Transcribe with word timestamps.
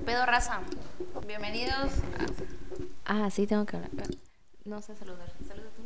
¿Qué 0.00 0.06
pedo, 0.06 0.24
raza? 0.24 0.60
Bienvenidos. 1.26 1.90
a- 3.06 3.24
Ah, 3.24 3.30
sí, 3.30 3.46
tengo 3.46 3.66
que 3.66 3.76
hablar. 3.76 3.90
No 4.64 4.80
sé 4.80 4.96
saludar. 4.96 5.30
Saluda 5.46 5.68
tú. 5.76 5.82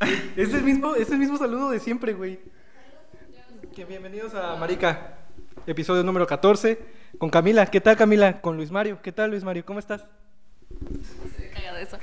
Es 0.40 0.54
el 0.54 0.62
mismo, 0.64 0.94
es 0.94 1.10
el 1.10 1.18
mismo 1.18 1.36
saludo 1.36 1.68
de 1.70 1.78
siempre, 1.78 2.14
güey. 2.14 2.40
Que 3.74 3.84
bienvenidos 3.84 4.34
a 4.34 4.56
Marica, 4.56 5.18
episodio 5.66 6.02
número 6.02 6.26
14, 6.26 6.78
con 7.18 7.28
Camila. 7.28 7.66
¿Qué 7.66 7.82
tal, 7.82 7.96
Camila? 7.98 8.40
Con 8.40 8.56
Luis 8.56 8.70
Mario. 8.70 9.00
¿Qué 9.02 9.12
tal, 9.12 9.30
Luis 9.30 9.44
Mario? 9.44 9.64
¿Cómo 9.66 9.78
estás? 9.78 10.06
Cagado 11.52 11.76
de 11.76 11.82
eso. 11.82 11.98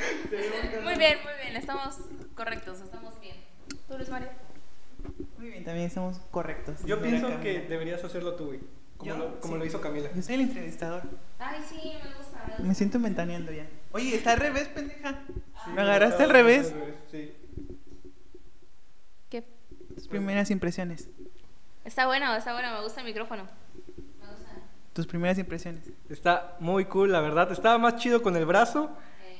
Muy 0.84 0.96
bien, 0.96 1.18
muy 1.23 1.34
bien. 1.44 1.55
Estamos 1.55 1.98
correctos, 2.36 2.82
estamos 2.82 3.20
bien. 3.20 3.36
¿Tú, 3.88 3.98
Luis 3.98 4.10
Mario? 4.10 4.30
Muy 5.39 5.50
bien, 5.50 5.64
también 5.64 5.88
estamos 5.88 6.20
correctos. 6.30 6.84
Yo 6.86 7.02
pienso 7.02 7.28
que 7.41 7.62
deberías 7.62 8.04
hacerlo 8.04 8.36
tú, 8.36 8.46
güey. 8.47 8.60
Como, 9.00 9.10
¿Yo? 9.12 9.18
lo, 9.18 9.39
como 9.39 9.54
Sí. 9.54 9.60
lo 9.60 9.66
hizo 9.66 9.82
Camila. 9.82 10.10
Yo 10.14 10.21
soy 10.21 10.36
el 10.36 10.42
entrevistador. 10.42 11.04
Ay, 11.39 11.62
sí, 11.68 11.94
me 12.04 12.16
gusta. 12.16 12.56
me 12.60 12.76
siento 12.76 13.00
ventaneando 13.00 13.52
ya. 13.52 13.66
Oye, 13.94 14.16
está 14.16 14.34
al 14.34 14.39
revés, 14.39 14.68
pendeja. 14.68 15.22
Sí, 15.66 15.72
¿Me 15.74 15.82
agarraste 15.82 16.24
al 16.24 16.30
revés? 16.30 16.74
Sí. 17.10 17.34
¿Qué? 19.30 19.44
Tus 19.96 20.08
primeras 20.08 20.52
impresiones. 20.52 21.08
Está 21.86 22.06
bueno, 22.08 22.36
está 22.36 22.54
bueno. 22.54 22.72
Me 22.74 22.82
gusta 22.84 23.00
el 23.02 23.08
micrófono. 23.08 23.44
Me 24.20 24.28
gusta. 24.28 24.50
Tus 24.94 25.08
primeras 25.08 25.38
impresiones. 25.39 25.89
Está 26.10 26.58
muy 26.60 26.86
cool, 26.86 27.11
la 27.11 27.22
verdad. 27.22 27.52
Estaba 27.52 27.78
más 27.78 27.96
chido 27.96 28.22
con 28.22 28.36
el 28.36 28.46
brazo, 28.46 28.92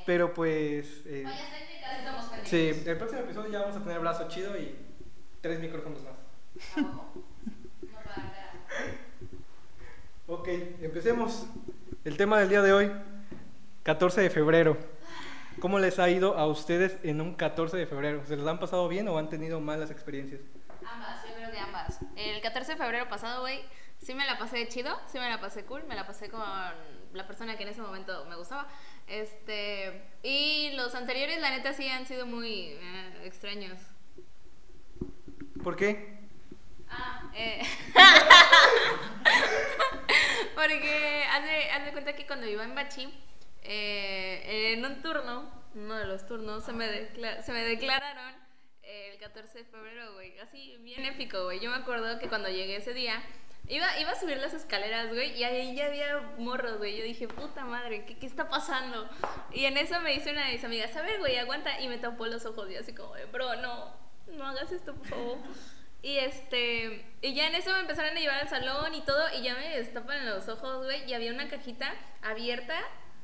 pero 0.06 0.32
pues... 0.32 1.02
eh, 1.04 1.24
pendientes. 1.26 2.48
sí, 2.48 2.88
el 2.88 2.96
próximo 2.96 3.20
episodio 3.20 3.52
ya 3.52 3.60
vamos 3.60 3.76
a 3.76 3.80
tener 3.84 4.00
brazo 4.00 4.26
chido 4.28 4.56
y 4.58 4.74
tres 5.42 5.60
micrófonos 5.60 6.00
más. 6.02 6.14
Abajo. 6.76 7.12
No 7.82 7.88
para 7.92 8.14
cara. 8.14 8.52
Ok, 10.32 10.46
empecemos. 10.80 11.44
El 12.04 12.16
tema 12.16 12.38
del 12.38 12.48
día 12.48 12.62
de 12.62 12.72
hoy, 12.72 12.92
14 13.82 14.20
de 14.20 14.30
febrero. 14.30 14.78
¿Cómo 15.58 15.80
les 15.80 15.98
ha 15.98 16.08
ido 16.08 16.38
a 16.38 16.46
ustedes 16.46 16.98
en 17.02 17.20
un 17.20 17.34
14 17.34 17.76
de 17.76 17.84
febrero? 17.84 18.24
¿Se 18.24 18.36
les 18.36 18.46
han 18.46 18.60
pasado 18.60 18.86
bien 18.86 19.08
o 19.08 19.18
han 19.18 19.28
tenido 19.28 19.58
malas 19.58 19.90
experiencias? 19.90 20.40
Ambas, 20.86 21.24
yo 21.28 21.34
creo 21.34 21.50
que 21.50 21.58
ambas. 21.58 21.98
El 22.14 22.40
14 22.40 22.72
de 22.72 22.78
febrero 22.78 23.08
pasado, 23.08 23.40
güey, 23.40 23.58
sí 23.98 24.14
me 24.14 24.24
la 24.24 24.38
pasé 24.38 24.68
chido, 24.68 24.96
sí 25.08 25.18
me 25.18 25.28
la 25.28 25.40
pasé 25.40 25.64
cool, 25.64 25.82
me 25.88 25.96
la 25.96 26.06
pasé 26.06 26.30
con 26.30 26.40
la 27.12 27.26
persona 27.26 27.56
que 27.56 27.64
en 27.64 27.70
ese 27.70 27.82
momento 27.82 28.24
me 28.26 28.36
gustaba. 28.36 28.68
Este, 29.08 30.00
y 30.22 30.70
los 30.76 30.94
anteriores, 30.94 31.40
la 31.40 31.50
neta, 31.50 31.72
sí 31.72 31.88
han 31.88 32.06
sido 32.06 32.24
muy 32.24 32.78
eh, 32.80 33.22
extraños. 33.24 33.80
¿Por 35.64 35.74
qué? 35.74 36.19
Ah, 36.90 37.30
eh. 37.34 37.62
Porque 40.54 41.24
hace, 41.30 41.70
haz 41.70 41.84
de 41.84 41.92
cuenta 41.92 42.14
que 42.14 42.26
cuando 42.26 42.46
iba 42.46 42.64
en 42.64 42.74
Bachi, 42.74 43.12
eh, 43.62 44.72
en 44.74 44.84
un 44.84 45.02
turno, 45.02 45.50
uno 45.74 45.94
de 45.96 46.06
los 46.06 46.26
turnos, 46.26 46.64
se 46.64 46.72
me, 46.72 46.86
decla- 46.86 47.40
se 47.42 47.52
me 47.52 47.64
declararon 47.64 48.34
el 48.82 49.18
14 49.18 49.58
de 49.58 49.64
febrero, 49.64 50.12
güey. 50.14 50.38
Así, 50.40 50.76
bien 50.80 51.04
épico, 51.04 51.44
güey. 51.44 51.60
Yo 51.60 51.70
me 51.70 51.76
acuerdo 51.76 52.18
que 52.18 52.28
cuando 52.28 52.48
llegué 52.48 52.76
ese 52.76 52.92
día, 52.92 53.22
iba, 53.68 53.98
iba 54.00 54.10
a 54.10 54.18
subir 54.20 54.36
las 54.38 54.52
escaleras, 54.52 55.08
güey, 55.10 55.38
y 55.38 55.44
ahí 55.44 55.74
ya 55.76 55.86
había 55.86 56.18
morros, 56.38 56.78
güey. 56.78 56.96
Yo 56.96 57.04
dije, 57.04 57.28
puta 57.28 57.64
madre, 57.64 58.04
¿qué, 58.04 58.18
¿qué 58.18 58.26
está 58.26 58.48
pasando? 58.48 59.08
Y 59.52 59.64
en 59.66 59.76
eso 59.78 60.00
me 60.00 60.10
dice 60.12 60.32
una 60.32 60.46
de 60.46 60.54
mis 60.54 60.64
amigas, 60.64 60.94
a 60.96 61.02
ver, 61.02 61.20
güey, 61.20 61.36
aguanta. 61.38 61.80
Y 61.80 61.88
me 61.88 61.98
tapó 61.98 62.26
los 62.26 62.44
ojos 62.44 62.68
y 62.70 62.76
así 62.76 62.92
como, 62.94 63.12
bro, 63.32 63.54
no, 63.56 63.94
no 64.26 64.46
hagas 64.48 64.72
esto, 64.72 64.94
por 64.94 65.06
favor. 65.06 65.38
Y 66.02 66.16
este, 66.16 67.04
y 67.20 67.34
ya 67.34 67.48
en 67.48 67.54
eso 67.54 67.72
me 67.72 67.80
empezaron 67.80 68.16
a 68.16 68.20
llevar 68.20 68.40
al 68.40 68.48
salón 68.48 68.94
y 68.94 69.02
todo, 69.02 69.22
y 69.38 69.42
ya 69.42 69.54
me 69.54 69.76
destapan 69.76 70.24
los 70.24 70.48
ojos, 70.48 70.84
güey, 70.84 71.08
y 71.08 71.12
había 71.12 71.32
una 71.32 71.48
cajita 71.48 71.94
abierta. 72.22 72.80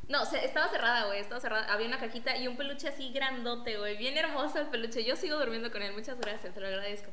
No, 0.09 0.25
se, 0.25 0.45
estaba 0.45 0.69
cerrada, 0.69 1.07
güey, 1.07 1.21
estaba 1.21 1.41
cerrada. 1.41 1.73
Había 1.73 1.89
una 1.89 1.99
cajita 1.99 2.37
y 2.37 2.47
un 2.47 2.57
peluche 2.57 2.89
así 2.89 3.13
grandote, 3.13 3.79
güey, 3.79 3.97
bien 3.97 4.17
hermoso 4.17 4.61
el 4.61 4.67
peluche. 4.67 5.05
Yo 5.05 5.17
sigo 5.17 5.39
durmiendo 5.39 5.73
con 5.73 5.83
él, 5.83 5.95
muchas 5.95 6.21
gracias, 6.21 6.55
te 6.55 6.61
lo 6.61 6.67
agradezco. 6.67 7.11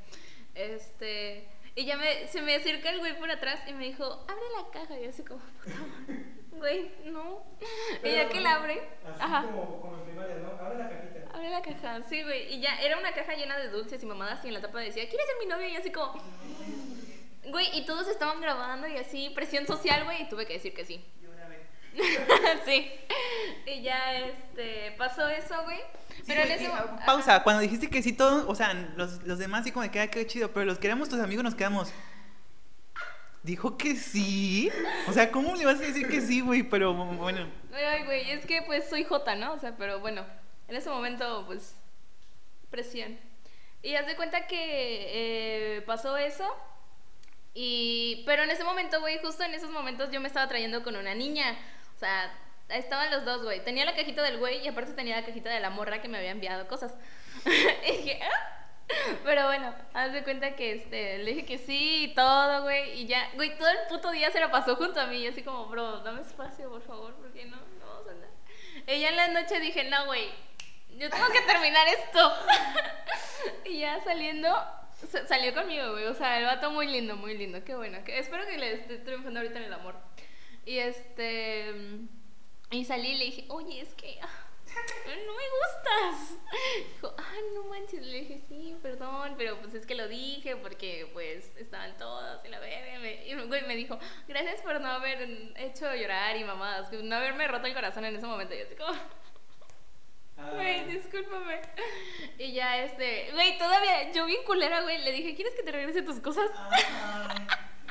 Este, 0.54 1.48
y 1.76 1.86
ya 1.86 1.98
me, 1.98 2.28
se 2.28 2.42
me 2.42 2.56
acerca 2.56 2.92
el 2.92 3.00
güey 3.00 3.18
por 3.18 3.32
atrás 3.32 3.62
y 3.68 3.74
me 3.74 3.86
dijo, 3.86 4.04
abre 4.04 4.44
la 4.58 4.70
caja. 4.72 5.00
Y 5.00 5.04
yo 5.04 5.10
así 5.10 5.24
como, 5.24 5.42
puta 5.64 5.76
madre, 5.78 6.24
güey, 6.52 6.92
no. 7.06 7.44
y 8.04 8.12
ya 8.12 8.30
que 8.30 8.42
la 8.42 8.56
abre, 8.56 8.82
ajá. 9.20 9.44
como, 9.44 9.96
en 9.98 10.04
primaria, 10.04 10.36
¿no? 10.36 10.52
Abre 10.64 10.78
la 10.78 10.90
cajita. 10.90 11.20
Abre 11.44 11.52
la 11.56 11.62
caja, 11.62 12.02
sí, 12.08 12.24
güey. 12.24 12.54
Y 12.54 12.62
ya 12.62 12.76
era 12.82 12.98
una 12.98 13.12
caja 13.12 13.34
llena 13.34 13.58
de 13.58 13.68
dulces 13.68 14.02
y 14.02 14.06
mamadas 14.06 14.44
y 14.46 14.48
en 14.48 14.54
la 14.54 14.62
tapa 14.62 14.80
decía, 14.80 15.10
¿quieres 15.10 15.28
ser 15.28 15.36
mi 15.42 15.46
novio? 15.46 15.68
Y 15.68 15.76
así 15.76 15.92
como... 15.92 16.14
Güey, 17.50 17.78
y 17.78 17.86
todos 17.86 18.08
estaban 18.08 18.40
grabando 18.40 18.88
y 18.88 18.96
así, 18.96 19.30
presión 19.36 19.68
social, 19.68 20.06
güey, 20.06 20.22
y 20.22 20.30
tuve 20.30 20.46
que 20.46 20.54
decir 20.54 20.74
que 20.74 20.86
sí. 20.86 21.04
sí. 22.66 22.92
Y 23.66 23.82
ya, 23.82 24.20
este, 24.20 24.94
pasó 24.98 25.28
eso, 25.28 25.62
güey. 25.66 25.82
Pero 26.26 26.44
en 26.44 26.52
ese... 26.52 26.72
Pausa, 27.06 27.44
cuando 27.44 27.62
dijiste 27.62 27.90
que 27.90 28.02
sí, 28.02 28.14
todos, 28.14 28.46
o 28.48 28.56
sea, 28.56 28.74
los, 28.96 29.22
los 29.24 29.38
demás 29.38 29.66
sí 29.66 29.74
como 29.74 29.92
que, 29.92 30.00
ah, 30.00 30.10
qué 30.10 30.26
chido, 30.26 30.54
pero 30.54 30.66
los 30.66 30.80
que 30.80 30.88
éramos 30.88 31.10
tus 31.10 31.20
amigos 31.20 31.44
nos 31.44 31.56
quedamos. 31.56 31.92
Dijo 33.42 33.78
que 33.78 33.98
sí. 33.98 34.72
O 35.10 35.12
sea, 35.12 35.30
¿cómo 35.30 35.58
le 35.58 35.66
vas 35.66 35.82
a 35.82 35.84
decir 35.84 36.08
que 36.08 36.22
sí, 36.22 36.40
güey? 36.40 36.64
Pero 36.64 36.94
bueno. 36.94 37.50
Ay, 37.74 38.06
güey, 38.06 38.32
es 38.32 38.46
que 38.46 38.62
pues 38.62 38.90
soy 38.90 39.04
Jota, 39.04 39.36
¿no? 39.36 39.52
O 39.52 39.60
sea, 39.60 39.76
pero 39.76 40.00
bueno, 40.00 40.26
en 40.74 40.78
ese 40.78 40.90
momento, 40.90 41.44
pues, 41.46 41.76
presión. 42.72 43.20
Y 43.84 43.96
haz 43.96 44.08
de 44.08 44.16
cuenta 44.16 44.48
que 44.48 45.78
eh, 45.78 45.82
pasó 45.82 46.18
eso. 46.18 46.50
Y, 47.54 48.24
pero 48.26 48.42
en 48.42 48.50
ese 48.50 48.64
momento, 48.64 49.00
güey, 49.00 49.20
justo 49.20 49.44
en 49.44 49.54
esos 49.54 49.70
momentos 49.70 50.10
yo 50.10 50.20
me 50.20 50.28
estaba 50.28 50.48
trayendo 50.48 50.82
con 50.82 50.96
una 50.96 51.14
niña. 51.14 51.56
O 51.96 52.00
sea, 52.00 52.36
estaban 52.70 53.12
los 53.12 53.24
dos, 53.24 53.44
güey. 53.44 53.64
Tenía 53.64 53.86
la 53.86 53.96
cajita 53.96 54.24
del 54.24 54.40
güey 54.40 54.66
y 54.66 54.68
aparte 54.68 54.94
tenía 54.94 55.16
la 55.16 55.26
cajita 55.28 55.52
de 55.52 55.60
la 55.60 55.70
morra 55.70 56.02
que 56.02 56.08
me 56.08 56.18
había 56.18 56.32
enviado 56.32 56.68
cosas. 56.68 56.96
y 57.88 57.98
dije, 57.98 58.20
"Ah". 58.24 58.60
Pero 59.24 59.46
bueno, 59.46 59.76
haz 59.94 60.12
de 60.12 60.24
cuenta 60.24 60.56
que 60.56 60.74
este, 60.74 61.20
le 61.20 61.34
dije 61.36 61.46
que 61.46 61.60
sí 61.60 62.06
y 62.06 62.16
todo, 62.16 62.64
güey. 62.64 63.00
Y 63.00 63.06
ya, 63.06 63.30
güey, 63.36 63.56
todo 63.60 63.70
el 63.70 63.78
puto 63.90 64.10
día 64.10 64.32
se 64.32 64.40
la 64.40 64.50
pasó 64.50 64.76
junto 64.76 65.00
a 65.00 65.06
mí. 65.06 65.18
Y 65.18 65.28
así 65.28 65.44
como, 65.44 65.68
bro, 65.68 66.00
dame 66.00 66.22
espacio, 66.22 66.68
por 66.72 66.82
favor, 66.82 67.14
porque 67.14 67.46
no, 67.46 67.58
no 67.58 67.86
vamos 67.86 68.08
a 68.08 68.12
andar. 68.12 68.30
Y 68.88 69.02
ya 69.02 69.10
en 69.10 69.18
la 69.18 69.28
noche 69.28 69.60
dije, 69.60 69.84
no, 69.84 70.08
güey, 70.08 70.32
yo 70.98 71.10
tengo 71.10 71.28
que 71.30 71.42
terminar 71.42 71.88
esto. 71.88 72.34
y 73.66 73.80
ya 73.80 74.00
saliendo, 74.04 74.50
sa- 75.12 75.28
salió 75.28 75.54
conmigo, 75.54 75.92
güey. 75.92 76.06
O 76.06 76.14
sea, 76.14 76.40
el 76.40 76.46
vato 76.46 76.72
muy 76.72 76.88
lindo, 76.88 77.16
muy 77.16 77.38
lindo. 77.38 77.64
Qué 77.64 77.76
bueno. 77.76 78.04
Que, 78.04 78.20
espero 78.20 78.46
que 78.46 78.58
le 78.58 78.74
esté 78.74 78.98
triunfando 79.00 79.40
ahorita 79.40 79.60
en 79.60 79.66
el 79.66 79.74
amor. 79.74 79.96
Y 80.66 80.78
este. 80.80 81.72
Y 82.72 82.86
salí 82.86 83.10
y 83.12 83.18
le 83.18 83.26
dije, 83.26 83.46
oye, 83.50 83.82
es 83.82 83.94
que. 83.96 84.18
ah, 84.22 84.30
No 85.26 85.34
me 85.34 85.44
gustas. 85.60 86.38
Dijo, 86.96 87.14
ah, 87.18 87.34
no 87.54 87.64
manches. 87.66 88.02
Le 88.02 88.20
dije, 88.22 88.42
sí, 88.48 88.76
perdón, 88.82 89.36
pero 89.38 89.60
pues 89.60 89.74
es 89.74 89.86
que 89.86 89.94
lo 89.96 90.08
dije 90.08 90.56
porque 90.56 91.10
pues 91.14 91.56
estaban 91.58 91.98
todos 91.98 92.44
y 92.46 92.48
la 92.48 92.60
bebé. 92.60 93.28
Y 93.28 93.36
güey 93.36 93.62
me 93.68 93.76
dijo, 93.76 94.00
gracias 94.28 94.62
por 94.62 94.80
no 94.82 94.88
haber 94.90 95.52
hecho 95.58 95.94
llorar 95.94 96.36
y 96.38 96.44
mamadas, 96.44 96.92
no 96.92 97.16
haberme 97.16 97.48
roto 97.48 97.68
el 97.68 97.74
corazón 97.74 98.06
en 98.06 98.16
ese 98.16 98.26
momento. 98.26 98.56
Yo 98.56 98.64
así 98.66 98.76
como. 98.76 98.94
Güey, 100.38 100.86
discúlpame. 100.86 101.62
Y 102.38 102.54
ya 102.54 102.84
este, 102.84 103.32
güey, 103.34 103.58
todavía 103.58 104.12
yo 104.12 104.26
bien 104.26 104.44
culera, 104.46 104.82
güey, 104.82 105.04
le 105.04 105.12
dije, 105.12 105.36
¿quieres 105.36 105.54
que 105.56 105.64
te 105.64 105.72
regrese 105.72 106.02
tus 106.02 106.20
cosas? 106.20 106.50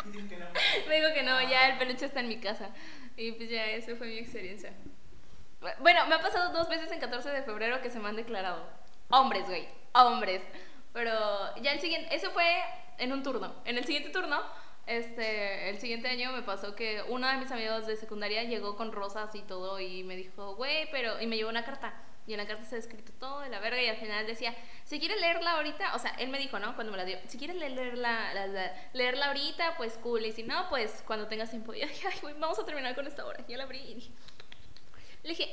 Me 0.89 0.97
dijo 0.97 1.15
que 1.15 1.23
no, 1.23 1.41
ya 1.49 1.69
el 1.69 1.79
peluche 1.79 2.07
está 2.07 2.21
en 2.21 2.29
mi 2.29 2.41
casa. 2.41 2.71
Y 3.17 3.33
pues 3.33 3.49
ya, 3.49 3.67
esa 3.67 3.95
fue 3.97 4.09
mi 4.09 4.19
experiencia. 4.19 4.73
Bueno, 5.79 6.07
me 6.07 6.17
ha 6.17 6.21
pasado 6.21 6.53
dos 6.53 6.69
veces 6.69 6.91
en 6.91 6.99
14 6.99 7.29
de 7.31 7.43
febrero 7.43 7.81
que 7.81 7.91
se 7.91 8.01
me 8.01 8.09
han 8.09 8.17
declarado. 8.17 8.67
Hombres, 9.11 9.47
güey, 9.47 9.69
hombres. 9.93 10.43
Pero 10.93 11.55
ya 11.63 11.73
el 11.73 11.81
siguiente, 11.81 12.15
eso 12.15 12.31
fue 12.33 12.45
en 12.99 13.13
un 13.13 13.23
turno. 13.23 13.55
En 13.65 13.79
el 13.79 13.85
siguiente 13.85 14.11
turno, 14.11 14.41
este, 14.87 15.71
el 15.71 15.79
siguiente 15.79 16.09
año 16.09 16.33
me 16.33 16.43
pasó 16.43 16.75
que 16.75 17.03
uno 17.09 17.29
de 17.29 17.37
mis 17.37 17.51
amigos 17.53 17.87
de 17.87 17.97
secundaria 17.97 18.43
llegó 18.43 18.77
con 18.77 18.93
rosas 18.93 19.35
y 19.35 19.43
todo 19.43 19.79
y 19.79 20.03
me 20.03 20.17
dijo, 20.17 20.57
güey, 20.57 20.91
pero, 20.91 21.21
y 21.21 21.27
me 21.27 21.37
llevó 21.37 21.51
una 21.51 21.65
carta. 21.65 21.95
Y 22.27 22.33
en 22.35 22.39
la 22.39 22.47
carta 22.47 22.65
ha 22.77 22.79
escrito 22.79 23.13
todo 23.19 23.41
de 23.41 23.49
la 23.49 23.59
verga 23.59 23.83
y 23.83 23.89
al 23.89 23.97
final 23.97 24.27
decía, 24.27 24.55
si 24.85 25.01
quieres 25.01 25.21
leerla 25.21 25.53
ahorita, 25.53 25.95
o 25.97 25.99
sea, 25.99 26.13
él 26.19 26.29
me 26.29 26.39
dijo, 26.39 26.59
¿no? 26.61 26.75
Cuando 26.77 26.93
me 26.93 26.97
la 26.99 27.05
dio, 27.05 27.19
si 27.27 27.37
quieres 27.37 27.57
leerla, 27.57 28.33
la- 28.33 28.47
la- 28.47 28.73
leerla 28.93 29.27
ahorita, 29.27 29.77
pues 29.77 29.99
cool, 29.99 30.25
y 30.25 30.33
si 30.33 30.45
no, 30.45 30.69
pues 30.69 31.03
cuando 31.07 31.27
tengas 31.27 31.51
tiempo. 31.51 31.75
Yo 31.75 31.87
dije, 31.89 32.07
ay, 32.09 32.35
vamos 32.39 32.59
a 32.61 32.65
terminar 32.65 32.95
con 32.95 33.07
esta 33.09 33.25
hora. 33.27 33.45
Yo 33.49 33.57
la 33.57 33.65
abrí 33.65 33.81
y 33.81 33.95
dije, 33.95 34.13
le 35.25 35.29
dije, 35.31 35.51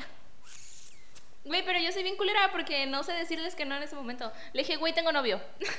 güey, 1.49 1.65
pero 1.65 1.79
yo 1.79 1.91
soy 1.91 2.03
bien 2.03 2.15
culera 2.15 2.51
porque 2.51 2.85
no 2.85 3.03
sé 3.03 3.11
decirles 3.13 3.55
que 3.55 3.65
no 3.65 3.75
en 3.75 3.83
ese 3.83 3.95
momento. 3.95 4.31
Le 4.53 4.61
dije, 4.61 4.77
güey, 4.77 4.93
tengo 4.93 5.11
novio. 5.11 5.41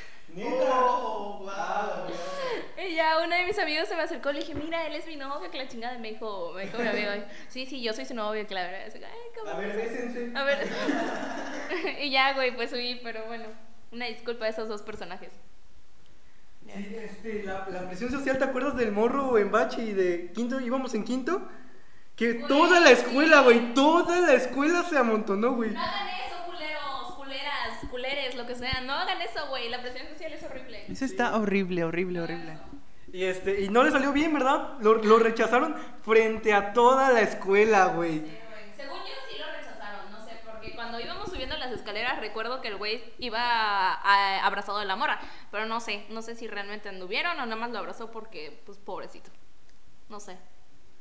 Y 2.78 2.94
ya 2.94 3.18
uno 3.22 3.34
de 3.34 3.44
mis 3.44 3.58
amigos 3.58 3.88
se 3.88 3.96
me 3.96 4.02
acercó, 4.02 4.32
le 4.32 4.40
dije, 4.40 4.54
mira, 4.54 4.86
él 4.86 4.94
es 4.94 5.06
mi 5.06 5.16
novio, 5.16 5.50
que 5.50 5.58
la 5.58 5.68
chingada. 5.68 5.96
Y 5.96 5.98
me 5.98 6.12
dijo, 6.12 6.52
me 6.54 6.66
dijo 6.66 6.78
mi 6.78 6.86
amigo, 6.86 7.10
sí, 7.48 7.66
sí, 7.66 7.82
yo 7.82 7.92
soy 7.92 8.04
su 8.06 8.14
novio, 8.14 8.46
que 8.46 8.54
la 8.54 8.62
verdad. 8.62 8.86
Así, 8.86 8.98
Ay, 8.98 9.30
cabrón. 9.34 9.54
A 9.54 9.58
ver, 9.58 9.76
bésense. 9.76 10.32
A 10.34 10.44
ver. 10.44 10.68
y 12.00 12.10
ya, 12.10 12.32
güey, 12.34 12.54
pues 12.54 12.72
huí, 12.72 13.00
pero 13.02 13.26
bueno. 13.26 13.46
Una 13.92 14.06
disculpa 14.06 14.46
a 14.46 14.48
esos 14.48 14.68
dos 14.68 14.82
personajes. 14.82 15.30
Sí, 16.64 16.96
este, 16.96 17.42
la, 17.42 17.66
la 17.68 17.88
presión 17.88 18.10
social, 18.10 18.38
¿te 18.38 18.44
acuerdas 18.44 18.76
del 18.76 18.92
morro 18.92 19.36
en 19.36 19.50
bache 19.50 19.82
y 19.82 19.92
de 19.92 20.30
quinto? 20.32 20.60
Íbamos 20.60 20.94
en 20.94 21.04
quinto 21.04 21.48
Que 22.20 22.34
Güey, 22.34 22.46
toda 22.48 22.80
la 22.80 22.90
escuela, 22.90 23.38
sí. 23.38 23.44
güey, 23.44 23.74
toda 23.74 24.20
la 24.20 24.34
escuela 24.34 24.82
se 24.84 24.98
amontonó, 24.98 25.54
güey. 25.54 25.70
No 25.70 25.80
hagan 25.80 26.08
eso, 26.08 26.36
culeros, 26.46 27.14
culeras, 27.16 27.78
culeres, 27.90 28.34
lo 28.36 28.46
que 28.46 28.54
sea. 28.54 28.82
No 28.82 28.92
hagan 28.92 29.22
eso, 29.22 29.48
güey. 29.48 29.70
La 29.70 29.80
presión 29.80 30.06
social 30.06 30.30
es 30.34 30.42
horrible. 30.44 30.84
Eso 30.88 31.04
está 31.06 31.34
horrible, 31.36 31.82
horrible, 31.82 32.20
horrible. 32.20 32.58
Y 33.12 33.24
este, 33.24 33.62
y 33.62 33.70
no 33.70 33.82
le 33.82 33.90
salió 33.90 34.12
bien, 34.12 34.34
¿verdad? 34.34 34.74
Lo, 34.80 34.94
lo 34.96 35.18
rechazaron 35.18 35.74
frente 36.04 36.52
a 36.52 36.72
toda 36.74 37.10
la 37.10 37.22
escuela, 37.22 37.86
güey. 37.86 38.20
Sí, 38.20 38.38
güey. 38.50 38.74
Según 38.76 38.98
yo 38.98 39.14
sí 39.28 39.38
lo 39.38 39.46
rechazaron, 39.46 40.12
no 40.12 40.22
sé, 40.24 40.38
porque 40.44 40.74
cuando 40.74 41.00
íbamos 41.00 41.30
subiendo 41.30 41.56
las 41.56 41.72
escaleras 41.72 42.20
recuerdo 42.20 42.60
que 42.60 42.68
el 42.68 42.76
güey 42.76 43.02
iba 43.18 43.40
a- 43.42 44.46
abrazado 44.46 44.78
de 44.78 44.84
la 44.84 44.94
mora, 44.94 45.18
pero 45.50 45.64
no 45.66 45.80
sé, 45.80 46.04
no 46.10 46.20
sé 46.22 46.36
si 46.36 46.46
realmente 46.46 46.88
anduvieron 46.90 47.32
o 47.40 47.46
nada 47.46 47.56
más 47.56 47.70
lo 47.70 47.78
abrazó 47.78 48.10
porque, 48.12 48.62
pues, 48.66 48.76
pobrecito. 48.78 49.30
No 50.10 50.20
sé. 50.20 50.36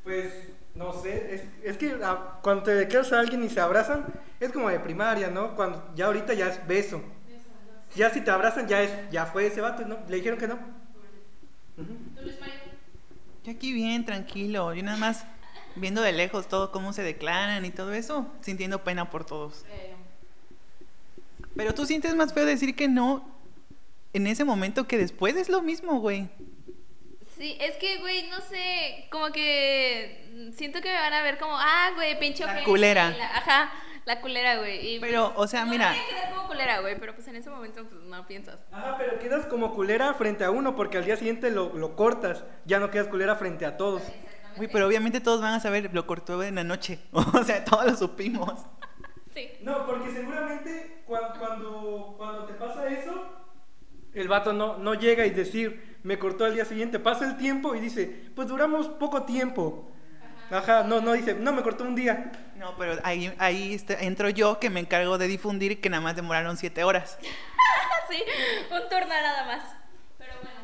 Pues, 0.03 0.31
no 0.75 0.93
sé, 0.93 1.35
es, 1.35 1.43
es 1.63 1.77
que 1.77 1.97
ah, 2.03 2.39
cuando 2.41 2.63
te 2.63 2.87
quedas 2.87 3.11
a 3.11 3.19
alguien 3.19 3.43
y 3.43 3.49
se 3.49 3.59
abrazan, 3.59 4.05
es 4.39 4.51
como 4.51 4.69
de 4.69 4.79
primaria, 4.79 5.29
¿no? 5.29 5.55
Cuando 5.55 5.91
ya 5.95 6.05
ahorita 6.05 6.33
ya 6.33 6.47
es 6.47 6.65
beso. 6.67 7.01
Ya 7.95 8.09
si 8.11 8.21
te 8.21 8.31
abrazan, 8.31 8.67
ya 8.67 8.81
es, 8.81 8.91
ya 9.11 9.25
fue 9.25 9.47
ese 9.47 9.61
vato, 9.61 9.85
¿no? 9.85 9.97
Le 10.07 10.17
dijeron 10.17 10.39
que 10.39 10.47
no. 10.47 10.59
Yo 13.43 13.51
aquí 13.51 13.73
bien, 13.73 14.05
tranquilo. 14.05 14.73
Yo 14.73 14.83
nada 14.83 14.97
más 14.97 15.25
viendo 15.75 16.01
de 16.01 16.11
lejos 16.11 16.47
todo 16.47 16.71
cómo 16.71 16.93
se 16.93 17.03
declaran 17.03 17.65
y 17.65 17.71
todo 17.71 17.93
eso, 17.93 18.27
sintiendo 18.41 18.83
pena 18.83 19.09
por 19.09 19.25
todos. 19.25 19.65
Eh, 19.69 19.95
Pero 21.55 21.73
tú 21.73 21.85
sientes 21.85 22.15
más 22.15 22.33
feo 22.33 22.45
decir 22.45 22.75
que 22.75 22.87
no 22.87 23.25
en 24.13 24.27
ese 24.27 24.43
momento 24.45 24.87
que 24.87 24.97
después 24.97 25.35
es 25.35 25.49
lo 25.49 25.61
mismo, 25.61 25.99
güey. 25.99 26.29
Sí, 27.39 27.57
es 27.59 27.77
que, 27.77 27.97
güey, 27.99 28.27
no 28.29 28.41
sé, 28.41 29.07
como 29.11 29.31
que 29.31 30.51
siento 30.55 30.81
que 30.81 30.89
me 30.89 30.99
van 30.99 31.13
a 31.13 31.21
ver 31.23 31.37
como, 31.39 31.53
ah, 31.57 31.91
güey, 31.95 32.19
pinche 32.19 32.45
La 32.45 32.63
culera. 32.65 33.11
la- 33.11 33.37
ajá, 33.37 33.71
la 34.05 34.19
culera, 34.19 34.57
güey. 34.57 34.95
y, 34.95 34.99
Pero, 34.99 35.31
pues, 35.33 35.45
o 35.45 35.47
sea, 35.47 35.63
no 35.63 35.71
mira. 35.71 35.91
a 35.91 35.93
quedar 35.93 36.33
como 36.35 36.47
culera, 36.49 36.79
güey, 36.81 36.99
pero 36.99 37.15
pues 37.15 37.27
en 37.29 37.37
ese 37.37 37.49
momento 37.49 37.83
pues 37.87 38.01
no 38.03 38.27
piensas. 38.27 38.59
Ajá, 38.71 38.95
pero 38.97 39.17
quedas 39.19 39.45
como 39.45 39.73
culera 39.73 40.13
frente 40.15 40.43
a 40.43 40.51
uno 40.51 40.75
porque 40.75 40.97
al 40.97 41.05
día 41.05 41.15
siguiente 41.15 41.49
lo, 41.49 41.73
lo 41.73 41.95
cortas. 41.95 42.43
Ya 42.65 42.79
no 42.79 42.91
quedas 42.91 43.07
culera 43.07 43.35
frente 43.37 43.65
a 43.65 43.77
todos. 43.77 44.01
Güey, 44.57 44.67
pero 44.69 44.85
obviamente 44.87 45.21
todos 45.21 45.41
van 45.41 45.53
a 45.53 45.59
saber, 45.61 45.91
lo 45.93 46.05
cortó 46.05 46.43
en 46.43 46.55
la 46.55 46.63
noche. 46.65 46.99
O 47.13 47.43
sea, 47.45 47.63
todos 47.63 47.85
lo 47.85 47.95
supimos. 47.95 48.53
Sí. 49.33 49.47
No, 49.61 49.85
porque 49.85 50.11
seguramente 50.11 51.03
cuan- 51.05 51.37
cuando, 51.39 52.15
cuando, 52.17 52.45
te 52.45 52.53
pasa 52.55 52.87
eso, 52.89 53.29
el 54.13 54.27
vato 54.27 54.51
no, 54.53 54.77
no 54.79 54.95
llega 54.95 55.25
y 55.25 55.29
decir, 55.29 55.88
me 56.03 56.17
cortó 56.19 56.45
al 56.45 56.53
día 56.55 56.65
siguiente. 56.65 56.99
Pasa 56.99 57.25
el 57.25 57.37
tiempo 57.37 57.75
y 57.75 57.79
dice, 57.79 58.29
pues 58.35 58.47
duramos 58.47 58.87
poco 58.87 59.23
tiempo. 59.23 59.91
Ajá, 60.51 60.83
no, 60.83 60.99
no 61.01 61.13
dice, 61.13 61.35
no, 61.35 61.53
me 61.53 61.61
cortó 61.61 61.83
un 61.83 61.95
día. 61.95 62.31
No, 62.55 62.75
pero 62.77 62.99
ahí, 63.03 63.31
ahí 63.37 63.73
este- 63.73 64.05
entro 64.05 64.29
yo 64.29 64.59
que 64.59 64.69
me 64.69 64.79
encargo 64.79 65.17
de 65.17 65.27
difundir 65.27 65.79
que 65.79 65.89
nada 65.89 66.01
más 66.01 66.15
demoraron 66.15 66.57
siete 66.57 66.83
horas. 66.83 67.17
sí, 68.09 68.23
un 68.71 68.89
turno 68.89 69.07
nada 69.07 69.45
más. 69.45 69.63
Pero 70.17 70.33
bueno. 70.41 70.59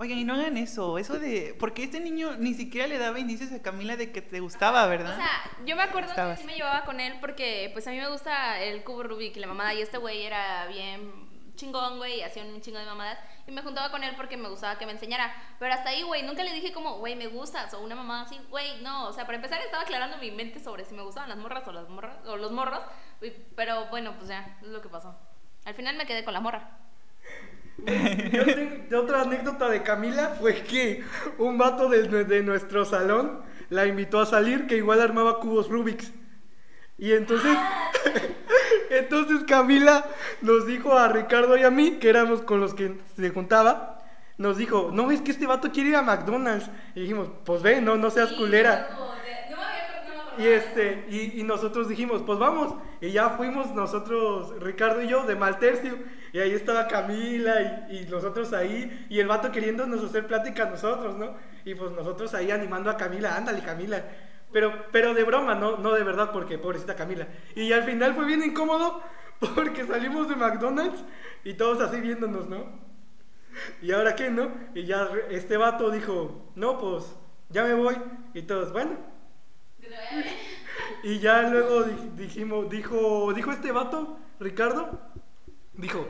Oigan, 0.00 0.18
y 0.18 0.24
no 0.24 0.34
hagan 0.34 0.56
eso, 0.56 0.96
eso 0.96 1.18
de... 1.18 1.56
Porque 1.58 1.82
este 1.82 1.98
niño 1.98 2.36
ni 2.36 2.54
siquiera 2.54 2.86
le 2.86 2.98
daba 2.98 3.18
indicios 3.18 3.50
a 3.50 3.60
Camila 3.60 3.96
de 3.96 4.12
que 4.12 4.22
te 4.22 4.38
gustaba, 4.38 4.86
¿verdad? 4.86 5.14
O 5.14 5.16
sea, 5.16 5.28
yo 5.66 5.74
me 5.74 5.82
acuerdo 5.82 6.10
Estabas. 6.10 6.38
que 6.38 6.42
sí 6.42 6.46
me 6.46 6.54
llevaba 6.54 6.84
con 6.84 7.00
él 7.00 7.14
porque 7.20 7.70
pues 7.72 7.84
a 7.88 7.90
mí 7.90 7.96
me 7.96 8.08
gusta 8.08 8.60
el 8.62 8.84
cubo 8.84 9.02
Rubik 9.02 9.36
y 9.36 9.40
la 9.40 9.48
mamada 9.48 9.74
y 9.74 9.82
este 9.82 9.98
güey 9.98 10.22
era 10.24 10.66
bien 10.68 11.27
chingón, 11.58 11.98
güey, 11.98 12.20
y 12.20 12.22
hacía 12.22 12.42
un 12.44 12.60
chingo 12.62 12.78
de 12.78 12.86
mamadas 12.86 13.18
y 13.46 13.52
me 13.52 13.60
juntaba 13.60 13.90
con 13.90 14.02
él 14.02 14.14
porque 14.16 14.36
me 14.38 14.48
gustaba 14.48 14.78
que 14.78 14.86
me 14.86 14.92
enseñara. 14.92 15.30
Pero 15.58 15.74
hasta 15.74 15.90
ahí, 15.90 16.02
güey, 16.02 16.22
nunca 16.22 16.42
le 16.42 16.54
dije 16.54 16.72
como, 16.72 16.98
güey, 16.98 17.16
me 17.16 17.26
gustas 17.26 17.74
o 17.74 17.80
una 17.80 17.94
mamada 17.94 18.22
así, 18.22 18.38
güey, 18.48 18.80
no, 18.80 19.08
o 19.08 19.12
sea, 19.12 19.26
para 19.26 19.36
empezar 19.36 19.60
estaba 19.60 19.82
aclarando 19.82 20.16
mi 20.18 20.30
mente 20.30 20.60
sobre 20.60 20.86
si 20.86 20.94
me 20.94 21.02
gustaban 21.02 21.28
las 21.28 21.38
morras 21.38 21.66
o 21.68 21.72
las 21.72 21.88
morras 21.88 22.16
o 22.26 22.36
los 22.36 22.52
morros, 22.52 22.80
güey, 23.20 23.34
pero 23.54 23.86
bueno, 23.90 24.14
pues 24.16 24.28
ya, 24.28 24.56
es 24.62 24.68
lo 24.68 24.80
que 24.80 24.88
pasó. 24.88 25.14
Al 25.64 25.74
final 25.74 25.96
me 25.96 26.06
quedé 26.06 26.24
con 26.24 26.32
la 26.32 26.40
morra. 26.40 26.78
Yo 28.32 28.44
tengo 28.44 29.02
otra 29.02 29.22
anécdota 29.22 29.68
de 29.68 29.82
Camila 29.82 30.36
fue 30.40 30.62
que 30.62 31.04
un 31.38 31.58
vato 31.58 31.88
de, 31.88 32.24
de 32.24 32.42
nuestro 32.42 32.84
salón 32.84 33.42
la 33.70 33.86
invitó 33.86 34.20
a 34.20 34.26
salir 34.26 34.66
que 34.66 34.76
igual 34.76 35.00
armaba 35.00 35.40
cubos 35.40 35.68
Rubik's. 35.68 36.12
Y 36.96 37.12
entonces, 37.12 37.56
entonces 38.98 39.44
Camila 39.44 40.04
nos 40.42 40.66
dijo 40.66 40.96
a 40.96 41.08
Ricardo 41.08 41.56
y 41.56 41.62
a 41.62 41.70
mí, 41.70 41.92
que 41.92 42.08
éramos 42.10 42.42
con 42.42 42.60
los 42.60 42.74
que 42.74 42.98
se 43.16 43.30
juntaba, 43.30 43.98
nos 44.36 44.56
dijo, 44.56 44.90
no, 44.92 45.10
es 45.10 45.20
que 45.20 45.32
este 45.32 45.46
vato 45.46 45.72
quiere 45.72 45.90
ir 45.90 45.96
a 45.96 46.02
McDonald's. 46.02 46.70
Y 46.94 47.00
dijimos, 47.00 47.28
pues 47.44 47.62
ve, 47.62 47.80
no, 47.80 47.96
no 47.96 48.10
seas 48.10 48.30
Sí, 48.30 48.36
culera. 48.36 48.88
no, 48.92 49.06
no 49.06 50.36
no 50.36 50.44
Y 50.44 50.46
este, 50.46 51.06
y, 51.10 51.40
y 51.40 51.42
nosotros 51.42 51.88
dijimos, 51.88 52.22
pues 52.24 52.38
vamos. 52.38 52.74
Y 53.00 53.10
ya 53.10 53.30
fuimos 53.30 53.74
nosotros, 53.74 54.54
Ricardo 54.60 55.02
y 55.02 55.08
yo, 55.08 55.24
de 55.24 55.34
mal 55.34 55.58
tercio. 55.58 55.98
Y 56.32 56.38
ahí 56.38 56.52
estaba 56.52 56.86
Camila 56.86 57.86
y, 57.90 57.96
y 57.98 58.06
nosotros 58.06 58.52
ahí. 58.52 59.06
Y 59.08 59.18
el 59.18 59.26
vato 59.26 59.50
queriéndonos 59.50 60.04
hacer 60.04 60.26
plática 60.26 60.64
a 60.64 60.70
nosotros, 60.70 61.16
¿no? 61.16 61.34
Y 61.64 61.74
pues 61.74 61.90
nosotros 61.92 62.32
ahí 62.34 62.50
animando 62.52 62.90
a 62.90 62.96
Camila, 62.96 63.36
ándale 63.36 63.62
Camila. 63.62 64.04
Pero, 64.52 64.86
pero 64.92 65.14
de 65.14 65.24
broma, 65.24 65.54
no, 65.54 65.76
no 65.76 65.92
de 65.92 66.02
verdad, 66.04 66.30
porque 66.32 66.58
pobrecita 66.58 66.96
Camila. 66.96 67.28
Y 67.54 67.72
al 67.72 67.84
final 67.84 68.14
fue 68.14 68.24
bien 68.26 68.42
incómodo 68.42 69.02
porque 69.54 69.84
salimos 69.86 70.28
de 70.28 70.36
McDonald's 70.36 71.04
y 71.44 71.54
todos 71.54 71.80
así 71.80 72.00
viéndonos, 72.00 72.48
¿no? 72.48 72.64
¿Y 73.82 73.92
ahora 73.92 74.14
qué, 74.14 74.30
no? 74.30 74.50
Y 74.74 74.84
ya 74.84 75.08
este 75.30 75.56
vato 75.56 75.90
dijo, 75.90 76.50
no, 76.54 76.78
pues 76.78 77.04
ya 77.50 77.64
me 77.64 77.74
voy. 77.74 77.96
Y 78.34 78.42
todos, 78.42 78.72
bueno. 78.72 78.92
Y 81.02 81.18
ya 81.18 81.42
luego 81.42 81.82
di- 81.84 82.10
dijimos, 82.16 82.68
dijo, 82.70 83.32
dijo 83.32 83.50
este 83.52 83.72
vato, 83.72 84.18
Ricardo, 84.40 85.00
dijo, 85.74 86.06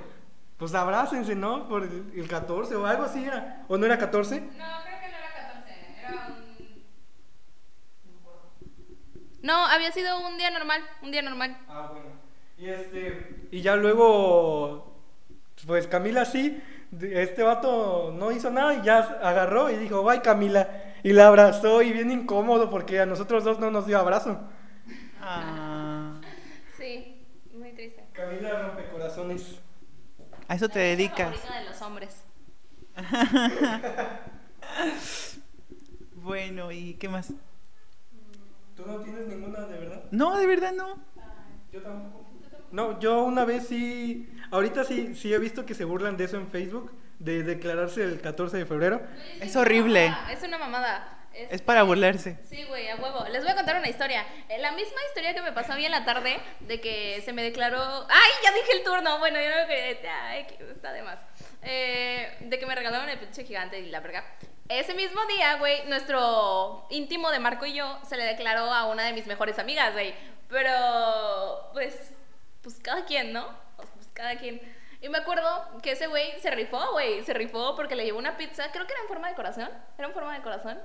pues 0.56 0.74
abrácense, 0.74 1.34
¿no? 1.34 1.68
Por 1.68 1.84
el 1.84 2.28
14 2.28 2.74
o 2.76 2.86
algo 2.86 3.04
así 3.04 3.24
era. 3.24 3.64
¿O 3.68 3.76
no 3.78 3.86
era 3.86 3.98
14? 3.98 4.40
No, 4.40 4.46
creo 4.48 4.56
que 5.00 5.08
no 5.10 5.16
era 5.18 5.32
14, 5.34 5.96
era 6.00 6.26
un... 6.28 6.48
No, 9.42 9.66
había 9.66 9.92
sido 9.92 10.26
un 10.26 10.36
día 10.36 10.50
normal, 10.50 10.82
un 11.02 11.12
día 11.12 11.22
normal. 11.22 11.56
Ah, 11.68 11.90
bueno. 11.92 12.08
Y 12.58 12.68
este. 12.68 13.46
Y 13.50 13.62
ya 13.62 13.76
luego. 13.76 14.94
Pues 15.66 15.86
Camila 15.86 16.24
sí. 16.24 16.60
Este 17.00 17.42
vato 17.42 18.12
no 18.16 18.32
hizo 18.32 18.50
nada 18.50 18.74
y 18.74 18.82
ya 18.82 18.98
agarró 19.22 19.70
y 19.70 19.76
dijo, 19.76 20.02
bye 20.02 20.22
Camila. 20.22 20.68
Y 21.02 21.12
la 21.12 21.28
abrazó 21.28 21.82
y 21.82 21.92
bien 21.92 22.10
incómodo 22.10 22.70
porque 22.70 23.00
a 23.00 23.06
nosotros 23.06 23.44
dos 23.44 23.58
no 23.58 23.70
nos 23.70 23.86
dio 23.86 23.98
abrazo. 23.98 24.40
Ah, 25.20 26.14
Sí, 26.76 27.22
muy 27.52 27.72
triste. 27.72 28.04
Camila 28.12 28.62
rompe 28.62 28.88
corazones. 28.88 29.60
a 30.48 30.54
eso 30.54 30.68
te 30.68 30.78
dedicas. 30.78 31.34
favorita 31.36 31.58
de 31.60 31.64
los 31.66 31.82
hombres. 31.82 32.22
Bueno, 36.14 36.72
¿y 36.72 36.94
qué 36.94 37.08
más? 37.08 37.32
¿Tú 38.78 38.86
no 38.86 39.00
tienes 39.00 39.26
ninguna 39.26 39.66
de 39.66 39.76
verdad? 39.76 40.04
No, 40.12 40.38
de 40.38 40.46
verdad 40.46 40.70
no. 40.72 41.02
Yo 41.72 41.82
tampoco. 41.82 42.30
No, 42.70 43.00
yo 43.00 43.24
una 43.24 43.44
vez 43.44 43.66
sí, 43.66 44.28
ahorita 44.52 44.84
sí, 44.84 45.16
sí 45.16 45.34
he 45.34 45.38
visto 45.38 45.66
que 45.66 45.74
se 45.74 45.84
burlan 45.84 46.16
de 46.16 46.24
eso 46.24 46.36
en 46.36 46.48
Facebook, 46.48 46.92
de 47.18 47.42
declararse 47.42 48.04
el 48.04 48.20
14 48.20 48.56
de 48.56 48.66
febrero. 48.66 49.02
Es 49.40 49.56
horrible. 49.56 50.14
Es 50.30 50.44
una 50.44 50.58
mamada. 50.58 51.26
Es 51.34 51.60
para 51.60 51.82
burlarse. 51.82 52.38
Sí, 52.48 52.64
güey, 52.68 52.88
a 52.88 52.94
huevo. 52.94 53.24
Les 53.32 53.42
voy 53.42 53.50
a 53.50 53.56
contar 53.56 53.78
una 53.78 53.88
historia. 53.88 54.24
Eh, 54.48 54.58
La 54.58 54.70
misma 54.70 55.00
historia 55.08 55.34
que 55.34 55.42
me 55.42 55.50
pasó 55.50 55.72
a 55.72 55.76
mí 55.76 55.84
en 55.84 55.90
la 55.90 56.04
tarde, 56.04 56.38
de 56.60 56.80
que 56.80 57.20
se 57.24 57.32
me 57.32 57.42
declaró. 57.42 57.82
¡Ay! 58.08 58.30
Ya 58.44 58.52
dije 58.52 58.72
el 58.78 58.84
turno. 58.84 59.18
Bueno, 59.18 59.40
yo 59.40 59.48
no 59.48 59.66
que. 59.66 60.08
Ay, 60.08 60.46
que 60.46 60.70
está 60.70 60.92
de 60.92 61.02
más. 61.02 61.18
Eh, 61.62 62.28
de 62.42 62.58
que 62.60 62.66
me 62.66 62.76
regalaron 62.76 63.08
el 63.08 63.18
pinche 63.18 63.42
gigante 63.44 63.80
y 63.80 63.90
la 63.90 63.98
verga. 63.98 64.24
Ese 64.68 64.94
mismo 64.94 65.24
día, 65.26 65.56
güey, 65.56 65.86
nuestro 65.88 66.86
íntimo 66.90 67.30
de 67.30 67.38
Marco 67.38 67.64
y 67.64 67.72
yo 67.72 67.98
se 68.06 68.16
le 68.16 68.24
declaró 68.24 68.72
a 68.72 68.86
una 68.86 69.04
de 69.04 69.14
mis 69.14 69.26
mejores 69.26 69.58
amigas, 69.58 69.94
güey. 69.94 70.14
Pero, 70.48 71.70
pues, 71.72 72.12
pues 72.62 72.78
cada 72.80 73.04
quien, 73.06 73.32
¿no? 73.32 73.48
Pues 73.76 73.88
cada 74.12 74.36
quien. 74.36 74.60
Y 75.00 75.08
me 75.08 75.18
acuerdo 75.18 75.80
que 75.82 75.92
ese 75.92 76.06
güey 76.06 76.38
se 76.40 76.50
rifó, 76.50 76.92
güey. 76.92 77.22
Se 77.24 77.32
rifó 77.32 77.76
porque 77.76 77.96
le 77.96 78.04
llevó 78.04 78.18
una 78.18 78.36
pizza. 78.36 78.70
Creo 78.72 78.86
que 78.86 78.92
era 78.92 79.02
en 79.02 79.08
forma 79.08 79.28
de 79.28 79.34
corazón. 79.34 79.70
Era 79.96 80.08
en 80.08 80.14
forma 80.14 80.34
de 80.34 80.42
corazón. 80.42 80.78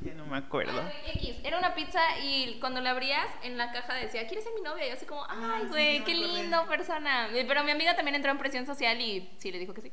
Ya 0.00 0.14
no 0.14 0.24
me 0.26 0.38
acuerdo. 0.38 0.80
Ay. 0.80 1.40
Era 1.44 1.58
una 1.58 1.74
pizza 1.74 2.00
y 2.22 2.58
cuando 2.60 2.80
la 2.80 2.90
abrías 2.90 3.26
en 3.42 3.58
la 3.58 3.72
caja 3.72 3.94
decía, 3.94 4.26
¿quieres 4.26 4.44
ser 4.44 4.54
mi 4.54 4.60
novia? 4.60 4.86
Y 4.86 4.88
yo 4.88 4.94
así 4.94 5.06
como, 5.06 5.26
ay, 5.28 5.62
sí, 5.62 5.68
güey, 5.68 5.98
ya 5.98 6.04
qué 6.04 6.14
lindo 6.14 6.66
persona. 6.66 7.28
Pero 7.32 7.64
mi 7.64 7.72
amiga 7.72 7.96
también 7.96 8.14
entró 8.14 8.30
en 8.30 8.38
presión 8.38 8.64
social 8.64 9.00
y 9.00 9.34
sí, 9.38 9.50
le 9.50 9.58
dijo 9.58 9.74
que 9.74 9.82
sí. 9.82 9.92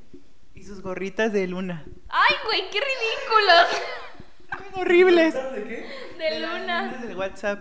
Y 0.55 0.63
sus 0.63 0.81
gorritas 0.81 1.31
de 1.33 1.47
luna. 1.47 1.85
Ay, 2.09 2.35
güey, 2.45 2.69
qué 2.71 2.79
ridículos. 2.79 3.81
Horribles. 4.73 5.33
¿De 5.33 5.63
qué? 5.63 6.17
De 6.17 6.39
las 6.39 6.59
luna. 6.61 6.87
del 7.05 7.17
WhatsApp. 7.17 7.59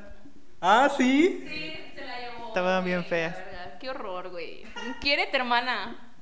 Ah, 0.60 0.88
sí. 0.96 1.44
Sí, 1.46 1.92
se 1.94 2.04
la 2.04 2.20
llevó. 2.20 2.48
Estaban 2.48 2.84
bien 2.84 2.98
güey, 3.00 3.08
feas. 3.08 3.36
Qué 3.80 3.90
horror, 3.90 4.30
güey. 4.30 4.64
Quiérete, 5.00 5.36
hermana. 5.36 6.14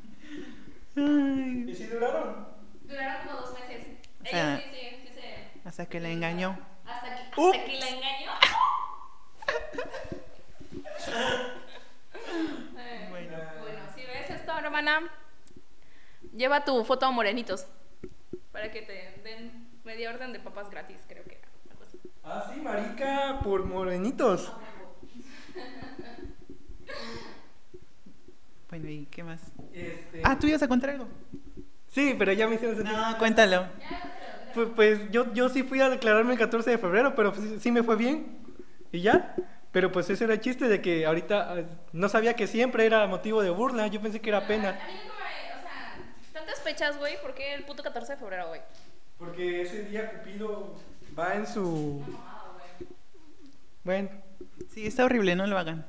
Ay, 0.97 1.67
¿Y 1.69 1.75
si 1.75 1.87
duraron? 1.87 2.49
Duraron 2.83 3.27
como 3.27 3.41
dos 3.41 3.55
meses. 3.55 3.87
sea, 4.25 4.55
Ella 4.55 4.63
sí, 4.65 4.71
sí, 4.73 5.07
sí 5.07 5.13
se... 5.15 5.69
hasta 5.69 5.87
que 5.87 6.01
la 6.01 6.09
engañó. 6.09 6.59
Hasta 6.87 7.07
hasta 7.15 7.65
que 7.65 7.79
la 7.79 7.89
engañó. 7.89 8.33
Bueno. 13.11 13.37
bueno, 13.61 13.81
si 13.95 14.03
ves 14.05 14.31
esto, 14.31 14.57
hermana, 14.59 15.03
lleva 16.35 16.65
tu 16.65 16.85
foto 16.85 17.07
a 17.07 17.11
Morenitos. 17.11 17.67
Para 18.53 18.71
que 18.71 18.83
te 18.83 19.21
den 19.23 19.69
media 19.85 20.11
orden 20.11 20.33
de 20.33 20.41
papas 20.41 20.71
gratis, 20.71 21.01
creo 21.09 21.25
que. 21.25 21.41
algo 21.71 21.83
así. 21.83 22.01
Ah, 22.25 22.51
sí, 22.53 22.61
marica, 22.61 23.41
por 23.43 23.65
morenitos. 23.65 24.53
Bueno, 28.69 28.89
¿y 28.89 29.05
qué 29.11 29.23
más? 29.23 29.43
Este... 29.75 30.23
Ah, 30.25 30.39
tú 30.39 30.47
ibas 30.47 30.63
a 30.63 30.67
contar 30.67 30.89
algo. 30.89 31.07
Sí, 31.89 32.15
pero 32.19 32.33
ya 32.33 32.49
me 32.49 32.55
hicieron 32.55 32.75
sentir. 32.75 32.95
No, 32.95 33.19
cuéntalo. 33.19 33.67
Pues, 34.55 34.69
pues 34.75 35.11
yo, 35.11 35.31
yo 35.35 35.51
sí 35.51 35.63
fui 35.63 35.79
a 35.83 35.91
declararme 35.91 36.33
el 36.33 36.39
14 36.39 36.71
de 36.71 36.79
febrero, 36.79 37.15
pero 37.15 37.35
pues, 37.35 37.61
sí 37.61 37.71
me 37.71 37.83
fue 37.83 37.97
bien. 37.97 38.39
Y 38.91 39.03
ya. 39.03 39.37
Pero 39.73 39.93
pues 39.93 40.09
ese 40.09 40.25
era 40.25 40.33
el 40.33 40.41
chiste 40.41 40.69
de 40.69 40.81
que 40.81 41.05
ahorita 41.05 41.53
ah, 41.53 41.63
no 41.93 42.09
sabía 42.09 42.35
que 42.35 42.47
siempre 42.47 42.87
era 42.87 43.07
motivo 43.07 43.43
de 43.43 43.51
burla. 43.51 43.89
Yo 43.89 44.01
pensé 44.01 44.23
que 44.23 44.31
era 44.31 44.47
pena. 44.47 44.71
A 44.71 44.73
mí 44.73 44.93
nunca 45.03 45.17
me. 45.19 46.29
O 46.29 46.32
sea, 46.32 46.32
tantas 46.45 46.63
fechas, 46.63 46.99
güey. 46.99 47.21
¿Por 47.21 47.35
qué 47.35 47.55
el 47.55 47.65
puto 47.65 47.83
14 47.83 48.13
de 48.13 48.19
febrero, 48.19 48.49
güey? 48.49 48.61
Porque 49.19 49.63
ese 49.63 49.85
día 49.85 50.11
Cupido 50.11 50.75
va 51.19 51.35
en 51.35 51.47
su. 51.47 52.05
Bueno, 53.85 54.09
Sí, 54.73 54.87
está 54.87 55.05
horrible, 55.05 55.35
no 55.37 55.47
lo 55.47 55.59
hagan. 55.59 55.87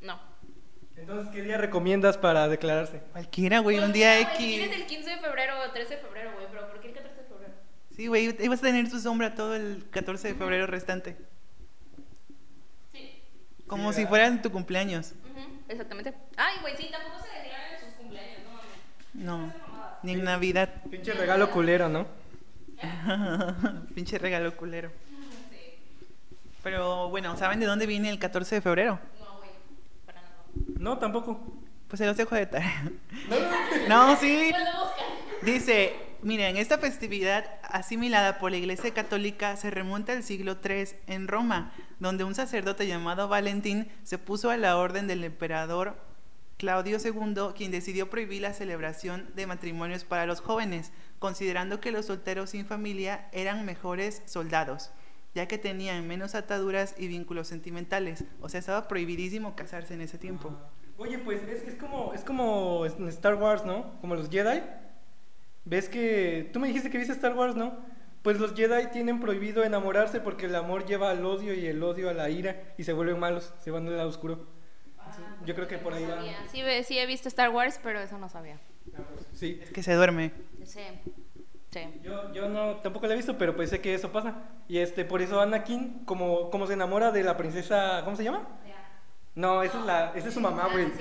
No. 0.00 0.18
entonces, 0.96 1.32
¿qué 1.32 1.42
día 1.42 1.58
recomiendas 1.58 2.18
para 2.18 2.48
declararse? 2.48 3.00
Cualquiera, 3.12 3.60
güey, 3.60 3.78
un 3.78 3.92
día 3.92 4.18
Pues, 4.22 4.36
Si 4.38 4.44
quieres 4.44 4.68
X. 4.68 4.80
el 4.80 4.86
15 4.86 5.10
de 5.10 5.16
febrero 5.18 5.54
o 5.66 5.70
13 5.72 5.96
de 5.96 6.00
febrero, 6.02 6.32
güey. 6.34 6.46
Pero 6.50 6.68
¿por 6.68 6.80
qué 6.80 6.88
el 6.88 6.94
14 6.94 7.22
de 7.22 7.28
febrero? 7.28 7.52
Sí, 7.94 8.06
güey, 8.08 8.36
ibas 8.44 8.58
a 8.60 8.62
tener 8.62 8.88
tu 8.90 8.98
sombra 8.98 9.34
todo 9.34 9.54
el 9.54 9.86
14 9.90 10.28
de 10.28 10.34
febrero 10.34 10.66
restante. 10.66 11.16
Sí. 12.92 13.22
Como 13.66 13.92
Sí, 13.92 14.00
si 14.02 14.06
fueran 14.06 14.42
tu 14.42 14.50
cumpleaños. 14.50 15.12
Ujú, 15.30 15.46
Exactamente. 15.68 16.14
Ay, 16.36 16.56
güey, 16.62 16.76
sí, 16.76 16.88
tampoco 16.90 17.22
se 17.24 17.38
declaran 17.38 17.74
en 17.74 17.80
sus 17.80 17.94
cumpleaños, 17.94 18.38
no 18.44 18.50
mames. 18.50 18.70
No, 19.14 19.52
ni 20.02 20.12
en 20.12 20.24
Navidad. 20.24 20.68
Pinche 20.90 21.12
regalo 21.12 21.50
culero, 21.50 21.88
¿no? 21.88 22.06
Pinche 23.94 24.18
regalo 24.18 24.56
culero. 24.56 24.90
Sí. 25.50 25.56
Pero 26.62 27.08
bueno, 27.08 27.36
¿saben 27.36 27.60
de 27.60 27.66
dónde 27.66 27.86
viene 27.86 28.10
el 28.10 28.18
14 28.18 28.56
de 28.56 28.60
febrero? 28.60 28.98
No, 29.20 29.38
güey. 29.38 29.50
Para 30.04 30.20
nada. 30.20 30.34
No, 30.78 30.98
tampoco. 30.98 31.40
Pues 31.88 31.98
se 31.98 32.06
los 32.06 32.16
dejo 32.16 32.34
de 32.34 32.46
tarea. 32.46 32.90
No, 33.88 34.08
no. 34.08 34.16
Sí. 34.16 34.50
Pues. 34.50 34.64
Dice, 35.42 35.94
miren, 36.22 36.56
esta 36.56 36.78
festividad 36.78 37.44
asimilada 37.62 38.38
por 38.38 38.50
la 38.50 38.56
Iglesia 38.56 38.92
Católica 38.92 39.56
se 39.56 39.70
remonta 39.70 40.12
al 40.12 40.22
siglo 40.22 40.56
III 40.64 40.88
en 41.06 41.28
Roma, 41.28 41.72
donde 42.00 42.24
un 42.24 42.34
sacerdote 42.34 42.86
llamado 42.86 43.28
Valentín 43.28 43.88
se 44.02 44.18
puso 44.18 44.50
a 44.50 44.56
la 44.56 44.76
orden 44.76 45.06
del 45.06 45.22
emperador 45.22 45.96
Claudio 46.56 46.98
II, 47.02 47.54
quien 47.56 47.70
decidió 47.70 48.08
prohibir 48.08 48.42
la 48.42 48.52
celebración 48.52 49.28
de 49.34 49.46
matrimonios 49.46 50.04
para 50.04 50.26
los 50.26 50.40
jóvenes, 50.40 50.92
considerando 51.18 51.80
que 51.80 51.90
los 51.90 52.06
solteros 52.06 52.50
sin 52.50 52.64
familia 52.64 53.28
eran 53.32 53.64
mejores 53.64 54.22
soldados, 54.26 54.92
ya 55.34 55.48
que 55.48 55.58
tenían 55.58 56.06
menos 56.06 56.34
ataduras 56.34 56.94
y 56.96 57.08
vínculos 57.08 57.48
sentimentales. 57.48 58.24
O 58.40 58.48
sea, 58.48 58.60
estaba 58.60 58.86
prohibidísimo 58.86 59.56
casarse 59.56 59.94
en 59.94 60.02
ese 60.02 60.16
tiempo. 60.18 60.56
Oye, 60.96 61.18
pues 61.18 61.42
es, 61.42 61.62
es 61.64 61.74
como 61.74 62.14
es 62.14 62.22
como 62.22 62.86
en 62.86 63.08
Star 63.08 63.34
Wars, 63.34 63.64
¿no? 63.64 63.98
Como 64.00 64.14
los 64.14 64.30
Jedi. 64.30 64.62
¿Ves 65.64 65.88
que 65.88 66.50
tú 66.52 66.60
me 66.60 66.68
dijiste 66.68 66.88
que 66.88 66.98
viste 66.98 67.12
Star 67.14 67.34
Wars, 67.34 67.56
¿no? 67.56 67.74
Pues 68.22 68.38
los 68.38 68.54
Jedi 68.54 68.90
tienen 68.92 69.18
prohibido 69.18 69.64
enamorarse 69.64 70.20
porque 70.20 70.46
el 70.46 70.54
amor 70.54 70.86
lleva 70.86 71.10
al 71.10 71.24
odio 71.26 71.52
y 71.52 71.66
el 71.66 71.82
odio 71.82 72.08
a 72.08 72.14
la 72.14 72.30
ira 72.30 72.74
y 72.78 72.84
se 72.84 72.92
vuelven 72.92 73.18
malos, 73.18 73.52
se 73.58 73.72
van 73.72 73.86
al 73.88 73.96
lado 73.96 74.08
oscuro. 74.08 74.53
Yo 75.44 75.54
creo 75.54 75.68
que 75.68 75.78
por 75.78 75.92
ahí 75.94 76.04
va. 76.06 76.20
Sí, 76.50 76.62
ve- 76.62 76.82
sí 76.84 76.98
he 76.98 77.06
visto 77.06 77.28
Star 77.28 77.50
Wars, 77.50 77.78
pero 77.82 78.00
eso 78.00 78.18
no 78.18 78.28
sabía. 78.28 78.58
Ah, 78.96 79.00
pues, 79.14 79.26
sí. 79.32 79.60
Es 79.62 79.70
que 79.70 79.82
se 79.82 79.94
duerme. 79.94 80.32
Sí. 80.64 80.80
Sí. 81.70 81.80
Yo, 82.02 82.32
yo 82.32 82.48
no, 82.48 82.76
tampoco 82.76 83.06
la 83.08 83.14
he 83.14 83.16
visto, 83.16 83.36
pero 83.36 83.56
pues 83.56 83.70
sé 83.70 83.80
que 83.80 83.94
eso 83.94 84.12
pasa. 84.12 84.34
Y 84.68 84.78
este, 84.78 85.04
por 85.04 85.20
eso 85.22 85.40
Anakin, 85.40 86.04
como, 86.04 86.50
como 86.50 86.66
se 86.68 86.74
enamora 86.74 87.10
de 87.10 87.24
la 87.24 87.36
princesa, 87.36 88.02
¿cómo 88.04 88.16
se 88.16 88.22
llama? 88.24 88.46
No, 89.34 89.62
esa 89.64 89.80
es 89.80 89.84
la, 89.84 90.12
esa 90.14 90.28
es 90.28 90.34
su 90.34 90.40
mamá, 90.40 90.68
güey. 90.70 90.86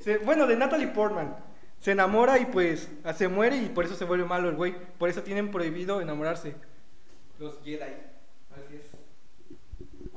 Se- 0.00 0.18
bueno, 0.18 0.46
de 0.46 0.56
Natalie 0.56 0.88
Portman. 0.88 1.36
Se 1.80 1.92
enamora 1.92 2.38
y 2.38 2.44
pues 2.46 2.90
ah, 3.04 3.12
se 3.12 3.26
muere 3.28 3.56
y 3.56 3.68
por 3.68 3.84
eso 3.84 3.94
se 3.96 4.04
vuelve 4.04 4.24
malo 4.24 4.48
el 4.48 4.56
güey. 4.56 4.74
Por 4.98 5.08
eso 5.08 5.22
tienen 5.22 5.50
prohibido 5.50 6.00
enamorarse. 6.00 6.54
Los 7.38 7.60
Jedi. 7.64 7.94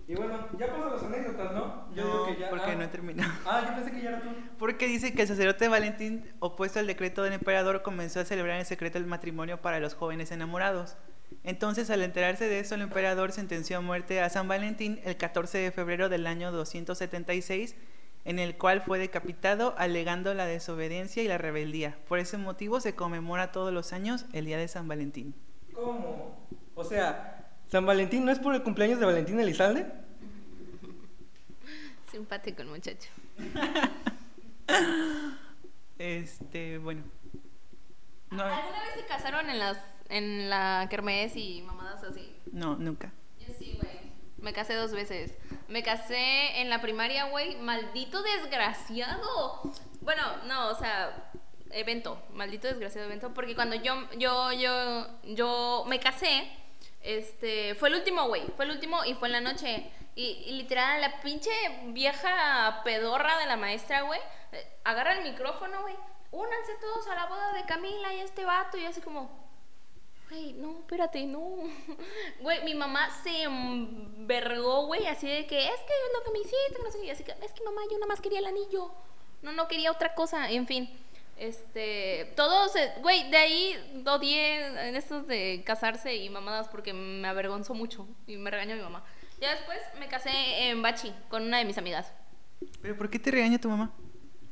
Y 0.08 0.14
bueno, 0.14 0.48
ya 0.58 0.68
pasan 0.68 0.92
las 0.92 1.04
anécdotas, 1.04 1.54
¿no? 1.54 1.88
Yo 1.96 2.04
digo 2.04 2.26
que 2.28 2.40
ya. 2.40 2.50
porque 2.50 2.72
ah. 2.72 2.76
no 2.76 2.84
he 2.84 2.88
terminado. 2.88 3.32
Ah, 3.46 3.64
yo 3.68 3.76
pensé 3.76 3.92
que 3.92 4.02
ya 4.04 4.10
era 4.10 4.22
tú. 4.22 4.30
Porque 4.60 4.88
dice 4.88 5.14
que 5.14 5.24
el 5.24 5.28
sacerdote 5.28 5.68
Valentín, 5.68 6.32
opuesto 6.40 6.80
al 6.80 6.86
decreto 6.86 7.24
del 7.24 7.34
emperador, 7.34 7.82
comenzó 7.82 8.20
a 8.20 8.26
celebrar 8.26 8.60
en 8.60 8.66
secreto 8.66 9.00
el 9.00 9.08
matrimonio 9.08 9.62
para 9.62 9.80
los 9.80 9.96
jóvenes 9.96 10.32
enamorados. 10.32 10.96
Entonces, 11.44 11.90
al 11.90 12.04
enterarse 12.04 12.48
de 12.48 12.60
eso, 12.60 12.76
el 12.76 12.82
emperador 12.82 13.32
sentenció 13.32 13.78
a 13.78 13.82
muerte 13.82 14.22
a 14.22 14.30
San 14.30 14.48
Valentín 14.48 15.00
el 15.04 15.18
14 15.18 15.58
de 15.58 15.72
febrero 15.72 16.08
del 16.08 16.28
año 16.28 16.52
276, 16.52 17.76
en 18.26 18.40
el 18.40 18.58
cual 18.58 18.82
fue 18.82 19.00
decapitado 19.00 19.74
alegando 19.78 20.34
la 20.36 20.46
desobediencia 20.46 21.24
y 21.24 21.28
la 21.28 21.40
rebeldía. 21.40 21.98
Por 22.08 22.20
ese 22.20 22.38
motivo 22.38 22.80
se 22.80 22.94
conmemora 22.94 23.52
todos 23.52 23.74
los 23.74 23.92
años 23.92 24.26
el 24.34 24.46
Día 24.46 24.58
de 24.58 24.68
San 24.68 24.88
Valentín. 24.88 25.34
¿Cómo? 25.74 26.48
O 26.76 26.84
sea, 26.84 27.35
San 27.68 27.86
Valentín 27.86 28.26
no 28.26 28.32
es 28.32 28.40
por 28.40 28.54
el 28.56 28.64
cumpleaños 28.64 29.00
de 29.00 29.06
Valentín 29.06 29.40
Elizalde. 29.40 29.86
Simpático 32.12 32.62
el 32.62 32.70
muchacho. 32.70 33.10
Este, 35.98 36.78
bueno. 36.78 37.04
No, 38.32 38.44
¿Alguna 38.44 38.82
vez 38.82 38.94
se 38.96 39.06
casaron 39.06 39.50
en 39.50 39.60
las 39.60 39.78
en 40.10 40.50
la 40.50 40.88
kermés 40.90 41.36
y 41.36 41.62
mamadas 41.62 42.04
así? 42.04 42.36
no, 42.52 42.76
nunca. 42.76 43.12
Yo 43.40 43.54
sí, 43.58 43.78
güey. 43.82 43.96
Me 44.38 44.54
casé 44.54 44.76
dos 44.76 44.92
veces. 44.92 45.36
Me 45.68 45.82
casé 45.84 46.62
en 46.62 46.70
la 46.70 46.82
primaria, 46.82 47.30
güey. 47.30 47.56
Maldito 47.58 48.22
desgraciado. 48.22 49.62
Bueno, 50.02 50.22
no, 50.46 50.70
o 50.70 50.76
sea, 50.76 51.32
evento. 51.72 52.22
Maldito 52.34 52.68
desgraciado 52.68 53.08
evento. 53.08 53.34
Porque 53.34 53.56
cuando 53.56 53.76
yo, 53.76 53.96
yo, 54.18 54.52
yo, 54.52 55.08
yo 55.24 55.86
me 55.88 56.00
casé, 56.00 56.48
este, 57.06 57.76
fue 57.76 57.90
el 57.90 57.96
último, 57.96 58.28
güey. 58.28 58.44
Fue 58.56 58.66
el 58.66 58.72
último 58.72 59.06
y 59.06 59.14
fue 59.14 59.28
en 59.28 59.34
la 59.34 59.42
noche. 59.42 59.90
Y, 60.16 60.52
literal, 60.52 61.02
la 61.02 61.22
pinche 61.22 61.52
vieja 61.88 62.82
pedorra 62.84 63.38
de 63.40 63.46
la 63.46 63.58
maestra, 63.58 64.02
güey, 64.02 64.20
eh, 64.52 64.80
agarra 64.84 65.18
el 65.18 65.24
micrófono, 65.24 65.82
güey. 65.82 65.96
Únanse 66.32 66.74
todos 66.82 67.08
a 67.08 67.16
la 67.16 67.26
boda 67.28 67.54
de 67.54 67.66
Camila 67.66 68.14
y 68.14 68.22
este 68.22 68.46
vato. 68.46 68.78
Y 68.78 68.86
así 68.86 69.02
como, 69.02 69.46
Güey, 70.30 70.54
no, 70.54 70.80
espérate, 70.80 71.26
no. 71.26 71.40
Güey, 72.42 72.64
mi 72.64 72.74
mamá 72.74 73.10
se 73.24 73.44
envergó, 73.44 74.88
güey, 74.88 75.06
así 75.06 75.28
de 75.28 75.46
que 75.46 75.68
es 75.68 75.80
que 75.82 75.94
lo 76.18 76.24
que 76.24 76.32
me 76.32 76.40
hiciste, 76.40 76.82
no 76.84 76.92
sé 76.92 77.00
qué. 77.02 77.12
Así 77.12 77.24
que, 77.24 77.32
es 77.32 77.54
que 77.54 77.64
mamá, 77.64 77.82
yo 77.92 77.98
nada 77.98 78.08
más 78.08 78.22
quería 78.22 78.40
el 78.40 78.48
anillo. 78.48 78.92
No, 79.44 79.52
no 79.52 79.68
quería 79.68 79.92
otra 79.92 80.16
cosa, 80.16 80.50
en 80.50 80.66
fin. 80.66 81.05
Este, 81.38 82.32
todos, 82.36 82.72
güey, 83.02 83.30
de 83.30 83.38
ahí 83.38 84.04
odié 84.06 84.88
en 84.88 84.96
estos 84.96 85.28
de 85.28 85.64
casarse 85.66 86.16
y 86.16 86.30
mamadas 86.30 86.70
porque 86.70 86.94
me 86.94 87.28
avergonzó 87.28 87.74
mucho 87.74 88.08
y 88.26 88.38
me 88.38 88.52
regañó 88.52 88.76
mi 88.76 88.82
mamá. 88.82 89.04
Ya 89.42 89.52
después 89.52 89.80
me 90.00 90.08
casé 90.08 90.70
en 90.70 90.82
Bachi 90.82 91.14
con 91.28 91.44
una 91.44 91.58
de 91.58 91.66
mis 91.66 91.78
amigas 91.78 92.14
¿Pero 92.82 92.96
por 92.96 93.10
qué 93.10 93.20
te 93.20 93.32
regaña 93.32 93.60
tu 93.60 93.68
mamá? 93.70 93.92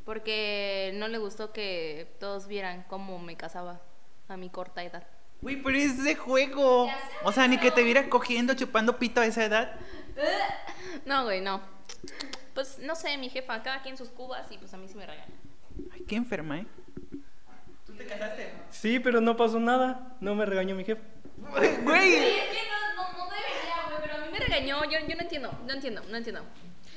porque 0.06 0.92
no 0.96 1.08
le 1.08 1.18
gustó 1.18 1.54
que 1.54 2.14
todos 2.20 2.48
vieran 2.48 2.84
cómo 2.90 3.20
me 3.20 3.38
casaba 3.38 3.82
a 4.28 4.38
mi 4.38 4.50
corta 4.50 4.84
edad. 4.84 5.08
Uy, 5.42 5.58
pero 5.58 5.78
es 5.78 6.04
de 6.04 6.16
juego. 6.16 6.90
O 7.24 7.32
sea, 7.32 7.48
ni 7.48 7.58
que 7.58 7.72
te 7.72 7.84
viera 7.84 8.10
cogiendo, 8.10 8.54
chupando 8.54 8.98
pito 8.98 9.22
a 9.22 9.26
esa 9.26 9.46
edad. 9.46 9.76
No, 11.06 11.24
güey, 11.24 11.42
no. 11.42 11.60
Pues 12.54 12.78
no 12.80 12.96
sé, 12.96 13.18
mi 13.18 13.30
jefa, 13.30 13.64
cada 13.64 13.82
quien 13.82 13.98
sus 13.98 14.10
cubas 14.10 14.50
y 14.52 14.58
pues 14.60 14.74
a 14.74 14.78
mí 14.78 14.88
sí 14.88 14.96
me 14.96 15.08
regaña. 15.08 15.34
Ay, 15.92 16.04
qué 16.08 16.16
enferma, 16.16 16.60
¿eh? 16.60 16.68
¿Tú 17.86 17.94
te 17.94 18.06
casaste? 18.06 18.52
Sí, 18.70 19.00
pero 19.00 19.22
no 19.22 19.36
pasó 19.38 19.60
nada. 19.60 20.16
No 20.20 20.36
me 20.36 20.46
regañó 20.46 20.76
mi 20.76 20.84
jefe. 20.84 21.02
Güey. 21.38 21.68
es 21.68 21.78
que 21.78 22.62
no, 22.70 23.04
no, 23.04 23.18
no 23.18 23.26
debería, 23.26 23.84
güey, 23.88 24.02
pero 24.02 24.16
a 24.16 24.18
mí 24.26 24.32
me 24.32 24.40
regañó. 24.40 24.84
Yo, 24.86 25.00
yo 25.08 25.16
no 25.16 25.22
entiendo, 25.22 25.52
no 25.66 25.74
entiendo, 25.74 26.02
no 26.10 26.18
entiendo. 26.18 26.44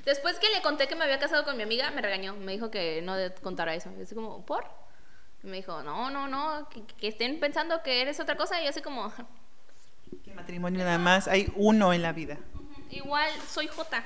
Después 0.04 0.38
que 0.38 0.48
le 0.50 0.62
conté 0.62 0.86
que 0.86 0.94
me 0.94 1.04
había 1.04 1.18
casado 1.18 1.44
con 1.44 1.56
mi 1.56 1.62
amiga, 1.62 1.90
me 1.90 2.00
regañó. 2.02 2.34
Me 2.36 2.52
dijo 2.52 2.70
que 2.70 3.02
no 3.02 3.14
contara 3.42 3.74
eso. 3.74 3.90
Y 3.98 4.02
así 4.02 4.14
como, 4.14 4.44
¿por? 4.46 4.64
Y 5.42 5.48
me 5.48 5.56
dijo, 5.56 5.82
no, 5.82 6.10
no, 6.10 6.28
no, 6.28 6.68
que, 6.68 6.82
que 6.84 7.08
estén 7.08 7.40
pensando 7.40 7.82
que 7.82 8.02
eres 8.02 8.20
otra 8.20 8.36
cosa. 8.36 8.60
Y 8.60 8.64
yo 8.64 8.70
así 8.70 8.80
como, 8.82 9.12
Que 10.24 10.32
matrimonio 10.34 10.84
nada 10.84 10.98
más, 10.98 11.28
hay 11.28 11.52
uno 11.56 11.92
en 11.92 12.02
la 12.02 12.12
vida. 12.12 12.38
igual 12.90 13.30
soy 13.48 13.66
Jota. 13.66 14.04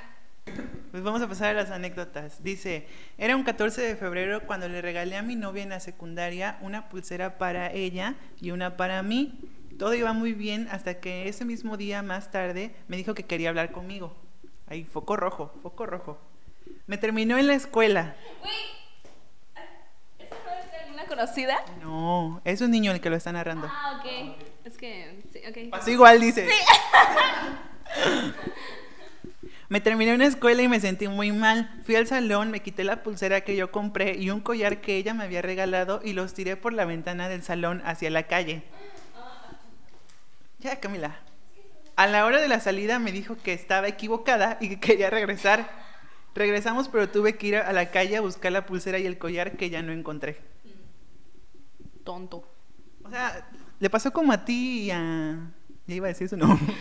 Pues 0.90 1.04
vamos 1.04 1.23
a 1.23 1.28
pasar 1.28 1.50
a 1.50 1.52
las 1.52 1.70
anécdotas. 1.70 2.42
Dice, 2.42 2.88
era 3.16 3.37
un 3.37 3.44
14 3.44 3.80
de 3.80 3.94
febrero 3.94 4.44
cuando 4.44 4.68
le 4.68 4.82
regalé 4.82 5.16
a 5.16 5.23
mi 5.23 5.37
novia 5.37 5.62
en 5.62 5.68
la 5.68 5.78
secundaria 5.78 6.59
una 6.62 6.88
pulsera 6.88 7.38
para 7.38 7.70
ella 7.70 8.16
y 8.40 8.50
una 8.50 8.76
para 8.76 9.00
mí. 9.04 9.38
Todo 9.78 9.94
iba 9.94 10.12
muy 10.12 10.32
bien 10.32 10.66
hasta 10.73 10.99
que 10.99 11.28
ese 11.28 11.44
mismo 11.44 11.76
día 11.76 12.02
más 12.02 12.32
tarde 12.32 12.75
me 12.88 12.97
dijo 12.97 13.14
que 13.14 13.25
quería 13.25 13.50
hablar 13.50 13.70
conmigo. 13.70 14.16
Ahí, 14.66 14.82
foco 14.85 15.16
rojo, 15.16 15.52
foco 15.62 15.87
rojo. 15.87 16.18
Me 16.88 16.99
terminó 16.99 17.38
en 17.38 17.47
la 17.47 17.54
escuela. 17.54 18.16
Güey, 18.40 18.52
¿esa 20.18 20.35
no 20.44 20.50
es 20.59 20.70
de 20.73 20.76
alguna 20.76 21.06
conocida? 21.06 21.64
No, 21.80 22.40
es 22.44 22.61
un 22.62 22.73
niño 22.73 22.90
el 22.90 23.00
que 23.00 23.11
lo 23.11 23.16
está 23.16 23.30
narrando. 23.30 23.68
Ah, 23.70 24.00
ok. 24.00 24.35
Es 24.64 24.76
que, 24.76 25.23
sí, 25.32 25.40
ok. 25.49 25.70
Pasó 25.70 25.90
igual, 25.90 26.20
dice. 26.20 26.49
Me 29.70 29.80
terminé 29.80 30.10
en 30.14 30.18
la 30.18 30.26
escuela 30.26 30.62
y 30.62 30.68
me 30.68 30.80
sentí 30.80 31.06
muy 31.06 31.30
mal. 31.30 31.80
Fui 31.84 31.94
al 31.94 32.08
salón, 32.08 32.50
me 32.50 32.58
quité 32.58 32.82
la 32.82 33.04
pulsera 33.04 33.42
que 33.42 33.54
yo 33.54 33.70
compré 33.70 34.16
y 34.16 34.30
un 34.30 34.40
collar 34.40 34.80
que 34.80 34.96
ella 34.96 35.14
me 35.14 35.22
había 35.22 35.42
regalado 35.42 36.00
y 36.02 36.12
los 36.12 36.34
tiré 36.34 36.56
por 36.56 36.72
la 36.72 36.84
ventana 36.84 37.28
del 37.28 37.44
salón 37.44 37.80
hacia 37.84 38.10
la 38.10 38.24
calle. 38.24 38.64
Ya, 40.58 40.80
Camila. 40.80 41.20
A 41.94 42.08
la 42.08 42.26
hora 42.26 42.40
de 42.40 42.48
la 42.48 42.58
salida 42.58 42.98
me 42.98 43.12
dijo 43.12 43.36
que 43.36 43.52
estaba 43.52 43.86
equivocada 43.86 44.58
y 44.60 44.70
que 44.70 44.80
quería 44.80 45.08
regresar. 45.08 45.70
Regresamos, 46.34 46.88
pero 46.88 47.08
tuve 47.08 47.36
que 47.36 47.46
ir 47.46 47.56
a 47.56 47.72
la 47.72 47.92
calle 47.92 48.16
a 48.16 48.22
buscar 48.22 48.50
la 48.50 48.66
pulsera 48.66 48.98
y 48.98 49.06
el 49.06 49.18
collar 49.18 49.56
que 49.56 49.70
ya 49.70 49.82
no 49.82 49.92
encontré. 49.92 50.40
Tonto. 52.02 52.42
O 53.04 53.08
sea, 53.08 53.48
le 53.78 53.88
pasó 53.88 54.12
como 54.12 54.32
a 54.32 54.44
ti 54.44 54.86
y 54.86 54.90
a... 54.90 55.52
Ya 55.86 55.94
iba 55.94 56.06
a 56.06 56.08
decir 56.08 56.28
su 56.28 56.36
nombre. 56.36 56.74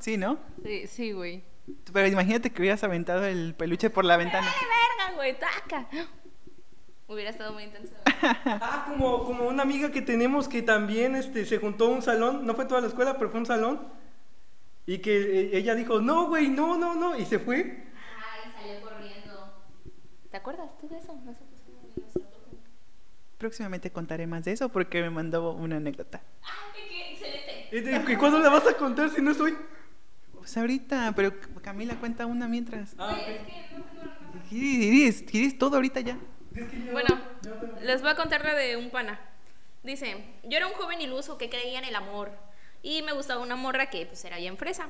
Sí, 0.00 0.16
¿no? 0.16 0.38
Sí, 0.64 0.86
sí, 0.86 1.12
güey. 1.12 1.44
Pero 1.92 2.08
imagínate 2.08 2.50
que 2.50 2.62
hubieras 2.62 2.82
aventado 2.82 3.24
el 3.24 3.54
peluche 3.54 3.90
por 3.90 4.04
la 4.04 4.16
ventana. 4.16 4.46
¡Ay, 4.46 4.66
verga, 4.66 5.16
güey! 5.16 5.38
¡Taca! 5.38 5.86
Hubiera 7.06 7.30
estado 7.30 7.52
muy 7.52 7.64
intenso. 7.64 7.94
Ah, 8.22 8.84
como, 8.86 9.24
como 9.24 9.48
una 9.48 9.62
amiga 9.62 9.90
que 9.90 10.02
tenemos 10.02 10.46
que 10.46 10.60
también 10.60 11.16
este, 11.16 11.46
se 11.46 11.56
juntó 11.56 11.86
a 11.86 11.88
un 11.88 12.02
salón, 12.02 12.44
no 12.44 12.54
fue 12.54 12.66
toda 12.66 12.82
la 12.82 12.88
escuela, 12.88 13.16
pero 13.16 13.30
fue 13.30 13.40
un 13.40 13.46
salón. 13.46 13.80
Y 14.86 14.98
que 14.98 15.16
eh, 15.16 15.50
ella 15.54 15.74
dijo, 15.74 16.00
no, 16.00 16.26
güey, 16.28 16.48
no, 16.48 16.76
no, 16.76 16.94
no, 16.94 17.16
y 17.16 17.24
se 17.24 17.38
fue. 17.38 17.86
Ay, 17.94 18.52
salió 18.52 18.80
corriendo. 18.82 19.54
¿Te 20.30 20.36
acuerdas 20.36 20.76
tú 20.78 20.88
de 20.88 20.98
eso? 20.98 21.18
No 21.24 21.32
sé, 21.32 21.40
pues. 22.04 22.26
Próximamente 23.38 23.90
contaré 23.90 24.26
más 24.26 24.44
de 24.44 24.52
eso 24.52 24.68
porque 24.68 25.00
me 25.00 25.08
mandó 25.08 25.52
una 25.52 25.76
anécdota. 25.76 26.20
¡Ah, 26.42 26.72
qué 26.74 27.12
excelente! 27.12 28.08
¿Y 28.08 28.12
¿Y 28.12 28.16
cuándo 28.16 28.38
la 28.38 28.50
vas 28.50 28.66
a 28.66 28.76
contar 28.76 29.08
si 29.08 29.22
no 29.22 29.30
estoy? 29.30 29.56
Pues 30.40 30.56
ahorita, 30.56 31.12
pero 31.14 31.32
Camila 31.62 31.94
cuenta 31.96 32.26
una 32.26 32.48
mientras. 32.48 32.94
Ah, 32.98 33.12
Güey, 33.12 33.36
es 33.36 33.42
que 33.44 33.76
no 33.76 33.84
tengo 33.84 34.04
la- 34.04 34.42
¿Quieres, 34.48 35.22
quieres 35.22 35.58
todo 35.58 35.76
ahorita 35.76 36.00
ya? 36.00 36.18
Bueno, 36.92 37.20
les 37.82 38.02
voy 38.02 38.10
a 38.10 38.16
contar 38.16 38.44
la 38.44 38.54
de 38.54 38.76
un 38.76 38.90
pana. 38.90 39.20
Dice, 39.82 40.24
yo 40.44 40.56
era 40.56 40.66
un 40.66 40.72
joven 40.74 41.00
iluso 41.00 41.38
que 41.38 41.48
creía 41.48 41.78
en 41.78 41.84
el 41.84 41.94
amor 41.94 42.32
y 42.82 43.02
me 43.02 43.12
gustaba 43.12 43.42
una 43.42 43.56
morra 43.56 43.88
que 43.90 44.06
pues 44.06 44.24
era 44.24 44.36
bien 44.38 44.56
fresa. 44.58 44.88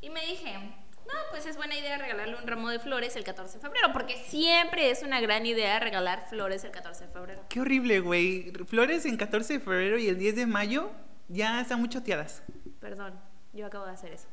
Y 0.00 0.10
me 0.10 0.20
dije, 0.26 0.52
no, 0.54 1.14
pues 1.30 1.46
es 1.46 1.56
buena 1.56 1.76
idea 1.78 1.96
regalarle 1.98 2.36
un 2.36 2.46
ramo 2.46 2.68
de 2.70 2.78
flores 2.80 3.14
el 3.16 3.24
14 3.24 3.58
de 3.58 3.62
febrero, 3.62 3.92
porque 3.92 4.16
siempre 4.16 4.90
es 4.90 5.02
una 5.02 5.20
gran 5.20 5.46
idea 5.46 5.78
regalar 5.78 6.26
flores 6.28 6.64
el 6.64 6.70
14 6.70 7.06
de 7.06 7.12
febrero. 7.12 7.42
Qué 7.48 7.60
horrible, 7.60 8.00
güey. 8.00 8.50
Flores 8.66 9.04
en 9.06 9.16
14 9.16 9.54
de 9.54 9.60
febrero 9.60 9.98
y 9.98 10.08
el 10.08 10.18
10 10.18 10.36
de 10.36 10.46
mayo 10.46 10.90
ya 11.28 11.60
están 11.60 11.80
muy 11.80 11.88
choteadas. 11.88 12.42
Perdón, 12.80 13.14
yo 13.52 13.66
acabo 13.66 13.84
de 13.86 13.92
hacer 13.92 14.12
eso. 14.12 14.26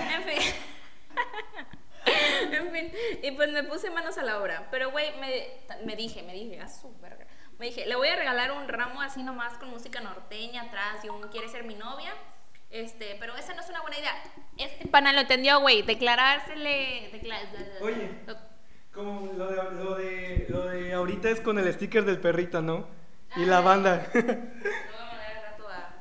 En 0.00 0.22
fin. 0.24 0.54
en 2.52 2.72
fin, 2.72 2.92
y 3.22 3.30
pues 3.32 3.50
me 3.52 3.62
puse 3.64 3.90
manos 3.90 4.16
a 4.18 4.22
la 4.22 4.40
obra. 4.40 4.68
Pero, 4.70 4.90
güey, 4.90 5.18
me, 5.20 5.46
me 5.84 5.96
dije, 5.96 6.22
me 6.22 6.32
dije, 6.32 6.60
a 6.60 6.68
su 6.68 6.98
verga. 7.00 7.26
Me 7.58 7.66
dije, 7.66 7.86
le 7.86 7.94
voy 7.96 8.08
a 8.08 8.16
regalar 8.16 8.52
un 8.52 8.68
ramo 8.68 9.02
así 9.02 9.22
nomás 9.22 9.58
con 9.58 9.68
música 9.70 10.00
norteña 10.00 10.62
atrás 10.62 11.04
y 11.04 11.08
un 11.10 11.20
quiere 11.28 11.48
ser 11.48 11.64
mi 11.64 11.74
novia. 11.74 12.12
Este, 12.70 13.16
pero 13.20 13.36
esa 13.36 13.52
no 13.54 13.60
es 13.60 13.68
una 13.68 13.82
buena 13.82 13.98
idea. 13.98 14.14
Este 14.56 14.86
pana 14.88 15.12
lo 15.12 15.20
entendió, 15.20 15.60
güey. 15.60 15.82
Declarársele. 15.82 17.10
decla- 17.12 17.80
Oye. 17.82 18.10
Como 18.94 19.32
lo 19.34 19.46
de, 19.48 19.56
lo, 19.84 19.94
de, 19.96 20.46
lo 20.48 20.66
de 20.66 20.92
ahorita 20.94 21.30
es 21.30 21.40
con 21.40 21.58
el 21.58 21.72
sticker 21.72 22.04
del 22.04 22.18
perrito, 22.20 22.60
¿no? 22.62 22.88
Y 23.36 23.44
la 23.44 23.60
banda. 23.60 24.08
Lo 24.14 24.22
voy 24.22 24.32
a 24.32 25.04
mandar 25.06 25.36
al 25.36 25.42
rato 25.44 25.68
a, 25.68 25.94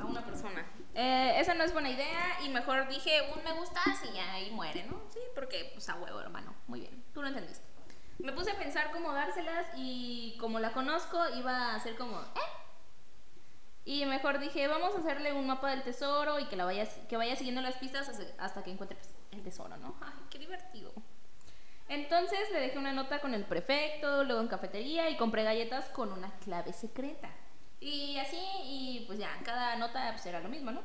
a 0.00 0.04
una 0.04 0.24
persona. 0.24 0.64
Eh, 0.94 1.40
esa 1.40 1.54
no 1.54 1.64
es 1.64 1.72
buena 1.72 1.90
idea 1.90 2.38
y 2.44 2.48
mejor 2.50 2.86
dije 2.88 3.32
un 3.34 3.42
me 3.42 3.52
gustas 3.52 4.00
y 4.08 4.14
ya 4.14 4.32
ahí 4.34 4.50
muere, 4.50 4.84
¿no? 4.84 5.00
Sí, 5.12 5.18
porque 5.34 5.70
pues 5.72 5.88
a 5.88 5.96
huevo, 5.96 6.20
hermano. 6.20 6.54
Muy 6.66 6.80
bien, 6.80 7.04
tú 7.12 7.20
lo 7.20 7.28
entendiste. 7.28 7.64
Me 8.18 8.32
puse 8.32 8.52
a 8.52 8.58
pensar 8.58 8.92
cómo 8.92 9.12
dárselas 9.12 9.66
y 9.76 10.36
como 10.38 10.60
la 10.60 10.72
conozco 10.72 11.18
iba 11.36 11.74
a 11.74 11.80
ser 11.80 11.96
como, 11.96 12.20
¿eh? 12.20 12.64
Y 13.84 14.06
mejor 14.06 14.38
dije, 14.38 14.66
vamos 14.66 14.94
a 14.94 15.00
hacerle 15.00 15.32
un 15.32 15.46
mapa 15.46 15.70
del 15.70 15.82
tesoro 15.82 16.38
y 16.38 16.46
que, 16.46 16.56
la 16.56 16.64
vaya, 16.64 16.86
que 17.08 17.16
vaya 17.16 17.36
siguiendo 17.36 17.60
las 17.60 17.76
pistas 17.76 18.10
hasta 18.38 18.62
que 18.62 18.70
encuentre 18.70 18.96
pues, 18.96 19.12
el 19.32 19.42
tesoro, 19.42 19.76
¿no? 19.76 19.96
Ay, 20.00 20.14
qué 20.30 20.38
divertido. 20.38 20.92
Entonces 21.88 22.50
le 22.50 22.60
dejé 22.60 22.78
una 22.78 22.92
nota 22.92 23.20
con 23.20 23.34
el 23.34 23.44
prefecto, 23.44 24.24
luego 24.24 24.40
en 24.40 24.48
cafetería 24.48 25.10
y 25.10 25.16
compré 25.18 25.44
galletas 25.44 25.88
con 25.90 26.12
una 26.12 26.30
clave 26.38 26.72
secreta. 26.72 27.30
Y 27.84 28.16
así, 28.18 28.40
y 28.62 29.04
pues 29.06 29.18
ya, 29.18 29.38
cada 29.44 29.76
nota 29.76 30.08
pues 30.12 30.24
era 30.24 30.40
lo 30.40 30.48
mismo, 30.48 30.70
¿no? 30.70 30.80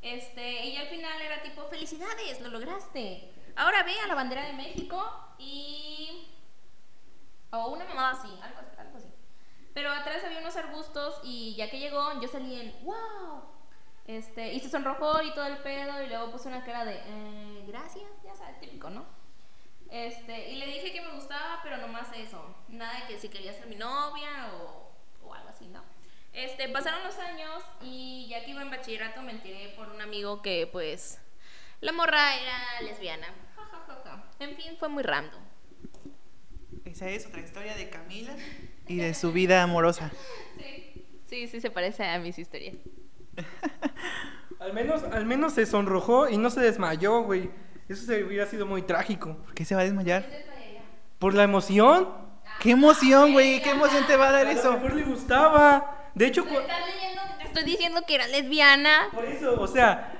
Este, 0.00 0.68
y 0.68 0.76
al 0.78 0.86
final 0.86 1.20
era 1.20 1.42
tipo, 1.42 1.66
felicidades, 1.66 2.40
lo 2.40 2.48
lograste. 2.48 3.30
Ahora 3.56 3.82
ve 3.82 3.92
a 4.00 4.06
la 4.06 4.14
bandera 4.14 4.46
de 4.46 4.54
México 4.54 4.98
y... 5.38 6.28
O 7.50 7.72
una 7.72 7.84
mamada 7.84 8.12
así, 8.12 8.28
algo, 8.42 8.60
algo 8.78 8.96
así. 8.96 9.12
Pero 9.74 9.92
atrás 9.92 10.24
había 10.24 10.38
unos 10.38 10.56
arbustos 10.56 11.20
y 11.24 11.56
ya 11.56 11.68
que 11.68 11.78
llegó, 11.78 12.18
yo 12.22 12.28
salí 12.28 12.58
en 12.58 12.86
¡Wow! 12.86 13.42
Este, 14.06 14.54
y 14.54 14.60
se 14.60 14.70
sonrojó 14.70 15.20
y 15.20 15.34
todo 15.34 15.46
el 15.46 15.58
pedo 15.58 16.02
y 16.02 16.08
luego 16.08 16.30
puse 16.30 16.48
una 16.48 16.64
cara 16.64 16.86
de 16.86 17.02
eh, 17.04 17.64
gracias, 17.66 18.08
ya 18.24 18.34
sabes, 18.34 18.58
típico, 18.60 18.88
¿no? 18.88 19.04
Este, 19.90 20.52
y 20.52 20.56
le 20.56 20.64
dije 20.68 20.90
que 20.90 21.02
me 21.02 21.12
gustaba, 21.12 21.60
pero 21.62 21.76
nomás 21.76 22.08
eso. 22.16 22.42
Nada 22.68 23.00
de 23.00 23.08
que 23.08 23.18
si 23.18 23.28
quería 23.28 23.52
ser 23.52 23.66
mi 23.66 23.76
novia 23.76 24.54
o, 24.54 24.90
o 25.22 25.34
algo 25.34 25.50
así, 25.50 25.66
¿no? 25.66 25.99
Este, 26.32 26.68
pasaron 26.68 27.02
los 27.02 27.18
años 27.18 27.62
y 27.82 28.28
ya 28.28 28.44
que 28.44 28.52
iba 28.52 28.62
en 28.62 28.70
bachillerato 28.70 29.20
me 29.22 29.32
enteré 29.32 29.74
por 29.76 29.88
un 29.88 30.00
amigo 30.00 30.42
que 30.42 30.68
pues 30.70 31.18
la 31.80 31.92
morra 31.92 32.36
era 32.36 32.82
lesbiana. 32.82 33.26
Ja, 33.56 33.64
ja, 33.64 33.84
ja, 33.86 34.00
ja. 34.04 34.24
En 34.38 34.56
fin, 34.56 34.76
fue 34.78 34.88
muy 34.88 35.02
random. 35.02 35.40
Esa 36.84 37.08
es 37.08 37.26
otra 37.26 37.40
historia 37.40 37.74
de 37.74 37.88
Camila 37.90 38.32
y 38.86 38.96
de 38.96 39.14
su 39.14 39.32
vida 39.32 39.62
amorosa. 39.62 40.10
Sí, 40.58 41.04
sí, 41.26 41.48
sí 41.48 41.60
se 41.60 41.70
parece 41.70 42.04
a 42.04 42.18
mis 42.18 42.38
historias. 42.38 42.76
al, 44.60 44.72
menos, 44.72 45.02
al 45.04 45.26
menos 45.26 45.54
se 45.54 45.66
sonrojó 45.66 46.28
y 46.28 46.36
no 46.36 46.50
se 46.50 46.60
desmayó, 46.60 47.22
güey. 47.22 47.50
Eso 47.88 48.04
se 48.04 48.22
hubiera 48.22 48.46
sido 48.46 48.66
muy 48.66 48.82
trágico. 48.82 49.36
¿Por 49.38 49.54
qué 49.54 49.64
se 49.64 49.74
va 49.74 49.80
a 49.80 49.84
desmayar? 49.84 50.24
¿Por 51.18 51.34
la 51.34 51.42
emoción? 51.42 52.08
¡Qué 52.60 52.70
emoción, 52.70 53.32
güey! 53.32 53.62
¿Qué 53.62 53.70
emoción 53.70 54.06
te 54.06 54.16
va 54.16 54.28
a 54.28 54.32
dar 54.32 54.46
A 54.46 54.52
lo 54.52 54.58
eso? 54.58 54.72
mejor 54.72 54.94
le 54.94 55.02
gustaba. 55.02 55.99
De 56.14 56.26
hecho, 56.26 56.44
cu- 56.46 56.54
¿Estás 56.58 56.78
leyendo? 56.86 57.20
Te 57.38 57.44
estoy 57.44 57.62
diciendo 57.64 58.02
que 58.06 58.14
era 58.14 58.26
lesbiana. 58.28 59.08
por 59.12 59.24
eso, 59.24 59.60
o 59.60 59.66
sea, 59.66 60.12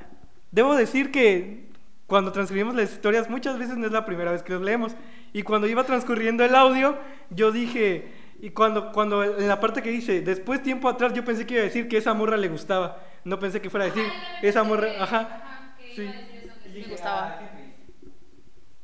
debo 0.51 0.75
decir 0.77 1.11
que 1.11 1.69
cuando 2.07 2.33
transcribimos 2.33 2.75
las 2.75 2.93
historias 2.93 3.29
muchas 3.31 3.59
veces 3.59 3.77
no 3.77 3.87
es 3.87 3.93
la 3.93 4.05
primera 4.05 4.33
vez 4.33 4.43
que 4.43 4.53
los 4.53 4.63
leemos. 4.63 4.93
Y 5.33 5.43
cuando 5.43 5.67
iba 5.69 5.85
transcurriendo 5.85 6.45
el 6.45 6.55
audio, 6.55 6.99
yo 7.31 7.53
dije, 7.53 8.13
y 8.41 8.51
cuando, 8.51 8.91
cuando 8.93 9.23
en 9.23 9.47
la 9.49 9.61
parte 9.61 9.83
que 9.83 9.91
dice, 9.91 10.21
después 10.23 10.63
tiempo 10.63 10.89
atrás, 10.89 11.13
yo 11.13 11.25
pensé 11.25 11.47
que 11.47 11.55
iba 11.55 11.63
a 11.63 11.67
decir 11.67 11.89
que 11.89 11.99
esa 11.99 12.15
morra 12.15 12.37
le 12.37 12.49
gustaba. 12.49 13.01
No 13.25 13.39
pensé 13.39 13.61
que 13.61 13.71
fuera 13.71 13.85
a 13.87 13.89
decir, 13.91 14.05
esa 14.43 14.63
morra, 14.65 14.89
ajá. 14.99 15.21
Ajá, 15.21 15.77
que 15.79 15.95
Sí. 15.95 16.07
que 16.07 16.69
sí 16.69 16.75
dije, 16.75 16.91
gustaba. 16.91 17.27
"Ah, 17.29 17.39
qué 17.39 17.57
triste". 17.57 18.11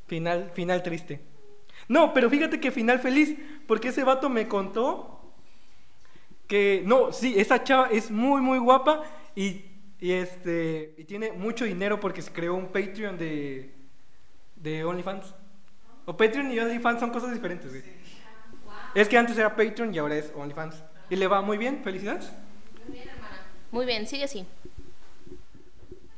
Final, 0.07 0.51
final 0.55 0.83
triste. 0.83 1.21
No, 1.89 2.13
pero 2.15 2.31
fíjate 2.31 2.61
que 2.61 2.71
final 2.71 3.01
feliz, 3.01 3.37
porque 3.67 3.89
ese 3.89 4.05
vato 4.05 4.29
me 4.29 4.47
contó 4.47 5.16
que, 6.47 6.83
no, 6.85 7.13
sí, 7.13 7.35
esa 7.37 7.63
chava 7.63 7.89
es 7.91 8.11
muy, 8.11 8.41
muy 8.41 8.59
guapa 8.59 9.03
y, 9.35 9.65
y 10.01 10.13
este, 10.13 10.95
y 10.97 11.05
tiene 11.05 11.33
mucho 11.33 11.65
dinero 11.65 11.99
porque 11.99 12.23
se 12.23 12.33
creó 12.33 12.55
un 12.55 12.67
Patreon 12.67 13.19
de, 13.19 13.73
de 14.57 14.85
OnlyFans. 14.85 15.35
O 16.05 16.17
Patreon 16.17 16.53
y 16.53 16.59
OnlyFans 16.59 17.01
son 17.01 17.11
cosas 17.11 17.33
diferentes, 17.33 17.71
güey. 17.71 17.83
Es 18.95 19.09
que 19.09 19.19
antes 19.19 19.37
era 19.37 19.55
Patreon 19.55 19.95
y 19.95 19.99
ahora 19.99 20.17
es 20.17 20.33
OnlyFans. 20.35 20.83
Y 21.11 21.17
le 21.17 21.27
va 21.27 21.43
muy 21.43 21.59
bien, 21.59 21.83
felicidades. 21.83 22.33
Muy 23.71 23.85
bien, 23.85 24.07
sigue 24.07 24.25
así. 24.25 24.47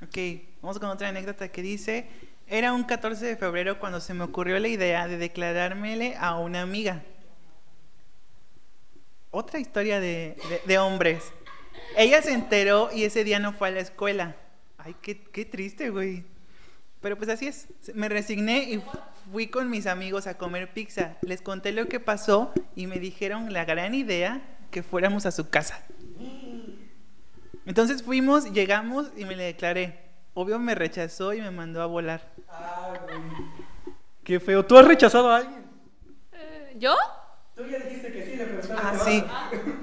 Ok, 0.02 0.16
vamos 0.62 0.78
con 0.78 0.88
otra 0.90 1.08
anécdota 1.08 1.48
que 1.48 1.60
dice, 1.60 2.08
era 2.46 2.72
un 2.72 2.84
14 2.84 3.24
de 3.26 3.36
febrero 3.36 3.78
cuando 3.80 4.00
se 4.00 4.14
me 4.14 4.24
ocurrió 4.24 4.58
la 4.58 4.68
idea 4.68 5.08
de 5.08 5.18
declarármele 5.18 6.16
a 6.16 6.36
una 6.38 6.62
amiga. 6.62 7.02
Otra 9.30 9.58
historia 9.58 10.00
de, 10.00 10.36
de- 10.48 10.62
de 10.66 10.78
hombres. 10.78 11.32
Ella 11.96 12.22
se 12.22 12.32
enteró 12.32 12.90
y 12.92 13.04
ese 13.04 13.24
día 13.24 13.38
no 13.38 13.52
fue 13.52 13.68
a 13.68 13.70
la 13.72 13.80
escuela. 13.80 14.36
Ay, 14.78 14.94
qué, 15.02 15.20
qué 15.22 15.44
triste, 15.44 15.90
güey. 15.90 16.24
Pero 17.00 17.16
pues 17.16 17.28
así 17.30 17.46
es. 17.46 17.68
Me 17.94 18.08
resigné 18.08 18.64
y 18.64 18.82
fui 19.30 19.48
con 19.48 19.70
mis 19.70 19.86
amigos 19.86 20.26
a 20.26 20.36
comer 20.36 20.72
pizza. 20.72 21.16
Les 21.22 21.42
conté 21.42 21.72
lo 21.72 21.88
que 21.88 22.00
pasó 22.00 22.52
y 22.74 22.86
me 22.86 22.98
dijeron 22.98 23.52
la 23.52 23.64
gran 23.64 23.94
idea 23.94 24.40
que 24.70 24.82
fuéramos 24.82 25.24
a 25.26 25.30
su 25.30 25.48
casa. 25.50 25.82
Entonces 27.66 28.02
fuimos, 28.02 28.50
llegamos 28.52 29.10
y 29.16 29.24
me 29.24 29.36
le 29.36 29.44
declaré. 29.44 29.98
Obvio 30.34 30.58
me 30.58 30.74
rechazó 30.74 31.34
y 31.34 31.40
me 31.40 31.50
mandó 31.50 31.82
a 31.82 31.86
volar. 31.86 32.32
Güey. 33.04 33.20
Qué 34.24 34.40
feo. 34.40 34.64
¿Tú 34.64 34.76
has 34.78 34.86
rechazado 34.86 35.30
a 35.30 35.38
alguien? 35.38 35.64
¿Yo? 36.76 36.94
Tú 37.58 37.66
ya 37.66 37.78
dijiste 37.80 38.12
que 38.12 38.24
sí, 38.24 38.36
le 38.36 38.44
preguntaste. 38.44 38.74
Ah, 38.80 39.04
¿te 39.04 39.10
sí. 39.10 39.24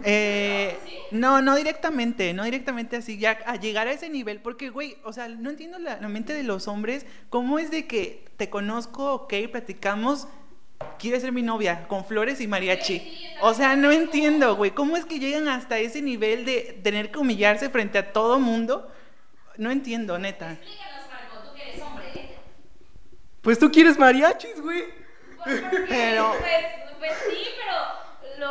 Eh, 0.05 0.77
no, 1.11 1.41
no 1.41 1.55
directamente, 1.55 2.33
no 2.33 2.43
directamente 2.45 2.95
así, 2.95 3.17
ya 3.17 3.37
a 3.45 3.57
llegar 3.57 3.87
a 3.87 3.91
ese 3.91 4.09
nivel, 4.09 4.39
porque, 4.39 4.69
güey, 4.69 4.97
o 5.03 5.11
sea, 5.13 5.27
no 5.27 5.49
entiendo 5.49 5.77
la, 5.77 5.99
la 5.99 6.07
mente 6.07 6.33
de 6.33 6.43
los 6.43 6.67
hombres, 6.69 7.05
cómo 7.29 7.59
es 7.59 7.69
de 7.71 7.85
que 7.85 8.25
te 8.37 8.49
conozco, 8.49 9.13
ok, 9.13 9.33
platicamos, 9.51 10.27
quieres 10.99 11.21
ser 11.21 11.33
mi 11.33 11.41
novia, 11.41 11.85
con 11.89 12.05
flores 12.05 12.39
y 12.39 12.47
mariachi. 12.47 13.01
O 13.41 13.53
sea, 13.53 13.75
no 13.75 13.91
entiendo, 13.91 14.55
güey, 14.55 14.71
cómo 14.71 14.95
es 14.95 15.05
que 15.05 15.19
llegan 15.19 15.49
hasta 15.49 15.77
ese 15.77 16.01
nivel 16.01 16.45
de 16.45 16.79
tener 16.81 17.11
que 17.11 17.19
humillarse 17.19 17.69
frente 17.69 17.97
a 17.97 18.13
todo 18.13 18.39
mundo. 18.39 18.89
No 19.57 19.69
entiendo, 19.69 20.17
neta. 20.17 20.53
Explícanos, 20.53 21.07
Marco, 21.09 21.47
tú 21.49 21.55
que 21.55 21.69
eres 21.69 21.81
hombre. 21.81 22.05
¿eh? 22.15 22.35
Pues 23.41 23.59
tú 23.59 23.69
quieres 23.71 23.97
mariachis, 23.97 24.61
güey. 24.61 24.83
Pues, 25.43 25.61
Pero- 25.89 26.31
Pues, 26.39 26.65
pues 26.99 27.11
sí, 27.29 27.37
pero 27.57 27.64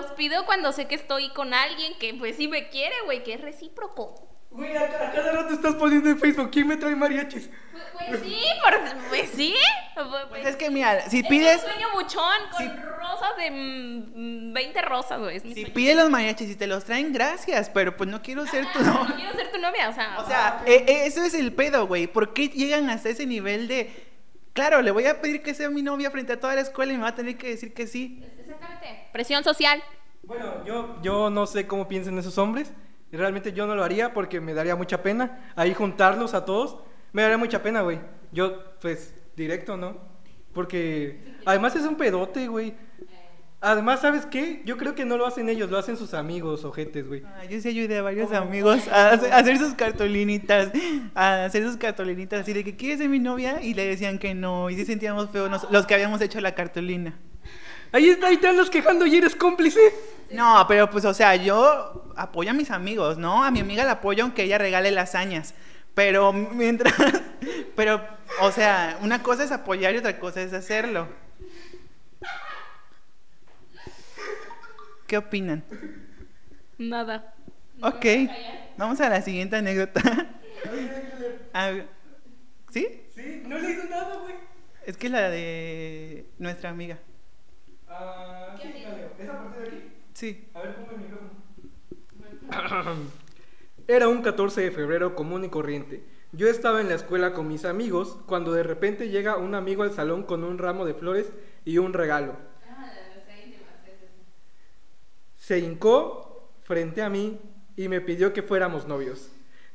los 0.02 0.12
pido 0.12 0.44
cuando 0.46 0.72
sé 0.72 0.86
que 0.86 0.94
estoy 0.94 1.28
con 1.30 1.54
alguien 1.54 1.94
que 1.98 2.14
pues 2.14 2.36
sí 2.36 2.48
me 2.48 2.68
quiere, 2.68 2.94
güey, 3.04 3.22
que 3.22 3.34
es 3.34 3.40
recíproco. 3.40 4.28
Güey, 4.50 4.76
a, 4.76 4.82
a 4.84 5.10
cada 5.12 5.32
rato 5.32 5.52
estás 5.54 5.74
poniendo 5.74 6.08
en 6.08 6.16
Facebook, 6.18 6.50
¿quién 6.52 6.68
me 6.68 6.76
trae 6.76 6.94
mariachis? 6.94 7.50
Pues, 7.72 7.84
pues 8.08 8.20
sí, 8.22 8.36
por- 8.62 9.08
pues 9.08 9.30
sí. 9.34 9.54
Pues, 9.94 10.06
Pues 10.28 10.46
es 10.46 10.56
que 10.56 10.70
mira, 10.70 11.08
si 11.10 11.20
es 11.20 11.26
pides, 11.28 11.56
un 11.64 11.70
sueño 11.72 11.88
muchón 11.92 12.38
con 12.52 12.58
si- 12.62 12.68
rosas 12.68 13.36
de 13.36 13.50
mm, 13.50 14.52
20 14.52 14.82
rosas, 14.82 15.20
güey. 15.20 15.36
Es 15.38 15.42
si 15.42 15.52
sueño. 15.54 15.74
pides 15.74 15.96
los 15.96 16.08
mariachis 16.08 16.50
y 16.50 16.54
te 16.56 16.68
los 16.68 16.84
traen, 16.84 17.12
gracias, 17.12 17.68
pero 17.70 17.96
pues 17.96 18.08
no 18.08 18.22
quiero 18.22 18.46
ser 18.46 18.64
tu 18.72 18.78
Ah, 18.78 18.82
novia. 18.82 19.08
No 19.08 19.16
quiero 19.16 19.32
ser 19.32 19.50
tu 19.50 19.58
novia, 19.58 19.88
o 19.88 19.92
sea. 19.92 20.16
O 20.20 20.26
sea, 20.26 20.62
eh, 20.66 20.84
eh, 20.86 21.06
eso 21.06 21.24
es 21.24 21.34
el 21.34 21.52
pedo, 21.52 21.86
güey. 21.88 22.06
¿Por 22.06 22.32
qué 22.32 22.48
llegan 22.48 22.90
hasta 22.90 23.08
ese 23.08 23.26
nivel 23.26 23.66
de... 23.66 23.90
Claro, 24.52 24.82
le 24.82 24.92
voy 24.92 25.06
a 25.06 25.20
pedir 25.20 25.42
que 25.42 25.52
sea 25.52 25.68
mi 25.68 25.82
novia 25.82 26.12
frente 26.12 26.32
a 26.34 26.38
toda 26.38 26.54
la 26.54 26.60
escuela 26.60 26.92
y 26.92 26.96
me 26.96 27.02
va 27.02 27.08
a 27.08 27.14
tener 27.16 27.36
que 27.36 27.48
decir 27.48 27.74
que 27.74 27.88
sí. 27.88 28.22
Presión 29.12 29.44
social. 29.44 29.82
Bueno, 30.22 30.64
yo, 30.64 30.96
yo 31.02 31.30
no 31.30 31.46
sé 31.46 31.66
cómo 31.66 31.86
piensan 31.88 32.18
esos 32.18 32.38
hombres. 32.38 32.72
y 33.12 33.16
Realmente 33.16 33.52
yo 33.52 33.66
no 33.66 33.74
lo 33.74 33.84
haría 33.84 34.14
porque 34.14 34.40
me 34.40 34.54
daría 34.54 34.76
mucha 34.76 35.02
pena. 35.02 35.50
Ahí 35.56 35.74
juntarlos 35.74 36.34
a 36.34 36.44
todos, 36.44 36.78
me 37.12 37.22
daría 37.22 37.38
mucha 37.38 37.62
pena, 37.62 37.82
güey. 37.82 38.00
Yo, 38.32 38.62
pues, 38.80 39.14
directo, 39.36 39.76
¿no? 39.76 39.96
Porque 40.52 41.34
además 41.44 41.76
es 41.76 41.84
un 41.84 41.96
pedote, 41.96 42.48
güey. 42.48 42.74
Además, 43.60 44.00
¿sabes 44.00 44.26
qué? 44.26 44.60
Yo 44.66 44.76
creo 44.76 44.94
que 44.94 45.06
no 45.06 45.16
lo 45.16 45.24
hacen 45.26 45.48
ellos, 45.48 45.70
lo 45.70 45.78
hacen 45.78 45.96
sus 45.96 46.12
amigos, 46.12 46.64
ojetes, 46.66 47.06
güey. 47.08 47.22
Ah, 47.24 47.44
yo 47.46 47.58
sí 47.62 47.68
ayudé 47.68 47.96
a 47.98 48.02
varios 48.02 48.30
amigos 48.32 48.86
a 48.88 49.10
hacer, 49.12 49.32
a 49.32 49.38
hacer 49.38 49.56
sus 49.58 49.72
cartulinitas, 49.74 50.70
a 51.14 51.44
hacer 51.46 51.62
sus 51.64 51.78
cartulinitas 51.78 52.42
así 52.42 52.52
de 52.52 52.62
que 52.62 52.76
quieres 52.76 52.98
ser 52.98 53.08
mi 53.08 53.20
novia 53.20 53.62
y 53.62 53.72
le 53.72 53.86
decían 53.86 54.18
que 54.18 54.34
no 54.34 54.68
y 54.68 54.76
sí 54.76 54.84
sentíamos 54.84 55.30
feo 55.30 55.48
nos- 55.48 55.70
los 55.70 55.86
que 55.86 55.94
habíamos 55.94 56.20
hecho 56.20 56.40
la 56.42 56.54
cartulina. 56.54 57.18
Ahí 57.94 58.08
está, 58.08 58.26
ahí 58.26 58.38
te 58.38 58.48
andas 58.48 58.70
quejando 58.70 59.06
y 59.06 59.16
eres 59.16 59.36
cómplice. 59.36 59.78
No, 60.32 60.64
pero 60.66 60.90
pues 60.90 61.04
o 61.04 61.14
sea, 61.14 61.36
yo 61.36 62.12
apoyo 62.16 62.50
a 62.50 62.52
mis 62.52 62.72
amigos, 62.72 63.18
¿no? 63.18 63.44
A 63.44 63.52
mi 63.52 63.60
amiga 63.60 63.84
la 63.84 63.92
apoyo 63.92 64.24
aunque 64.24 64.42
ella 64.42 64.58
regale 64.58 64.90
lasañas. 64.90 65.54
Pero 65.94 66.32
mientras, 66.32 66.92
pero, 67.76 68.04
o 68.40 68.50
sea, 68.50 68.98
una 69.00 69.22
cosa 69.22 69.44
es 69.44 69.52
apoyar 69.52 69.94
y 69.94 69.98
otra 69.98 70.18
cosa 70.18 70.42
es 70.42 70.52
hacerlo. 70.52 71.06
¿Qué 75.06 75.16
opinan? 75.16 75.62
Nada. 76.78 77.32
Ok, 77.80 78.06
vamos 78.76 79.00
a 79.00 79.08
la 79.08 79.22
siguiente 79.22 79.54
anécdota. 79.54 80.02
A 81.52 81.66
ver, 81.70 81.86
¿Sí? 82.72 83.02
Sí, 83.14 83.44
no 83.46 83.56
he 83.56 83.62
leído 83.62 83.84
nada, 83.84 84.16
güey. 84.16 84.34
Es 84.84 84.96
que 84.96 85.08
la 85.08 85.30
de 85.30 86.26
nuestra 86.40 86.70
amiga. 86.70 86.98
Ah, 87.96 88.56
sí, 88.60 88.68
la 88.82 88.96
leo. 88.96 89.10
¿Esa 89.18 89.38
parte 89.38 89.60
de 89.60 89.66
aquí? 89.68 89.82
Sí. 90.14 90.48
A 90.54 90.62
ver, 90.62 90.74
ponme 90.74 90.94
el 90.94 91.00
micrófono. 91.00 91.30
Era 93.86 94.08
un 94.08 94.22
14 94.22 94.62
de 94.62 94.70
febrero 94.70 95.14
común 95.14 95.44
y 95.44 95.48
corriente. 95.48 96.04
Yo 96.32 96.48
estaba 96.48 96.80
en 96.80 96.88
la 96.88 96.94
escuela 96.94 97.32
con 97.32 97.46
mis 97.46 97.64
amigos 97.64 98.18
cuando 98.26 98.52
de 98.52 98.64
repente 98.64 99.10
llega 99.10 99.36
un 99.36 99.54
amigo 99.54 99.84
al 99.84 99.92
salón 99.92 100.24
con 100.24 100.42
un 100.42 100.58
ramo 100.58 100.84
de 100.84 100.94
flores 100.94 101.32
y 101.64 101.78
un 101.78 101.92
regalo. 101.92 102.36
Se 105.36 105.58
hincó 105.58 106.50
frente 106.62 107.02
a 107.02 107.10
mí 107.10 107.38
y 107.76 107.88
me 107.88 108.00
pidió 108.00 108.32
que 108.32 108.42
fuéramos 108.42 108.88
novios. 108.88 109.30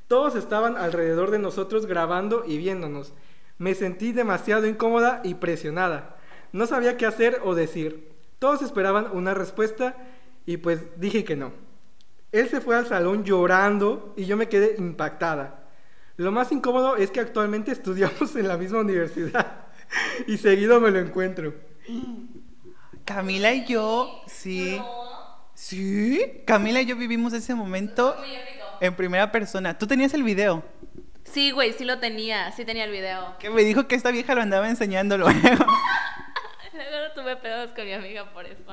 Todos 0.08 0.36
estaban 0.36 0.76
alrededor 0.76 1.30
de 1.30 1.40
nosotros 1.40 1.86
grabando 1.86 2.44
y 2.46 2.58
viéndonos. 2.58 3.14
Me 3.60 3.76
sentí 3.76 4.12
demasiado 4.12 4.66
incómoda 4.66 5.22
y 5.24 5.36
presionada. 5.36 6.18
No 6.52 6.66
sabía 6.66 6.98
qué 6.98 7.06
hacer 7.06 7.42
o 7.44 7.54
decir. 7.54 8.09
Todos 8.40 8.62
esperaban 8.62 9.10
una 9.14 9.34
respuesta 9.34 9.96
y 10.46 10.58
pues 10.58 11.00
dije 11.00 11.24
que 11.24 11.36
no. 11.36 11.52
Él 12.32 12.48
se 12.50 12.62
fue 12.62 12.76
al 12.76 12.88
salón 12.88 13.24
llorando 13.24 14.14
y 14.16 14.26
yo 14.26 14.38
me 14.38 14.48
quedé 14.48 14.76
impactada. 14.78 15.68
Lo 16.16 16.32
más 16.32 16.52
incómodo 16.52 16.96
es 16.96 17.12
que 17.12 17.20
actualmente 17.20 17.72
estudiamos 17.74 18.36
en 18.36 18.48
la 18.48 18.58
misma 18.58 18.80
universidad 18.80 19.68
y 20.28 20.38
seguido 20.38 20.80
me 20.80 20.92
lo 20.92 21.00
encuentro. 21.00 21.54
Camila 23.06 23.54
y 23.54 23.66
yo, 23.66 24.22
sí. 24.28 24.80
Sí. 25.54 26.44
Camila 26.46 26.82
y 26.82 26.86
yo 26.86 26.96
vivimos 26.96 27.34
ese 27.34 27.56
momento 27.56 28.16
en 28.80 28.96
primera 28.96 29.32
persona. 29.32 29.78
¿Tú 29.78 29.88
tenías 29.88 30.14
el 30.14 30.24
video? 30.24 30.64
Sí, 31.26 31.52
güey, 31.52 31.74
sí 31.74 31.86
lo 31.86 32.00
tenía, 32.00 32.52
sí 32.54 32.66
tenía 32.66 32.86
el 32.86 32.92
video. 32.92 33.38
Que 33.40 33.50
me 33.50 33.64
dijo 33.64 33.88
que 33.88 33.96
esta 33.96 34.12
vieja 34.12 34.36
lo 34.36 34.42
andaba 34.42 34.70
enseñando 34.70 35.18
luego. 35.18 35.40
Luego 36.92 37.14
tuve 37.14 37.36
pedos 37.38 37.72
con 37.72 37.86
mi 37.86 37.94
amiga 37.94 38.32
por 38.32 38.46
eso. 38.46 38.64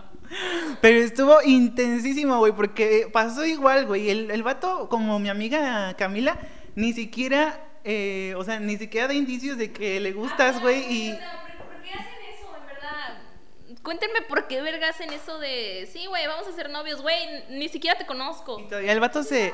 Pero 0.81 0.99
estuvo 0.99 1.43
intensísimo, 1.43 2.39
güey, 2.39 2.53
porque 2.53 3.09
pasó 3.13 3.45
igual, 3.45 3.87
güey. 3.87 4.11
El, 4.11 4.31
el 4.31 4.43
vato, 4.43 4.89
como 4.89 5.19
mi 5.19 5.29
amiga 5.29 5.95
Camila, 5.95 6.39
ni 6.75 6.93
siquiera, 6.93 7.61
eh, 7.85 8.35
o 8.37 8.45
sea, 8.45 8.61
ni 8.61 8.77
siquiera 8.77 9.09
da 9.09 9.15
indicios 9.15 9.59
de 9.59 9.73
que 9.73 10.01
le 10.01 10.13
gustas, 10.13 10.61
güey, 10.61 10.93
y... 10.93 11.13
O 11.13 11.17
sea, 11.17 11.47
¿por, 11.59 11.67
por 11.67 11.83
qué 11.83 11.91
hacen 11.91 12.35
eso, 12.35 12.57
en 12.57 12.67
verdad? 12.67 13.83
Cuéntenme 13.83 14.23
por 14.23 14.47
qué 14.47 14.61
verga 14.61 14.89
hacen 14.89 15.13
eso 15.13 15.39
de, 15.39 15.89
sí, 15.93 16.07
güey, 16.07 16.27
vamos 16.27 16.47
a 16.49 16.53
ser 16.53 16.71
novios, 16.71 17.03
güey, 17.03 17.17
ni 17.51 17.69
siquiera 17.69 17.97
te 17.97 18.07
conozco. 18.07 18.61
y 18.61 18.65
todavía 18.65 18.93
el 18.93 19.01
vato 19.01 19.23
se, 19.23 19.53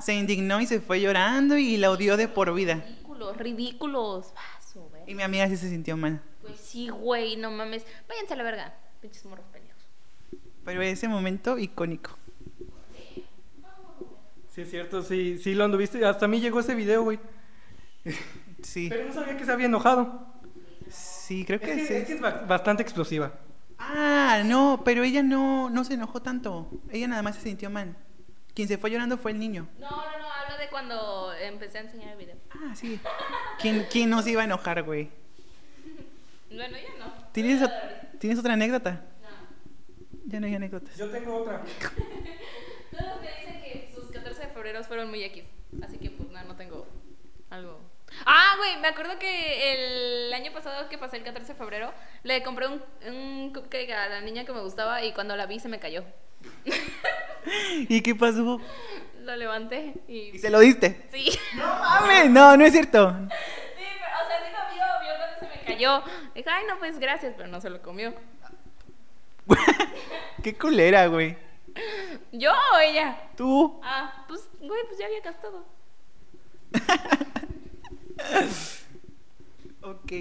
se 0.00 0.14
indignó 0.14 0.60
y 0.60 0.66
se 0.66 0.80
fue 0.80 1.00
llorando 1.00 1.56
y 1.56 1.76
la 1.76 1.90
odió 1.90 2.16
de 2.16 2.28
por 2.28 2.54
vida. 2.54 2.74
Ridículos, 2.76 3.36
ridículos. 3.36 4.34
Vaso, 4.34 4.88
güey. 4.90 5.02
Y 5.06 5.14
mi 5.14 5.22
amiga 5.22 5.48
sí 5.48 5.56
se 5.56 5.68
sintió 5.68 5.96
mal. 5.96 6.22
Pues 6.42 6.60
sí, 6.60 6.88
güey, 6.88 7.36
no 7.36 7.50
mames. 7.50 7.84
Váyanse 8.08 8.34
a 8.34 8.36
la 8.36 8.42
verga, 8.42 8.74
pinches 9.00 9.24
morros 9.24 9.46
pendejos. 9.52 9.82
Pero 10.64 10.82
ese 10.82 11.08
momento 11.08 11.58
icónico. 11.58 12.10
Sí, 14.54 14.60
es 14.62 14.70
cierto, 14.70 15.02
sí, 15.02 15.38
sí 15.38 15.54
lo 15.54 15.64
anduviste. 15.64 16.04
Hasta 16.04 16.26
a 16.26 16.28
mí 16.28 16.40
llegó 16.40 16.60
ese 16.60 16.74
video, 16.74 17.02
güey. 17.02 17.18
Sí, 18.62 18.88
Pero 18.90 19.06
no 19.08 19.14
sabía 19.14 19.36
que 19.36 19.44
se 19.44 19.52
había 19.52 19.66
enojado. 19.66 20.26
sí, 20.90 21.44
creo 21.44 21.58
Es 21.60 21.64
que 21.88 21.98
es 22.00 22.06
que 22.06 22.12
es 22.14 22.20
ba- 22.20 22.44
bastante 22.46 22.82
explosiva. 22.82 23.32
Ah, 23.78 24.42
no, 24.44 24.82
pero 24.84 25.02
ella 25.04 25.22
no, 25.22 25.70
no 25.70 25.84
se 25.84 25.94
enojó 25.94 26.20
tanto. 26.22 26.68
Ella 26.90 27.08
nada 27.08 27.22
más 27.22 27.36
se 27.36 27.42
sintió 27.42 27.70
mal. 27.70 27.96
Quien 28.54 28.68
se 28.68 28.76
fue 28.78 28.90
llorando 28.90 29.16
fue 29.16 29.30
el 29.32 29.38
niño. 29.38 29.68
No, 29.78 29.88
no, 29.90 29.96
no, 29.96 30.30
hablo 30.30 30.58
de 30.58 30.68
cuando 30.68 31.32
empecé 31.32 31.78
a 31.78 31.80
enseñar 31.82 32.10
el 32.10 32.18
video. 32.18 32.36
Ah, 32.50 32.74
sí. 32.76 33.00
¿Quién, 33.60 33.86
quién 33.90 34.10
nos 34.10 34.26
iba 34.26 34.42
a 34.42 34.44
enojar, 34.44 34.82
güey? 34.82 35.10
Bueno, 36.54 36.76
ya 36.76 37.04
no. 37.04 37.12
¿Tienes, 37.32 37.60
Ya, 37.60 37.66
ot- 37.66 38.18
¿Tienes 38.18 38.38
otra 38.38 38.52
anécdota? 38.54 39.02
No. 39.22 39.28
Ya 40.26 40.40
no 40.40 40.46
hay 40.46 40.54
anécdotas. 40.54 40.96
Yo 40.96 41.08
tengo 41.10 41.36
otra. 41.36 41.62
Todos 42.90 43.20
me 43.20 43.28
dicen 43.38 43.62
que 43.62 43.90
sus 43.94 44.10
14 44.10 44.40
de 44.42 44.48
febrero 44.48 44.84
fueron 44.84 45.08
muy 45.10 45.22
X. 45.24 45.44
Así 45.82 45.98
que 45.98 46.10
pues 46.10 46.28
no, 46.30 46.42
no 46.44 46.56
tengo 46.56 46.86
algo. 47.50 47.80
Ah, 48.26 48.54
güey, 48.58 48.78
me 48.80 48.88
acuerdo 48.88 49.18
que 49.18 50.26
el 50.26 50.32
año 50.34 50.52
pasado 50.52 50.88
que 50.90 50.98
pasé 50.98 51.16
el 51.16 51.24
14 51.24 51.52
de 51.54 51.58
febrero, 51.58 51.92
le 52.24 52.42
compré 52.42 52.66
un, 52.66 52.82
un 53.08 53.52
cupcake 53.54 53.90
a 53.92 54.08
la 54.08 54.20
niña 54.20 54.44
que 54.44 54.52
me 54.52 54.60
gustaba 54.60 55.02
y 55.02 55.12
cuando 55.14 55.34
la 55.34 55.46
vi 55.46 55.58
se 55.58 55.68
me 55.70 55.80
cayó. 55.80 56.04
¿Y 57.88 58.02
qué 58.02 58.14
pasó? 58.14 58.60
Lo 59.20 59.36
levanté 59.36 59.94
y... 60.08 60.30
¿Y 60.34 60.38
se 60.38 60.50
lo 60.50 60.58
diste? 60.60 61.06
Sí. 61.12 61.30
sí, 61.30 61.38
¡No 61.56 61.64
mames! 61.66 62.30
No, 62.30 62.56
no 62.56 62.64
es 62.66 62.72
cierto. 62.72 63.08
pero, 63.08 63.24
o 63.24 64.26
sea, 64.28 64.38
sí 64.44 64.52
lo 64.52 64.74
vio, 64.74 64.84
vio 65.00 65.16
cuando 65.16 65.38
se 65.40 65.46
me 65.46 65.61
cayó. 65.72 66.02
Dije, 66.34 66.50
ay, 66.50 66.64
no, 66.68 66.78
pues 66.78 66.98
gracias, 66.98 67.34
pero 67.36 67.48
no 67.48 67.60
se 67.60 67.70
lo 67.70 67.82
comió. 67.82 68.14
Qué 70.42 70.56
culera, 70.56 71.06
güey. 71.06 71.36
¿Yo 72.32 72.52
o 72.74 72.78
ella? 72.78 73.30
Tú. 73.36 73.80
Ah, 73.82 74.24
pues, 74.28 74.48
güey, 74.60 74.82
pues 74.86 74.98
ya 74.98 75.06
había 75.06 75.20
gastado. 75.20 75.64
Ok. 79.84 80.12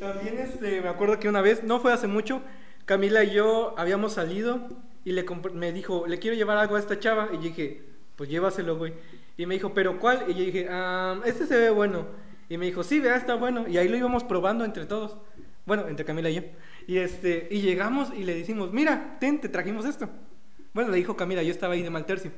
También 0.00 0.38
este, 0.38 0.80
me 0.80 0.88
acuerdo 0.88 1.20
que 1.20 1.28
una 1.28 1.40
vez, 1.40 1.62
no 1.62 1.78
fue 1.78 1.92
hace 1.92 2.08
mucho, 2.08 2.42
Camila 2.84 3.22
y 3.22 3.30
yo 3.30 3.76
habíamos 3.78 4.14
salido 4.14 4.66
y 5.04 5.12
le 5.12 5.24
me 5.52 5.72
dijo, 5.72 6.08
le 6.08 6.18
quiero 6.18 6.36
llevar 6.36 6.58
algo 6.58 6.74
a 6.74 6.80
esta 6.80 6.98
chava. 6.98 7.28
Y 7.32 7.36
yo 7.36 7.42
dije, 7.42 7.84
pues 8.16 8.28
llévaselo, 8.28 8.76
güey. 8.76 8.92
Y 9.36 9.46
me 9.46 9.54
dijo, 9.54 9.72
¿pero 9.72 10.00
cuál? 10.00 10.24
Y 10.26 10.34
yo 10.34 10.44
dije, 10.44 10.66
ah, 10.68 11.20
este 11.24 11.46
se 11.46 11.56
ve 11.56 11.70
bueno. 11.70 12.06
Y 12.48 12.58
me 12.58 12.66
dijo, 12.66 12.82
sí, 12.84 13.00
vea, 13.00 13.16
está 13.16 13.34
bueno. 13.34 13.66
Y 13.68 13.78
ahí 13.78 13.88
lo 13.88 13.96
íbamos 13.96 14.24
probando 14.24 14.64
entre 14.64 14.86
todos. 14.86 15.16
Bueno, 15.66 15.88
entre 15.88 16.04
Camila 16.04 16.28
y 16.30 16.34
yo. 16.34 16.42
Y, 16.86 16.98
este, 16.98 17.48
y 17.50 17.60
llegamos 17.62 18.12
y 18.14 18.24
le 18.24 18.34
decimos, 18.34 18.72
mira, 18.72 19.16
ten, 19.18 19.40
te 19.40 19.48
trajimos 19.48 19.86
esto. 19.86 20.08
Bueno, 20.74 20.90
le 20.90 20.96
dijo 20.98 21.16
Camila, 21.16 21.42
yo 21.42 21.50
estaba 21.50 21.74
ahí 21.74 21.82
de 21.82 21.90
mal 21.90 22.04
tercio. 22.04 22.32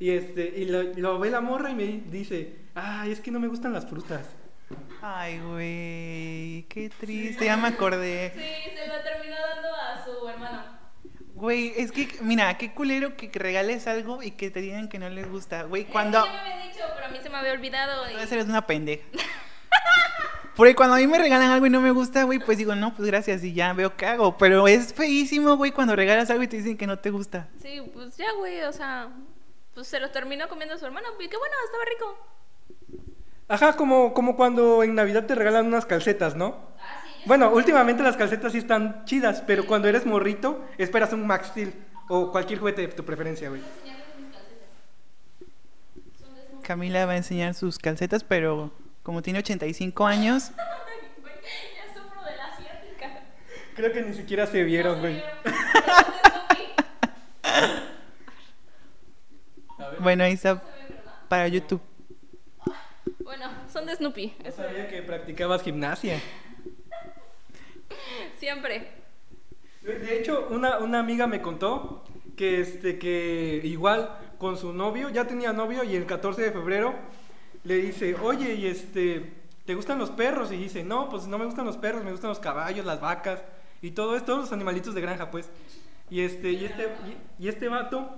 Y, 0.00 0.10
este, 0.10 0.52
y 0.56 0.64
lo, 0.64 0.82
lo 0.82 1.18
ve 1.20 1.30
la 1.30 1.40
morra 1.40 1.70
y 1.70 1.74
me 1.74 1.84
dice, 2.10 2.56
ay, 2.74 3.12
es 3.12 3.20
que 3.20 3.30
no 3.30 3.38
me 3.38 3.46
gustan 3.46 3.72
las 3.72 3.86
frutas. 3.86 4.26
Ay, 5.00 5.38
güey, 5.40 6.62
qué 6.68 6.90
triste, 6.98 7.44
ya 7.44 7.56
me 7.56 7.68
acordé. 7.68 8.32
Sí, 8.34 8.40
se 8.76 8.86
lo 8.88 8.94
terminó 9.02 9.36
dando 9.36 9.68
a 9.74 10.04
su 10.04 10.28
hermano. 10.28 10.62
Güey, 11.34 11.72
es 11.76 11.92
que, 11.92 12.08
mira, 12.22 12.56
qué 12.56 12.72
culero 12.72 13.16
que 13.16 13.30
regales 13.34 13.86
algo 13.86 14.22
y 14.22 14.32
que 14.32 14.50
te 14.50 14.60
digan 14.60 14.88
que 14.88 14.98
no 14.98 15.08
les 15.10 15.28
gusta. 15.30 15.64
Güey, 15.64 15.84
cuando... 15.84 16.24
ya 16.24 16.32
me 16.32 16.38
había 16.52 16.66
dicho, 16.66 16.84
pero 16.94 17.06
a 17.06 17.10
mí 17.10 17.18
se 17.22 17.28
me 17.30 17.36
había 17.36 17.52
olvidado. 17.52 18.04
y- 18.04 18.12
Entonces 18.12 18.32
eres 18.32 18.46
una 18.46 18.66
pendeja. 18.66 19.04
Porque 20.56 20.74
cuando 20.74 20.96
a 20.96 20.98
mí 20.98 21.06
me 21.06 21.18
regalan 21.18 21.50
algo 21.50 21.66
y 21.66 21.70
no 21.70 21.80
me 21.80 21.90
gusta, 21.90 22.24
güey, 22.24 22.38
pues 22.38 22.58
digo, 22.58 22.74
no, 22.74 22.94
pues 22.94 23.08
gracias 23.08 23.42
y 23.42 23.54
ya 23.54 23.72
veo 23.72 23.96
qué 23.96 24.06
hago. 24.06 24.36
Pero 24.36 24.68
es 24.68 24.92
feísimo, 24.92 25.56
güey, 25.56 25.72
cuando 25.72 25.96
regalas 25.96 26.28
algo 26.30 26.42
y 26.42 26.48
te 26.48 26.58
dicen 26.58 26.76
que 26.76 26.86
no 26.86 26.98
te 26.98 27.10
gusta. 27.10 27.48
Sí, 27.60 27.80
pues 27.94 28.16
ya, 28.18 28.32
güey, 28.36 28.62
o 28.62 28.72
sea, 28.72 29.08
pues 29.74 29.86
se 29.86 29.98
lo 29.98 30.10
terminó 30.10 30.48
comiendo 30.48 30.76
su 30.76 30.84
hermano. 30.84 31.08
Y 31.18 31.28
qué 31.28 31.36
bueno, 31.38 31.54
estaba 31.64 31.84
rico. 31.90 32.18
Ajá, 33.48 33.76
como, 33.76 34.12
como 34.12 34.36
cuando 34.36 34.82
en 34.82 34.94
Navidad 34.94 35.26
te 35.26 35.34
regalan 35.34 35.66
unas 35.66 35.86
calcetas, 35.86 36.36
¿no? 36.36 36.56
Ah, 36.78 37.02
sí, 37.04 37.22
Bueno, 37.26 37.50
últimamente 37.50 38.02
las 38.02 38.16
calcetas 38.16 38.52
sí 38.52 38.58
están 38.58 39.04
chidas, 39.06 39.42
pero 39.46 39.66
cuando 39.66 39.88
eres 39.88 40.04
morrito, 40.04 40.64
esperas 40.78 41.12
un 41.12 41.26
Max 41.26 41.48
Steel 41.48 41.72
o 42.08 42.30
cualquier 42.30 42.58
juguete 42.60 42.82
de 42.82 42.88
tu 42.88 43.04
preferencia, 43.04 43.48
güey. 43.48 43.62
Camila 46.62 47.06
va 47.06 47.12
a 47.12 47.16
enseñar 47.16 47.54
sus 47.54 47.78
calcetas, 47.78 48.22
pero 48.22 48.70
como 49.02 49.22
tiene 49.22 49.40
85 49.40 50.06
años, 50.06 50.50
ya 50.56 51.94
sufro 51.94 52.22
de 52.24 52.36
la 52.36 52.46
asiática. 52.46 53.24
Creo 53.74 53.92
que 53.92 54.02
ni 54.02 54.14
siquiera 54.14 54.46
se 54.46 54.62
vieron, 54.62 55.00
güey. 55.00 55.20
bueno, 59.98 60.24
ahí 60.24 60.32
está 60.32 60.62
para 61.28 61.48
YouTube. 61.48 61.82
Bueno, 63.24 63.50
son 63.72 63.86
de 63.86 63.96
Snoopy. 63.96 64.34
No 64.44 64.52
sabía 64.52 64.88
que 64.88 65.02
practicabas 65.02 65.62
gimnasia. 65.62 66.20
Siempre. 68.38 68.90
De 69.82 70.18
hecho, 70.18 70.48
una, 70.50 70.78
una 70.78 71.00
amiga 71.00 71.26
me 71.26 71.42
contó 71.42 72.04
que, 72.36 72.60
este, 72.60 72.98
que 72.98 73.60
igual 73.64 74.16
con 74.38 74.56
su 74.56 74.72
novio, 74.72 75.08
ya 75.08 75.26
tenía 75.26 75.52
novio 75.52 75.82
y 75.82 75.96
el 75.96 76.06
14 76.06 76.42
de 76.42 76.52
febrero 76.52 76.94
le 77.64 77.76
dice, 77.76 78.14
oye, 78.16 78.54
y 78.54 78.66
este, 78.66 79.32
¿te 79.64 79.74
gustan 79.74 79.98
los 79.98 80.10
perros? 80.10 80.52
Y 80.52 80.56
dice, 80.56 80.84
no, 80.84 81.08
pues 81.08 81.26
no 81.26 81.38
me 81.38 81.44
gustan 81.44 81.64
los 81.64 81.76
perros, 81.76 82.04
me 82.04 82.10
gustan 82.10 82.30
los 82.30 82.40
caballos, 82.40 82.84
las 82.84 83.00
vacas 83.00 83.42
y 83.80 83.92
todo 83.92 84.16
esto, 84.16 84.26
todos 84.26 84.40
los 84.40 84.52
animalitos 84.52 84.94
de 84.94 85.00
granja, 85.00 85.30
pues. 85.30 85.50
Y 86.10 86.20
este, 86.20 86.52
y 86.52 86.64
este, 86.64 86.88
y, 87.38 87.44
y 87.44 87.48
este 87.48 87.68
vato 87.68 88.10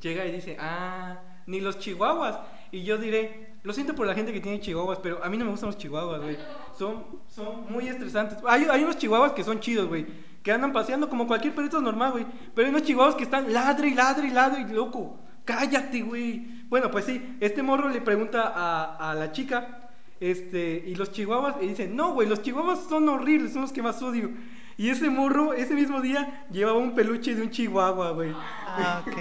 llega 0.00 0.24
y 0.26 0.32
dice, 0.32 0.56
ah, 0.60 1.20
ni 1.46 1.60
los 1.60 1.78
chihuahuas. 1.78 2.38
Y 2.70 2.84
yo 2.84 2.96
diré, 2.98 3.56
lo 3.62 3.72
siento 3.72 3.94
por 3.94 4.06
la 4.06 4.14
gente 4.14 4.32
que 4.32 4.40
tiene 4.40 4.60
chihuahuas, 4.60 4.98
pero 4.98 5.22
a 5.22 5.28
mí 5.28 5.36
no 5.36 5.44
me 5.44 5.50
gustan 5.50 5.68
los 5.68 5.78
chihuahuas, 5.78 6.20
güey. 6.20 6.36
Son, 6.76 7.04
son 7.28 7.70
muy 7.70 7.88
estresantes. 7.88 8.38
Hay, 8.46 8.66
hay 8.70 8.82
unos 8.82 8.96
chihuahuas 8.96 9.32
que 9.32 9.44
son 9.44 9.60
chidos, 9.60 9.88
güey. 9.88 10.06
Que 10.42 10.52
andan 10.52 10.72
paseando 10.72 11.08
como 11.08 11.26
cualquier 11.26 11.54
perrito 11.54 11.80
normal, 11.80 12.12
güey. 12.12 12.26
Pero 12.54 12.66
hay 12.66 12.74
unos 12.74 12.86
chihuahuas 12.86 13.14
que 13.14 13.24
están 13.24 13.52
ladre 13.52 13.88
y 13.88 13.94
ladre 13.94 14.28
y 14.28 14.30
ladre 14.30 14.62
y 14.62 14.72
loco. 14.72 15.18
Cállate, 15.44 16.02
güey. 16.02 16.62
Bueno, 16.68 16.90
pues 16.90 17.04
sí, 17.04 17.36
este 17.40 17.62
morro 17.62 17.88
le 17.88 18.00
pregunta 18.00 18.52
a, 18.54 19.10
a 19.10 19.14
la 19.14 19.32
chica, 19.32 19.90
este, 20.20 20.84
y 20.86 20.94
los 20.94 21.12
chihuahuas, 21.12 21.56
y 21.60 21.66
dice, 21.66 21.88
no, 21.88 22.12
güey, 22.14 22.28
los 22.28 22.42
chihuahuas 22.42 22.80
son 22.88 23.08
horribles, 23.08 23.52
son 23.52 23.62
los 23.62 23.72
que 23.72 23.82
más 23.82 24.00
odio. 24.02 24.30
Y 24.76 24.88
ese 24.88 25.10
morro, 25.10 25.52
ese 25.52 25.74
mismo 25.74 26.00
día, 26.00 26.46
llevaba 26.50 26.78
un 26.78 26.94
peluche 26.94 27.34
de 27.34 27.42
un 27.42 27.50
chihuahua, 27.50 28.12
güey. 28.12 28.32
Ah, 28.66 29.02
ok. 29.06 29.16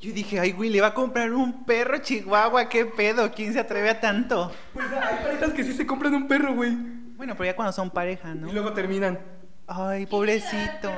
Yo 0.00 0.12
dije, 0.12 0.38
ay, 0.38 0.52
güey, 0.52 0.68
le 0.68 0.82
va 0.82 0.88
a 0.88 0.94
comprar 0.94 1.32
un 1.32 1.64
perro 1.64 1.98
chihuahua, 1.98 2.68
qué 2.68 2.84
pedo, 2.84 3.30
¿quién 3.32 3.52
se 3.54 3.60
atreve 3.60 3.88
a 3.88 4.00
tanto? 4.00 4.52
Pues 4.74 4.86
hay 4.92 5.24
parejas 5.24 5.52
que 5.52 5.64
sí 5.64 5.72
se 5.72 5.86
compran 5.86 6.14
un 6.14 6.28
perro, 6.28 6.54
güey. 6.54 6.76
Bueno, 7.16 7.34
pero 7.34 7.46
ya 7.46 7.56
cuando 7.56 7.72
son 7.72 7.90
pareja, 7.90 8.34
¿no? 8.34 8.48
Y 8.48 8.52
luego 8.52 8.72
terminan. 8.74 9.18
Ay, 9.66 10.04
pobrecito. 10.04 10.90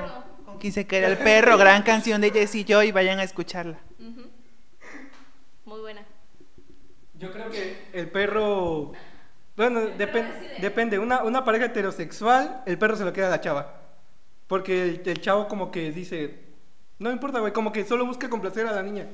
Quién 0.59 0.73
se 0.73 0.87
queda 0.87 1.09
el 1.09 1.19
perro, 1.19 1.57
gran 1.59 1.83
canción 1.83 2.21
de 2.21 2.31
Jessie 2.31 2.65
Joy, 2.69 2.93
vayan 2.93 3.19
a 3.19 3.23
escucharla. 3.25 3.79
Ujú. 3.99 4.23
Muy 5.65 5.81
buena. 5.81 6.03
Yo 7.15 7.33
creo 7.33 7.51
que 7.51 7.87
el 7.93 8.09
perro. 8.11 8.93
Bueno, 9.57 9.81
El 9.81 9.93
perro 9.93 10.13
depen- 10.13 10.33
decide. 10.33 10.55
depende. 10.61 10.99
Una, 10.99 11.23
una 11.23 11.45
pareja 11.45 11.67
heterosexual, 11.67 12.63
el 12.67 12.79
perro 12.79 12.97
se 12.97 13.05
lo 13.05 13.13
queda 13.13 13.29
a 13.29 13.31
la 13.31 13.41
chava. 13.41 13.81
Porque 14.47 14.83
el, 14.83 15.03
el 15.05 15.21
chavo, 15.21 15.49
como 15.49 15.71
que 15.71 15.91
dice. 15.93 16.45
No 16.99 17.11
importa, 17.11 17.41
güey, 17.41 17.53
como 17.53 17.73
que 17.73 17.85
solo 17.85 18.07
busca 18.07 18.29
complacer 18.29 18.67
a 18.67 18.73
la 18.73 18.83
niña. 18.83 19.07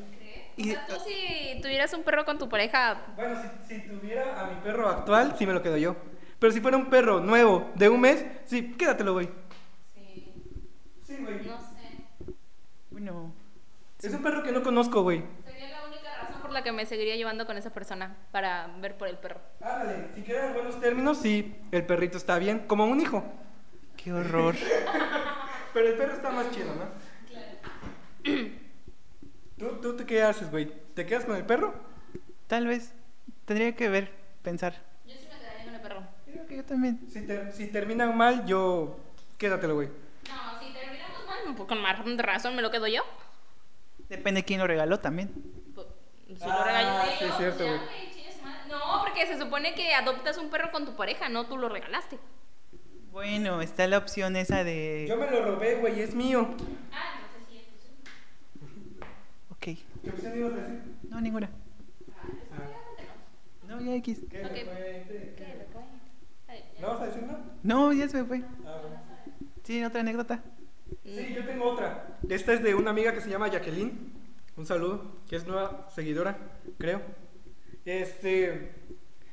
Y- 0.56 0.70
O 0.70 0.74
sea, 0.74 0.86
tú 0.86 0.94
si 1.06 1.60
tuvieras 1.62 1.92
un 1.94 2.02
perro 2.02 2.24
con 2.24 2.38
tu 2.38 2.48
pareja, 2.48 3.02
Bueno, 3.16 3.36
si, 3.66 3.74
si 3.74 3.80
tuviera 3.88 4.40
a 4.40 4.48
mi 4.48 4.60
perro 4.62 4.88
actual, 4.88 5.34
sí 5.38 5.46
me 5.46 5.52
lo 5.52 5.62
quedo 5.62 5.76
yo. 5.76 5.96
Pero 6.38 6.52
si 6.52 6.60
fuera 6.60 6.76
un 6.76 6.90
perro 6.90 7.20
nuevo 7.20 7.70
de 7.76 7.88
un 7.88 8.00
mes, 8.00 8.24
sí, 8.46 8.72
quédatelo, 8.72 9.12
güey. 9.14 9.28
Güey. 11.22 11.46
no 11.46 11.58
sé. 11.58 12.34
Bueno, 12.90 13.32
Es 14.00 14.12
un 14.12 14.22
perro 14.22 14.42
que 14.42 14.52
no 14.52 14.62
conozco, 14.62 15.02
güey. 15.02 15.22
Sería 15.44 15.70
la 15.70 15.86
única 15.86 16.16
razón 16.20 16.42
por 16.42 16.50
la 16.52 16.62
que 16.62 16.72
me 16.72 16.84
seguiría 16.86 17.16
llevando 17.16 17.46
con 17.46 17.56
esa 17.56 17.70
persona 17.70 18.16
para 18.32 18.66
ver 18.80 18.96
por 18.96 19.08
el 19.08 19.16
perro. 19.18 19.40
Ándale, 19.60 20.08
si 20.14 20.22
quedan 20.22 20.52
buenos 20.54 20.80
términos, 20.80 21.18
sí, 21.18 21.54
el 21.70 21.86
perrito 21.86 22.18
está 22.18 22.38
bien, 22.38 22.60
como 22.66 22.84
un 22.84 23.00
hijo. 23.00 23.24
qué 23.96 24.12
horror. 24.12 24.54
Pero 25.72 25.88
el 25.88 25.94
perro 25.96 26.12
está 26.12 26.30
más 26.30 26.50
chido, 26.50 26.74
¿no? 26.74 26.84
¿Tú, 29.58 29.66
tú, 29.80 29.96
tú 29.96 30.06
qué 30.06 30.22
haces, 30.22 30.50
güey? 30.50 30.70
¿Te 30.94 31.06
quedas 31.06 31.24
con 31.24 31.36
el 31.36 31.44
perro? 31.44 31.74
Tal 32.46 32.66
vez. 32.66 32.92
Tendría 33.44 33.74
que 33.74 33.88
ver, 33.88 34.10
pensar. 34.42 34.74
Yo 35.06 35.14
sí 35.14 35.26
me 35.30 35.38
quedaría 35.38 35.64
con 35.64 35.74
el 35.74 35.80
perro. 35.80 36.02
Creo 36.26 36.46
que 36.46 36.56
yo 36.56 36.64
también. 36.64 37.00
Si, 37.10 37.22
te- 37.26 37.52
si 37.52 37.66
terminan 37.68 38.16
mal, 38.16 38.44
yo... 38.46 38.98
Quédatelo, 39.38 39.74
güey. 39.74 39.88
No, 39.88 40.51
pues 41.56 41.68
con 41.68 41.80
más 41.80 41.98
razón 42.18 42.56
me 42.56 42.62
lo 42.62 42.70
quedo 42.70 42.86
yo. 42.86 43.02
Depende 44.08 44.44
quién 44.44 44.60
lo 44.60 44.66
regaló 44.66 45.00
también. 45.00 45.30
Pues, 45.74 45.86
si 46.28 46.44
Ah, 46.44 46.56
lo 46.58 46.64
regalé 46.64 47.12
sí, 47.12 47.16
yo, 47.20 47.26
es 47.28 47.36
cierto, 47.36 47.58
pues 47.58 47.70
ya, 47.70 47.86
güey. 47.86 48.12
No, 48.68 49.02
porque 49.02 49.26
se 49.26 49.38
supone 49.38 49.74
que 49.74 49.94
adoptas 49.94 50.38
un 50.38 50.48
perro 50.50 50.70
con 50.72 50.84
tu 50.86 50.96
pareja, 50.96 51.28
no 51.28 51.46
tú 51.46 51.58
lo 51.58 51.68
regalaste. 51.68 52.18
Bueno, 53.10 53.60
está 53.60 53.86
la 53.86 53.98
opción 53.98 54.36
esa 54.36 54.64
de... 54.64 55.04
Yo 55.08 55.16
me 55.18 55.30
lo 55.30 55.44
robé, 55.44 55.74
güey, 55.76 56.00
es 56.00 56.14
mío. 56.14 56.48
Ah, 56.90 57.20
entonces 57.20 57.42
sí, 57.50 57.58
entonces. 57.58 59.08
Ok. 59.50 60.02
¿Qué 60.02 60.10
opción 60.10 60.38
ibas 60.38 60.52
a 60.54 60.56
decir? 60.56 60.82
No, 61.10 61.20
ninguna. 61.20 61.50
No, 63.68 63.80
ya 63.80 63.94
X. 63.96 64.20
¿Qué? 64.30 64.44
Ok. 64.44 64.52
¿Qué? 64.52 65.66
¿No 66.80 66.88
vas 66.88 67.00
a 67.00 67.06
decir 67.06 67.22
nada? 67.22 67.40
No, 67.62 67.92
ya 67.92 68.08
se 68.08 68.16
me 68.18 68.24
fue. 68.24 68.42
Ah, 68.66 68.78
bueno. 68.82 69.00
¿Tiene 69.62 69.86
otra 69.86 70.00
anécdota? 70.00 70.42
Sí, 71.04 71.34
yo 71.34 71.44
tengo 71.44 71.70
otra. 71.70 72.18
Esta 72.28 72.52
es 72.52 72.62
de 72.62 72.74
una 72.74 72.90
amiga 72.90 73.12
que 73.12 73.20
se 73.20 73.30
llama 73.30 73.48
Jacqueline. 73.48 74.12
Un 74.56 74.66
saludo, 74.66 75.22
que 75.28 75.36
es 75.36 75.46
nueva 75.46 75.88
seguidora, 75.90 76.36
creo. 76.78 77.00
Este, 77.84 78.72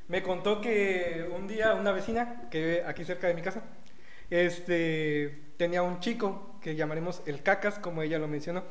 me 0.08 0.24
contó 0.24 0.62
que 0.62 1.30
un 1.36 1.48
día 1.48 1.74
una 1.76 1.92
vecina 1.92 2.48
que 2.50 2.60
vive 2.60 2.84
aquí 2.86 3.04
cerca 3.04 3.28
de 3.28 3.34
mi 3.34 3.42
casa, 3.42 3.64
este, 4.30 5.54
tenía 5.58 5.84
un 5.84 6.00
chico 6.00 6.58
que 6.62 6.76
llamaremos 6.76 7.22
el 7.26 7.44
Cacas, 7.44 7.80
como 7.80 8.02
ella 8.02 8.20
lo 8.20 8.28
mencionó. 8.28 8.64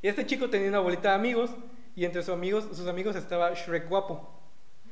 Y 0.00 0.08
este 0.08 0.26
chico 0.26 0.48
tenía 0.48 0.68
una 0.68 0.80
bolita 0.80 1.10
de 1.10 1.14
amigos 1.16 1.50
y 1.94 2.04
entre 2.04 2.22
sus 2.22 2.32
amigos, 2.32 2.68
sus 2.72 2.86
amigos 2.86 3.16
estaba 3.16 3.52
Shrek 3.52 3.88
guapo. 3.88 4.40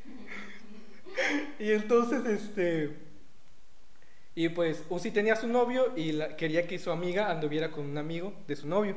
y 1.58 1.70
entonces, 1.70 2.24
este, 2.26 3.05
y 4.36 4.50
pues 4.50 4.84
Uzi 4.90 5.10
tenía 5.10 5.34
su 5.34 5.48
novio 5.48 5.92
y 5.96 6.16
quería 6.36 6.68
que 6.68 6.78
su 6.78 6.92
amiga 6.92 7.30
anduviera 7.30 7.72
con 7.72 7.86
un 7.86 7.98
amigo 7.98 8.32
de 8.46 8.54
su 8.54 8.68
novio. 8.68 8.94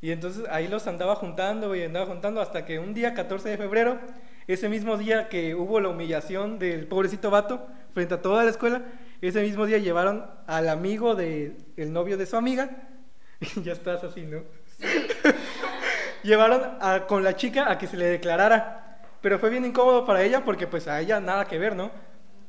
Y 0.00 0.12
entonces 0.12 0.44
ahí 0.50 0.68
los 0.68 0.86
andaba 0.86 1.16
juntando 1.16 1.74
y 1.76 1.82
andaba 1.82 2.06
juntando 2.06 2.40
hasta 2.40 2.64
que 2.64 2.78
un 2.78 2.94
día, 2.94 3.12
14 3.12 3.48
de 3.50 3.58
febrero, 3.58 3.98
ese 4.46 4.68
mismo 4.68 4.96
día 4.96 5.28
que 5.28 5.54
hubo 5.56 5.80
la 5.80 5.88
humillación 5.90 6.58
del 6.60 6.86
pobrecito 6.86 7.30
vato 7.30 7.66
frente 7.92 8.14
a 8.14 8.22
toda 8.22 8.44
la 8.44 8.50
escuela, 8.50 8.82
ese 9.20 9.42
mismo 9.42 9.66
día 9.66 9.78
llevaron 9.78 10.26
al 10.46 10.68
amigo 10.68 11.14
del 11.16 11.56
el 11.76 11.92
novio 11.92 12.16
de 12.16 12.26
su 12.26 12.36
amiga. 12.36 12.70
ya 13.64 13.72
estás 13.72 14.04
así, 14.04 14.22
¿no? 14.22 14.42
llevaron 16.22 16.62
a- 16.80 17.06
con 17.06 17.24
la 17.24 17.36
chica 17.36 17.70
a 17.70 17.78
que 17.78 17.86
se 17.86 17.96
le 17.96 18.06
declarara. 18.06 19.00
Pero 19.20 19.38
fue 19.38 19.50
bien 19.50 19.64
incómodo 19.64 20.04
para 20.04 20.22
ella 20.22 20.44
porque 20.44 20.66
pues 20.66 20.88
a 20.88 21.00
ella 21.00 21.20
nada 21.20 21.46
que 21.46 21.58
ver, 21.58 21.76
¿no? 21.76 21.90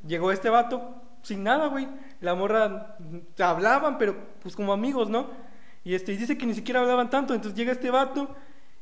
Llegó 0.06 0.32
este 0.32 0.49
vato 0.49 1.03
sin 1.24 1.44
nada, 1.44 1.68
güey. 1.68 1.88
La 2.22 2.36
morra 2.36 2.96
mm, 3.00 3.42
hablaban, 3.42 3.98
pero 3.98 4.16
pues 4.42 4.56
como 4.56 4.74
amigos, 4.74 5.10
¿no? 5.10 5.32
Y 5.84 5.96
este 5.96 6.16
dice 6.16 6.38
que 6.38 6.46
ni 6.46 6.54
siquiera 6.54 6.82
hablaban 6.82 7.10
tanto, 7.10 7.34
entonces 7.34 7.58
llega 7.58 7.72
este 7.72 7.92
vato 7.92 8.34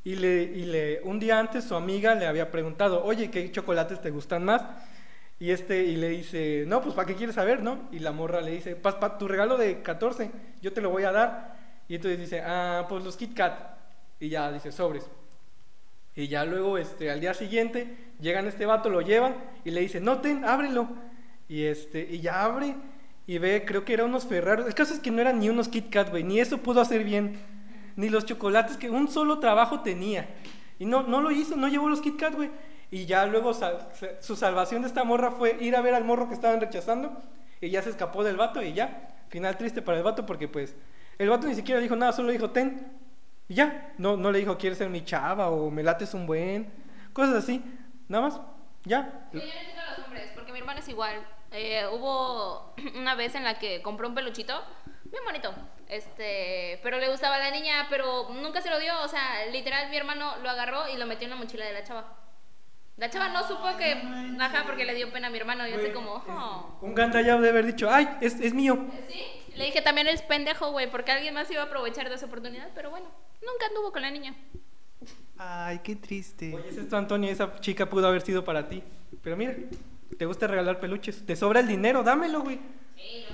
Y, 0.04 0.16
le, 0.16 0.44
y 0.44 0.66
le, 0.66 1.02
un 1.04 1.20
día 1.20 1.40
antes 1.40 1.64
su 1.66 1.76
amiga 1.76 2.16
le 2.16 2.28
había 2.28 2.52
preguntado, 2.52 3.04
oye, 3.04 3.30
¿qué 3.32 3.52
chocolates 3.52 4.02
te 4.02 4.10
gustan 4.12 4.44
más? 4.46 4.64
Y, 5.40 5.52
este, 5.52 5.84
y 5.86 5.96
le 5.96 6.10
dice, 6.10 6.66
no, 6.68 6.82
pues 6.82 6.96
¿para 6.96 7.08
qué 7.08 7.16
quieres 7.16 7.36
saber, 7.36 7.64
no? 7.64 7.90
Y 7.92 8.00
la 8.00 8.12
morra 8.12 8.42
le 8.42 8.52
dice, 8.52 8.76
pues 8.76 8.96
para 8.96 9.18
tu 9.18 9.28
regalo 9.28 9.58
de 9.58 9.82
14, 9.82 10.32
yo 10.62 10.74
te 10.74 10.82
lo 10.82 10.90
voy 10.92 11.04
a 11.04 11.12
dar. 11.12 11.56
Y 11.88 11.96
entonces 11.96 12.20
dice, 12.20 12.42
ah, 12.46 12.86
pues 12.90 13.04
los 13.04 13.18
Kit 13.18 13.36
Kat. 13.36 13.60
Y 14.20 14.30
ya 14.30 14.52
dice, 14.52 14.72
sobres. 14.72 15.10
Y 16.16 16.28
ya 16.28 16.46
luego, 16.46 16.78
este, 16.78 17.10
al 17.10 17.20
día 17.20 17.34
siguiente, 17.34 17.96
llegan 18.20 18.48
este 18.48 18.66
vato, 18.66 18.90
lo 18.90 19.02
llevan 19.02 19.36
y 19.66 19.72
le 19.72 19.82
dice, 19.82 20.00
no, 20.00 20.20
ten, 20.22 20.46
ábrelo. 20.46 20.90
Y, 21.52 21.66
este, 21.66 22.08
y 22.10 22.22
ya 22.22 22.46
abre 22.46 22.78
y 23.28 23.38
ve, 23.38 23.66
creo 23.68 23.84
que 23.84 23.94
eran 23.94 24.08
unos 24.08 24.26
Ferraros. 24.26 24.68
El 24.68 24.74
caso 24.74 24.94
es 24.94 25.02
que 25.02 25.12
no 25.12 25.20
eran 25.20 25.38
ni 25.40 25.50
unos 25.50 25.68
Kit 25.68 25.90
Kat, 25.90 26.10
güey, 26.10 26.24
ni 26.24 26.40
eso 26.40 26.60
pudo 26.60 26.80
hacer 26.80 27.04
bien. 27.04 27.38
Ni 27.98 28.08
los 28.08 28.26
chocolates, 28.26 28.78
que 28.78 28.90
un 28.90 29.10
solo 29.10 29.40
trabajo 29.40 29.82
tenía. 29.82 30.30
Y 30.80 30.86
no, 30.86 31.04
no 31.04 31.20
lo 31.20 31.30
hizo, 31.30 31.58
no 31.58 31.68
llevó 31.68 31.90
los 31.90 32.00
Kit 32.00 32.18
Kat, 32.18 32.36
güey. 32.36 32.50
Y 32.90 33.06
ya 33.06 33.26
luego 33.26 33.54
su 34.22 34.36
salvación 34.38 34.84
de 34.84 34.88
esta 34.88 35.04
morra 35.04 35.32
fue 35.32 35.58
ir 35.60 35.76
a 35.76 35.82
ver 35.82 35.94
al 35.94 36.06
morro 36.06 36.30
que 36.30 36.36
estaban 36.36 36.62
rechazando. 36.62 37.22
Y 37.60 37.70
ya 37.70 37.82
se 37.82 37.90
escapó 37.90 38.24
del 38.24 38.38
vato 38.38 38.62
y 38.62 38.72
ya. 38.72 39.10
Final 39.28 39.58
triste 39.58 39.82
para 39.82 39.98
el 39.98 40.06
vato 40.06 40.26
porque 40.26 40.48
pues 40.48 40.74
el 41.20 41.30
vato 41.30 41.48
ni 41.48 41.56
siquiera 41.56 41.82
dijo 41.82 41.98
nada, 41.98 42.14
solo 42.14 42.32
dijo 42.32 42.52
ten. 42.52 42.88
Y 43.50 43.56
ya. 43.56 43.94
No, 43.98 44.16
no 44.16 44.32
le 44.32 44.40
dijo 44.40 44.58
quieres 44.58 44.78
ser 44.78 44.90
mi 44.90 45.04
chava 45.04 45.50
o 45.50 45.70
me 45.70 45.84
lates 45.84 46.14
un 46.14 46.26
buen. 46.26 46.72
Cosas 47.12 47.36
así. 47.36 47.62
Nada 48.08 48.30
más. 48.30 48.42
Ya. 48.86 49.28
yo 49.34 49.40
no 49.40 49.46
entiendo 49.46 49.82
a 49.82 49.98
los 49.98 50.06
hombres 50.08 50.32
porque 50.34 50.54
mi 50.54 50.60
hermano 50.60 50.80
es 50.80 50.88
igual. 50.88 51.26
Eh, 51.52 51.86
hubo 51.92 52.74
una 52.96 53.16
vez 53.16 53.36
en 53.36 53.44
la 53.44 53.60
que 53.60 53.82
compró 53.82 54.08
un 54.08 54.16
peluchito 54.16 54.62
bien 55.12 55.24
bonito. 55.26 55.54
Este, 55.88 56.80
pero 56.82 56.98
le 57.00 57.10
gustaba 57.10 57.36
a 57.36 57.40
la 57.40 57.52
niña, 57.52 57.88
pero 57.90 58.30
nunca 58.30 58.62
se 58.62 58.70
lo 58.70 58.80
dio. 58.80 58.94
O 59.04 59.08
sea, 59.08 59.46
literal, 59.52 59.90
mi 59.90 59.98
hermano 59.98 60.38
lo 60.42 60.50
agarró 60.50 60.88
y 60.88 60.98
lo 60.98 61.06
metió 61.06 61.26
en 61.26 61.32
la 61.32 61.36
mochila 61.36 61.66
de 61.66 61.74
la 61.74 61.84
chava. 61.84 62.18
La 62.98 63.10
chava 63.10 63.30
no 63.30 63.46
supo 63.48 63.78
que, 63.78 63.94
ajá, 64.40 64.64
porque 64.66 64.86
le 64.86 64.94
dio 64.94 65.12
pena 65.12 65.28
a 65.28 65.30
mi 65.30 65.38
hermano. 65.38 65.68
Y 65.68 65.74
así 65.74 65.92
como, 65.92 66.24
oh. 66.28 66.78
Un 66.82 66.96
gandallado 66.96 67.42
de 67.42 67.50
haber 67.50 67.66
dicho, 67.66 67.90
ay, 67.92 68.08
es, 68.22 68.40
es 68.40 68.54
mío. 68.54 68.78
Sí, 69.10 69.24
le 69.56 69.66
dije 69.66 69.82
también 69.82 70.08
es 70.08 70.22
pendejo, 70.22 70.72
güey, 70.72 70.90
porque 70.90 71.12
alguien 71.12 71.34
más 71.34 71.50
iba 71.52 71.62
a 71.64 71.66
aprovechar 71.66 72.10
de 72.10 72.16
esa 72.16 72.28
oportunidad. 72.28 72.70
Pero 72.74 72.90
bueno, 72.90 73.08
nunca 73.42 73.66
anduvo 73.68 73.92
con 73.92 74.02
la 74.02 74.12
niña. 74.12 74.36
Ay, 75.38 75.80
qué 75.84 75.96
triste. 75.96 76.54
Oye, 76.54 76.70
es 76.70 76.78
esto, 76.78 76.96
Antonio, 76.96 77.32
esa 77.32 77.60
chica 77.60 77.90
pudo 77.90 78.08
haber 78.08 78.22
sido 78.22 78.44
para 78.44 78.70
ti. 78.70 78.84
Pero 79.24 79.36
mira, 79.36 79.56
te 80.18 80.26
gusta 80.26 80.48
regalar 80.48 80.80
peluches. 80.80 81.26
Te 81.26 81.36
sobra 81.36 81.60
el 81.60 81.68
dinero, 81.68 82.04
dámelo, 82.04 82.42
güey. 82.42 82.60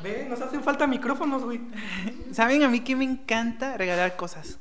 Ve, 0.03 0.25
nos 0.29 0.41
hacen 0.41 0.63
falta 0.63 0.87
micrófonos, 0.87 1.43
güey. 1.43 1.61
¿Saben 2.31 2.63
a 2.63 2.69
mí 2.69 2.81
que 2.81 2.95
me 2.95 3.03
encanta 3.03 3.77
regalar 3.77 4.15
cosas? 4.15 4.59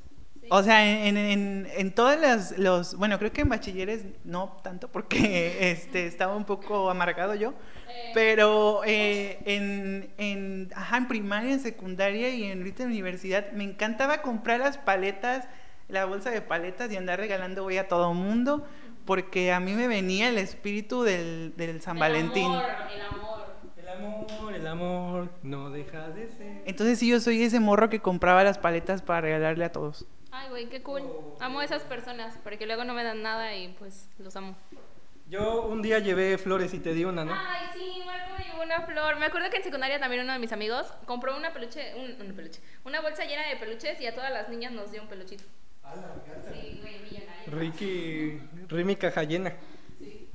O 0.48 0.62
sea, 0.62 0.86
en, 1.06 1.16
en, 1.16 1.68
en 1.76 1.92
todas 1.92 2.20
las, 2.20 2.56
los, 2.56 2.94
bueno, 2.94 3.18
creo 3.18 3.32
que 3.32 3.40
en 3.40 3.48
bachilleres 3.48 4.04
no 4.24 4.56
tanto 4.62 4.88
porque 4.88 5.70
este, 5.72 6.06
estaba 6.06 6.36
un 6.36 6.44
poco 6.44 6.88
amargado 6.88 7.34
yo, 7.34 7.50
eh. 7.88 8.12
pero 8.14 8.82
eh, 8.84 9.38
en, 9.44 10.08
en, 10.18 10.70
ajá, 10.74 10.98
en 10.98 11.08
primaria, 11.08 11.52
en 11.52 11.60
secundaria 11.60 12.30
y 12.30 12.44
en 12.44 12.58
ahorita 12.58 12.84
en 12.84 12.90
universidad 12.90 13.50
me 13.52 13.64
encantaba 13.64 14.22
comprar 14.22 14.60
las 14.60 14.78
paletas, 14.78 15.48
la 15.88 16.04
bolsa 16.04 16.30
de 16.30 16.42
paletas 16.42 16.92
y 16.92 16.96
andar 16.96 17.18
regalando 17.18 17.64
voy 17.64 17.78
a 17.78 17.88
todo 17.88 18.14
mundo 18.14 18.66
porque 19.06 19.52
a 19.52 19.60
mí 19.60 19.72
me 19.72 19.88
venía 19.88 20.28
el 20.28 20.38
espíritu 20.38 21.02
del, 21.02 21.54
del 21.56 21.80
San 21.80 21.98
Valentín. 21.98 22.52
el 22.52 23.00
amor 23.00 23.26
amor, 23.96 24.54
el 24.54 24.66
amor 24.66 25.30
no 25.42 25.70
deja 25.70 26.08
de 26.10 26.28
ser. 26.28 26.62
Entonces 26.66 26.98
sí, 26.98 27.08
yo 27.08 27.20
soy 27.20 27.42
ese 27.42 27.60
morro 27.60 27.88
que 27.88 28.00
compraba 28.00 28.44
las 28.44 28.58
paletas 28.58 29.02
para 29.02 29.20
regalarle 29.20 29.64
a 29.64 29.72
todos. 29.72 30.06
Ay, 30.30 30.48
güey, 30.50 30.68
qué 30.68 30.82
cool. 30.82 31.02
Amo 31.40 31.60
a 31.60 31.64
esas 31.64 31.82
personas, 31.82 32.38
porque 32.42 32.66
luego 32.66 32.84
no 32.84 32.94
me 32.94 33.04
dan 33.04 33.22
nada 33.22 33.54
y 33.54 33.68
pues 33.78 34.08
los 34.18 34.36
amo. 34.36 34.56
Yo 35.28 35.62
un 35.62 35.82
día 35.82 35.98
llevé 35.98 36.38
flores 36.38 36.72
y 36.72 36.78
te 36.78 36.94
di 36.94 37.04
una, 37.04 37.24
¿no? 37.24 37.34
Ay, 37.34 37.66
sí, 37.74 38.02
Marco 38.04 38.34
me 38.38 38.44
llevó 38.44 38.62
una 38.62 38.82
flor. 38.82 39.18
Me 39.18 39.26
acuerdo 39.26 39.50
que 39.50 39.56
en 39.56 39.64
secundaria 39.64 39.98
también 39.98 40.22
uno 40.22 40.32
de 40.32 40.38
mis 40.38 40.52
amigos 40.52 40.86
compró 41.04 41.36
una 41.36 41.52
peluche, 41.52 41.94
un, 41.96 42.32
peluche, 42.34 42.60
una 42.84 43.00
bolsa 43.00 43.24
llena 43.24 43.48
de 43.48 43.56
peluches 43.56 44.00
y 44.00 44.06
a 44.06 44.14
todas 44.14 44.30
las 44.30 44.48
niñas 44.48 44.72
nos 44.72 44.92
dio 44.92 45.02
un 45.02 45.08
peluchito. 45.08 45.44
Sí, 46.52 46.80
güey. 46.80 47.25
Ricky, 47.46 48.40
Rimi 48.68 48.96
caja 48.96 49.22
llena. 49.22 49.54
Sí. 49.98 50.28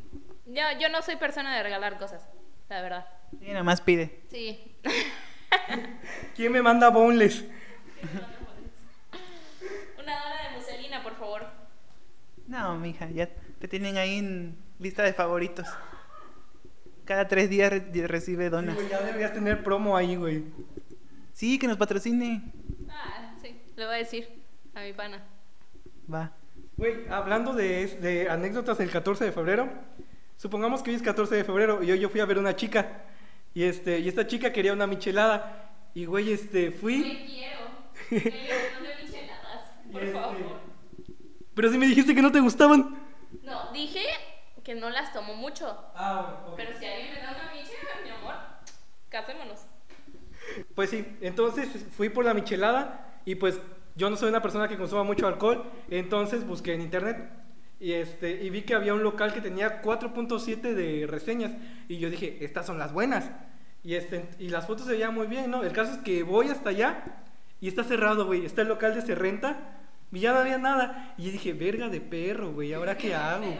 Yo, 0.45 0.63
yo 0.80 0.89
no 0.89 1.02
soy 1.02 1.15
persona 1.17 1.56
de 1.56 1.63
regalar 1.63 1.97
cosas, 1.97 2.28
la 2.69 2.82
verdad. 2.82 3.06
Sí, 3.39 3.47
nada 3.47 3.63
más 3.63 3.82
pide. 3.82 4.21
Sí. 4.30 4.76
¿Quién 6.36 6.52
me 6.52 6.62
manda 6.62 6.89
boneless? 6.89 7.43
Una 10.00 10.24
dona 10.24 10.50
de 10.50 10.58
muselina, 10.58 11.04
por 11.04 11.15
favor. 11.15 11.47
No, 12.47 12.78
mija, 12.78 13.10
ya 13.10 13.30
te 13.60 13.67
tienen 13.67 13.97
ahí 13.97 14.17
en 14.17 14.58
lista 14.80 15.04
de 15.04 15.13
favoritos. 15.13 15.67
Cada 17.06 17.28
tres 17.28 17.50
días 17.50 17.71
recibe 17.93 18.50
donas. 18.50 18.78
Sí, 18.78 18.88
ya 18.89 19.02
deberías 19.02 19.34
tener 19.34 19.63
promo 19.63 19.97
ahí, 19.97 20.15
güey. 20.15 20.45
Sí, 21.34 21.60
que 21.60 21.67
nos 21.67 21.78
patrocine. 21.78 22.41
Ah, 22.89 23.36
sí, 23.41 23.62
le 23.76 23.86
voy 23.86 23.95
a 23.95 23.97
decir 23.97 24.28
a 24.74 24.82
mi 24.82 24.93
pana. 24.93 25.24
Va. 26.12 26.32
Güey, 26.77 27.07
hablando 27.10 27.53
de, 27.53 27.88
de 27.97 28.29
anécdotas 28.29 28.77
del 28.77 28.89
14 28.89 29.25
de 29.25 29.31
febrero, 29.31 29.69
supongamos 30.38 30.81
que 30.81 30.89
hoy 30.91 30.95
es 30.95 31.01
14 31.01 31.36
de 31.36 31.43
febrero 31.43 31.84
y 31.84 31.91
hoy 31.91 31.99
yo 31.99 32.10
fui 32.10 32.19
a 32.19 32.25
ver 32.25 32.38
una 32.38 32.55
chica 32.55 33.03
y, 33.53 33.63
este, 33.63 33.99
y 33.99 34.07
esta 34.07 34.25
chica 34.27 34.53
quería 34.53 34.73
una 34.73 34.88
michelada. 34.88 35.69
Y, 35.93 36.05
güey, 36.05 36.31
este, 36.31 36.71
fui... 36.71 36.99
Me 36.99 37.25
quiero. 37.25 37.60
Me 38.10 39.03
micheladas, 39.03 39.65
por 39.91 40.03
este, 40.03 40.19
favor. 40.19 40.38
Pero 41.53 41.71
si 41.71 41.77
me 41.77 41.86
dijiste 41.86 42.15
que 42.15 42.21
no 42.21 42.31
te 42.31 42.39
gustaban. 42.39 42.97
No, 43.43 43.71
dije 43.73 44.01
que 44.63 44.75
no 44.75 44.89
las 44.89 45.12
tomo 45.12 45.36
mucho. 45.36 45.65
Ah, 45.95 46.39
bueno. 46.41 46.55
Pero 46.55 46.79
si 46.79 46.86
alguien 46.86 47.13
me 47.13 47.21
da 47.21 47.31
una 47.31 47.51
michelada, 47.51 48.01
mi 48.03 48.10
amor, 48.10 48.36
casémonos. 49.10 49.60
Pues 50.75 50.89
sí, 50.89 51.05
entonces 51.21 51.69
fui 51.91 52.10
por 52.10 52.25
la 52.25 52.34
michelada 52.34 53.19
y 53.25 53.36
pues 53.36 53.60
yo 53.95 54.10
no 54.10 54.15
soy 54.15 54.30
una 54.30 54.41
persona 54.41 54.67
que 54.67 54.77
consuma 54.77 55.04
mucho 55.04 55.27
alcohol, 55.27 55.63
entonces 55.89 56.45
busqué 56.45 56.73
en 56.73 56.82
internet 56.82 57.30
y, 57.82 57.93
este, 57.93 58.43
y 58.43 58.51
vi 58.51 58.62
que 58.62 58.75
había 58.75 58.93
un 58.93 59.01
local 59.01 59.34
que 59.34 59.41
tenía 59.41 59.82
4.7 59.82 60.62
de 60.75 61.08
reseñas. 61.08 61.51
Y 61.88 61.97
yo 61.97 62.12
dije, 62.12 62.38
estas 62.41 62.67
son 62.67 62.77
las 62.77 62.93
buenas. 62.93 63.32
Y, 63.84 63.95
este, 63.95 64.30
y 64.38 64.49
las 64.49 64.67
fotos 64.67 64.86
se 64.86 64.91
veían 64.91 65.15
muy 65.15 65.25
bien, 65.25 65.49
¿no? 65.49 65.63
El 65.63 65.71
caso 65.71 65.93
es 65.93 65.97
que 65.97 66.21
voy 66.21 66.49
hasta 66.49 66.69
allá 66.69 67.04
y 67.60 67.67
está 67.67 67.84
cerrado, 67.84 68.27
güey. 68.27 68.45
Está 68.45 68.62
el 68.62 68.67
local 68.67 68.93
de 68.93 69.01
Serrenta 69.01 69.80
y 70.12 70.19
ya 70.19 70.32
no 70.32 70.39
había 70.39 70.60
nada. 70.60 71.15
Y 71.17 71.32
dije, 71.32 71.54
verga 71.54 71.89
de 71.89 72.01
perro, 72.01 72.51
güey, 72.51 72.71
¿ahora 72.71 72.95
qué 72.97 73.15
hago? 73.15 73.51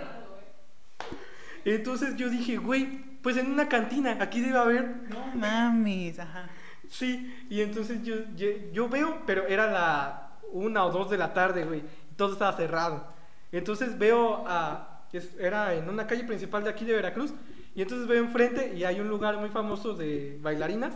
Entonces 1.66 2.16
yo 2.16 2.30
dije, 2.30 2.58
güey, 2.58 2.86
pues 3.24 3.38
en 3.38 3.52
una 3.52 3.68
cantina, 3.70 4.18
aquí 4.20 4.40
debe 4.40 4.60
haber. 4.60 4.98
No 5.10 5.36
mames, 5.36 6.20
ajá. 6.20 6.48
Sí, 6.92 7.34
y 7.50 7.62
entonces 7.62 8.04
yo, 8.04 8.16
yo, 8.36 8.50
yo 8.74 8.90
veo, 8.90 9.22
pero 9.26 9.48
era 9.48 9.72
la 9.72 10.34
una 10.52 10.84
o 10.84 10.92
dos 10.92 11.10
de 11.10 11.18
la 11.18 11.34
tarde, 11.34 11.64
güey. 11.64 11.84
Todo 12.18 12.34
estaba 12.34 12.52
cerrado. 12.52 13.08
Entonces 13.50 13.98
veo 13.98 14.44
a, 14.46 15.06
era 15.40 15.74
en 15.74 15.88
una 15.88 16.06
calle 16.06 16.26
principal 16.26 16.66
de 16.66 16.70
aquí 16.70 16.84
de 16.84 16.94
Veracruz, 16.94 17.34
y 17.74 17.82
entonces 17.82 18.10
veo 18.10 18.22
enfrente 18.22 18.74
y 18.76 18.84
hay 18.84 19.00
un 19.00 19.08
lugar 19.08 19.38
muy 19.38 19.48
famoso 19.48 19.94
de 19.94 20.38
bailarinas. 20.42 20.94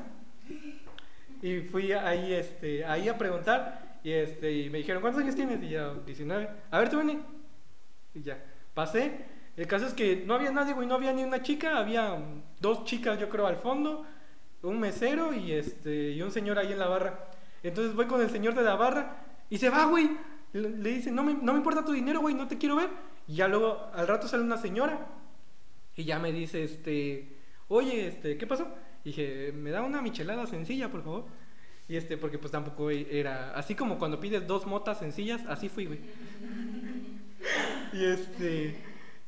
Y 1.41 1.61
fui 1.61 1.93
ahí, 1.93 2.33
este, 2.33 2.83
ahí 2.83 3.07
a 3.07 3.17
preguntar 3.17 3.99
y, 4.03 4.11
este, 4.11 4.51
y 4.51 4.69
me 4.69 4.79
dijeron, 4.79 5.01
¿cuántos 5.01 5.23
años 5.23 5.35
tienes? 5.35 5.63
Y 5.63 5.69
yo, 5.69 5.95
19. 6.05 6.49
A 6.71 6.79
ver, 6.79 6.89
tú 6.89 6.97
vení. 6.97 7.21
Y 8.13 8.21
ya, 8.21 8.37
pasé. 8.73 9.13
El 9.55 9.67
caso 9.67 9.87
es 9.87 9.93
que 9.93 10.25
no 10.25 10.33
había 10.33 10.51
nadie, 10.51 10.73
güey, 10.73 10.89
no 10.89 10.95
había 10.95 11.13
ni 11.13 11.23
una 11.23 11.41
chica, 11.41 11.77
había 11.77 12.17
dos 12.59 12.83
chicas, 12.83 13.17
yo 13.17 13.29
creo, 13.29 13.47
al 13.47 13.55
fondo, 13.55 14.05
un 14.65 14.79
mesero 14.79 15.33
y, 15.33 15.51
este, 15.53 16.11
y 16.11 16.21
un 16.21 16.31
señor 16.31 16.59
ahí 16.59 16.71
en 16.71 16.79
la 16.79 16.87
barra. 16.87 17.29
Entonces 17.63 17.95
voy 17.95 18.05
con 18.05 18.21
el 18.21 18.29
señor 18.29 18.53
de 18.55 18.63
la 18.63 18.75
barra 18.75 19.25
y 19.49 19.57
se 19.57 19.69
va, 19.69 19.85
güey 19.85 20.09
le 20.59 20.89
dice, 20.89 21.11
no 21.11 21.23
me, 21.23 21.33
no 21.33 21.51
me 21.51 21.57
importa 21.57 21.83
tu 21.83 21.91
dinero, 21.91 22.21
güey, 22.21 22.33
no 22.33 22.47
te 22.47 22.57
quiero 22.57 22.77
ver. 22.77 22.89
Y 23.27 23.35
ya 23.35 23.47
luego, 23.47 23.89
al 23.93 24.07
rato 24.07 24.27
sale 24.27 24.43
una 24.43 24.57
señora 24.57 25.07
y 25.95 26.05
ya 26.05 26.19
me 26.19 26.31
dice, 26.31 26.63
este, 26.63 27.37
oye, 27.67 28.07
este, 28.07 28.37
¿qué 28.37 28.47
pasó? 28.47 28.67
Y 29.03 29.09
dije, 29.09 29.51
me 29.53 29.71
da 29.71 29.81
una 29.81 30.01
michelada 30.01 30.47
sencilla, 30.47 30.89
por 30.89 31.03
favor. 31.03 31.25
Y 31.87 31.97
este, 31.97 32.17
porque 32.17 32.39
pues 32.39 32.51
tampoco 32.51 32.89
era, 32.89 33.51
así 33.55 33.75
como 33.75 33.99
cuando 33.99 34.19
pides 34.19 34.47
dos 34.47 34.65
motas 34.65 34.99
sencillas, 34.99 35.41
así 35.47 35.69
fui, 35.69 35.85
güey. 35.85 35.99
y 37.93 38.05
este, 38.05 38.75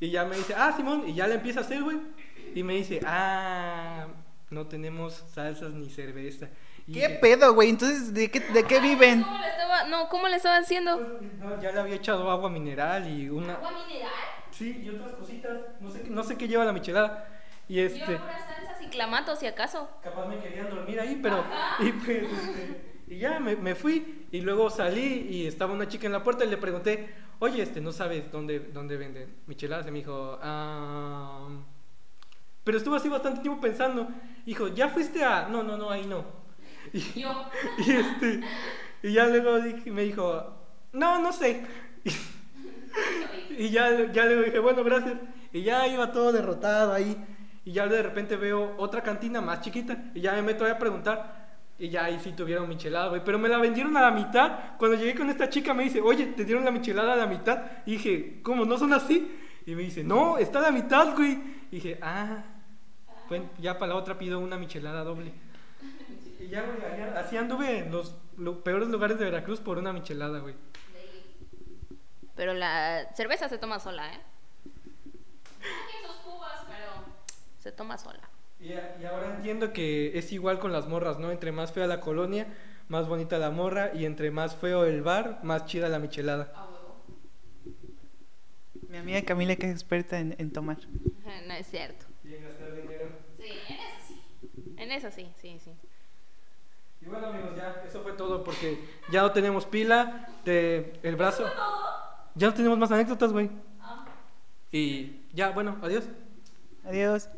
y 0.00 0.10
ya 0.10 0.24
me 0.24 0.36
dice, 0.36 0.54
ah, 0.56 0.72
Simón, 0.76 1.08
y 1.08 1.14
ya 1.14 1.28
le 1.28 1.34
empieza 1.34 1.60
a 1.60 1.62
hacer, 1.62 1.82
güey. 1.82 1.98
Y 2.54 2.62
me 2.62 2.74
dice, 2.74 3.00
ah, 3.04 4.08
no 4.50 4.66
tenemos 4.66 5.24
salsas 5.32 5.72
ni 5.72 5.90
cerveza. 5.90 6.48
¿Qué 6.92 7.18
pedo, 7.20 7.52
güey? 7.52 7.68
Entonces, 7.68 8.14
¿de 8.14 8.30
qué, 8.30 8.40
de 8.40 8.64
qué 8.64 8.80
viven? 8.80 9.22
¿Cómo 9.22 9.38
le 9.38 9.48
estaba, 9.48 9.84
no, 9.84 10.08
¿cómo 10.08 10.28
le 10.28 10.36
estaba 10.36 10.56
haciendo? 10.56 10.96
Pues, 10.96 11.60
ya 11.60 11.72
le 11.72 11.80
había 11.80 11.96
echado 11.96 12.30
agua 12.30 12.48
mineral 12.48 13.06
y 13.06 13.28
una... 13.28 13.54
¿Agua 13.54 13.72
mineral? 13.86 14.10
Sí, 14.50 14.82
y 14.82 14.88
otras 14.88 15.12
cositas. 15.12 15.58
No 15.80 15.90
sé, 15.90 16.04
no 16.08 16.24
sé 16.24 16.38
qué 16.38 16.48
lleva 16.48 16.64
la 16.64 16.72
michelada. 16.72 17.28
Y 17.68 17.80
este... 17.80 17.98
Lleva 17.98 18.22
puras 18.22 18.46
salsas 18.46 18.82
y 18.82 18.86
clamatos, 18.86 19.38
si 19.38 19.46
acaso. 19.46 19.90
Capaz 20.02 20.26
me 20.28 20.38
querían 20.38 20.70
dormir 20.70 20.98
ahí, 20.98 21.18
pero... 21.22 21.44
Y 21.80 21.92
pues, 21.92 22.22
este, 22.22 23.02
Y 23.06 23.18
ya 23.18 23.38
me, 23.38 23.54
me 23.56 23.74
fui 23.74 24.26
y 24.32 24.40
luego 24.40 24.70
salí 24.70 25.26
y 25.30 25.46
estaba 25.46 25.74
una 25.74 25.88
chica 25.88 26.06
en 26.06 26.12
la 26.12 26.24
puerta 26.24 26.46
y 26.46 26.48
le 26.48 26.56
pregunté, 26.56 27.14
oye, 27.38 27.62
este, 27.62 27.82
¿no 27.82 27.92
sabes 27.92 28.32
dónde, 28.32 28.60
dónde 28.60 28.96
venden 28.96 29.36
micheladas? 29.46 29.86
Y 29.88 29.90
me 29.90 29.98
dijo, 29.98 30.38
ah... 30.40 31.48
Pero 32.68 32.76
estuvo 32.76 32.96
así 32.96 33.08
bastante 33.08 33.40
tiempo 33.40 33.62
pensando. 33.62 34.06
Dijo, 34.44 34.68
¿ya 34.68 34.90
fuiste 34.90 35.24
a...? 35.24 35.48
No, 35.48 35.62
no, 35.62 35.78
no, 35.78 35.88
ahí 35.90 36.04
no. 36.04 36.22
Y, 36.92 37.00
Yo. 37.22 37.46
y 37.78 37.92
este, 37.92 38.40
y 39.02 39.12
ya 39.14 39.24
luego 39.26 39.58
dije- 39.58 39.90
me 39.90 40.02
dijo, 40.02 40.52
no, 40.92 41.18
no 41.18 41.32
sé. 41.32 41.64
Y, 42.04 42.10
y 43.64 43.70
ya, 43.70 44.12
ya 44.12 44.26
le 44.26 44.42
dije, 44.42 44.58
bueno, 44.58 44.84
gracias. 44.84 45.14
Y 45.50 45.62
ya 45.62 45.88
iba 45.88 46.12
todo 46.12 46.30
derrotado 46.30 46.92
ahí. 46.92 47.16
Y 47.64 47.72
ya 47.72 47.86
de 47.86 48.02
repente 48.02 48.36
veo 48.36 48.74
otra 48.76 49.02
cantina 49.02 49.40
más 49.40 49.62
chiquita. 49.62 50.10
Y 50.14 50.20
ya 50.20 50.32
me 50.34 50.42
meto 50.42 50.66
ahí 50.66 50.72
a 50.72 50.78
preguntar. 50.78 51.48
Y 51.78 51.88
ya 51.88 52.04
ahí 52.04 52.20
sí 52.22 52.32
tuvieron 52.32 52.68
michelada, 52.68 53.08
güey. 53.08 53.22
Pero 53.24 53.38
me 53.38 53.48
la 53.48 53.56
vendieron 53.56 53.96
a 53.96 54.02
la 54.02 54.10
mitad. 54.10 54.76
Cuando 54.76 54.94
llegué 54.98 55.14
con 55.14 55.30
esta 55.30 55.48
chica 55.48 55.72
me 55.72 55.84
dice, 55.84 56.02
oye, 56.02 56.26
te 56.26 56.44
dieron 56.44 56.66
la 56.66 56.70
michelada 56.70 57.14
a 57.14 57.16
la 57.16 57.26
mitad. 57.26 57.62
Y 57.86 57.92
dije, 57.92 58.40
¿cómo? 58.42 58.66
¿No 58.66 58.76
son 58.76 58.92
así? 58.92 59.26
Y 59.64 59.74
me 59.74 59.84
dice, 59.84 60.04
no, 60.04 60.36
está 60.36 60.58
a 60.58 60.62
la 60.64 60.70
mitad, 60.70 61.16
güey. 61.16 61.56
Y 61.70 61.76
dije, 61.76 61.98
ah, 62.02 62.42
bueno, 63.28 63.48
ya 63.58 63.78
para 63.78 63.92
la 63.92 63.98
otra 63.98 64.18
pido 64.18 64.38
una 64.38 64.56
michelada 64.56 65.04
doble. 65.04 65.32
Y 66.40 66.48
ya, 66.48 66.62
güey, 66.62 66.84
allá- 66.92 67.18
así 67.20 67.36
anduve 67.36 67.78
en 67.78 67.90
los 67.90 68.14
peores 68.64 68.88
lugares 68.88 69.18
de 69.18 69.24
Veracruz 69.24 69.60
por 69.60 69.78
una 69.78 69.92
michelada, 69.92 70.38
güey. 70.38 70.54
Pero 72.36 72.54
la 72.54 73.10
cerveza 73.14 73.48
se 73.48 73.58
toma 73.58 73.80
sola, 73.80 74.14
¿eh? 74.14 74.20
Aquí 75.58 76.06
sus 76.06 76.16
cubas, 76.18 76.64
pero 76.68 77.04
se 77.58 77.72
toma 77.72 77.98
sola. 77.98 78.20
Y, 78.60 78.72
ahora 79.04 79.34
entiendo 79.36 79.72
que 79.72 80.16
es 80.18 80.32
igual 80.32 80.58
con 80.60 80.72
las 80.72 80.86
morras, 80.86 81.18
¿no? 81.18 81.30
Entre 81.32 81.50
más 81.52 81.72
fea 81.72 81.86
la 81.88 82.00
colonia, 82.00 82.46
más 82.88 83.08
bonita 83.08 83.38
la 83.38 83.50
morra. 83.50 83.92
Y 83.94 84.04
entre 84.04 84.30
más 84.30 84.54
feo 84.54 84.84
el 84.84 85.02
bar, 85.02 85.40
más 85.42 85.66
chida 85.66 85.88
la 85.88 85.98
michelada. 85.98 86.52
Mi 88.88 88.98
amiga 88.98 89.20
Camila 89.22 89.56
que 89.56 89.66
es 89.66 89.72
experta 89.72 90.18
en, 90.20 90.34
en 90.38 90.52
tomar. 90.52 90.78
No 91.46 91.54
es 91.54 91.66
cierto. 91.66 92.06
Bien 92.22 92.42
gastar 92.42 92.74
dinero. 92.74 93.08
Sí, 93.38 93.50
en 93.68 93.74
eso 93.76 94.06
sí. 94.08 94.67
En 94.78 94.92
eso 94.92 95.10
sí, 95.10 95.30
sí, 95.40 95.58
sí. 95.62 95.72
Y 97.00 97.06
bueno, 97.06 97.28
amigos, 97.28 97.56
ya, 97.56 97.82
eso 97.86 98.02
fue 98.02 98.12
todo 98.12 98.42
porque 98.42 98.78
ya 99.10 99.22
no 99.22 99.32
tenemos 99.32 99.66
pila 99.66 100.28
de 100.44 100.98
el 101.02 101.16
brazo. 101.16 101.44
Ya 102.34 102.48
no 102.48 102.54
tenemos 102.54 102.78
más 102.78 102.90
anécdotas, 102.90 103.32
güey. 103.32 103.50
Y 104.70 105.20
ya, 105.32 105.50
bueno, 105.50 105.78
adiós. 105.82 106.04
Adiós. 106.84 107.28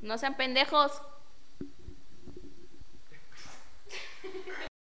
No 0.00 0.18
sean 0.18 0.36
pendejos. 0.36 1.00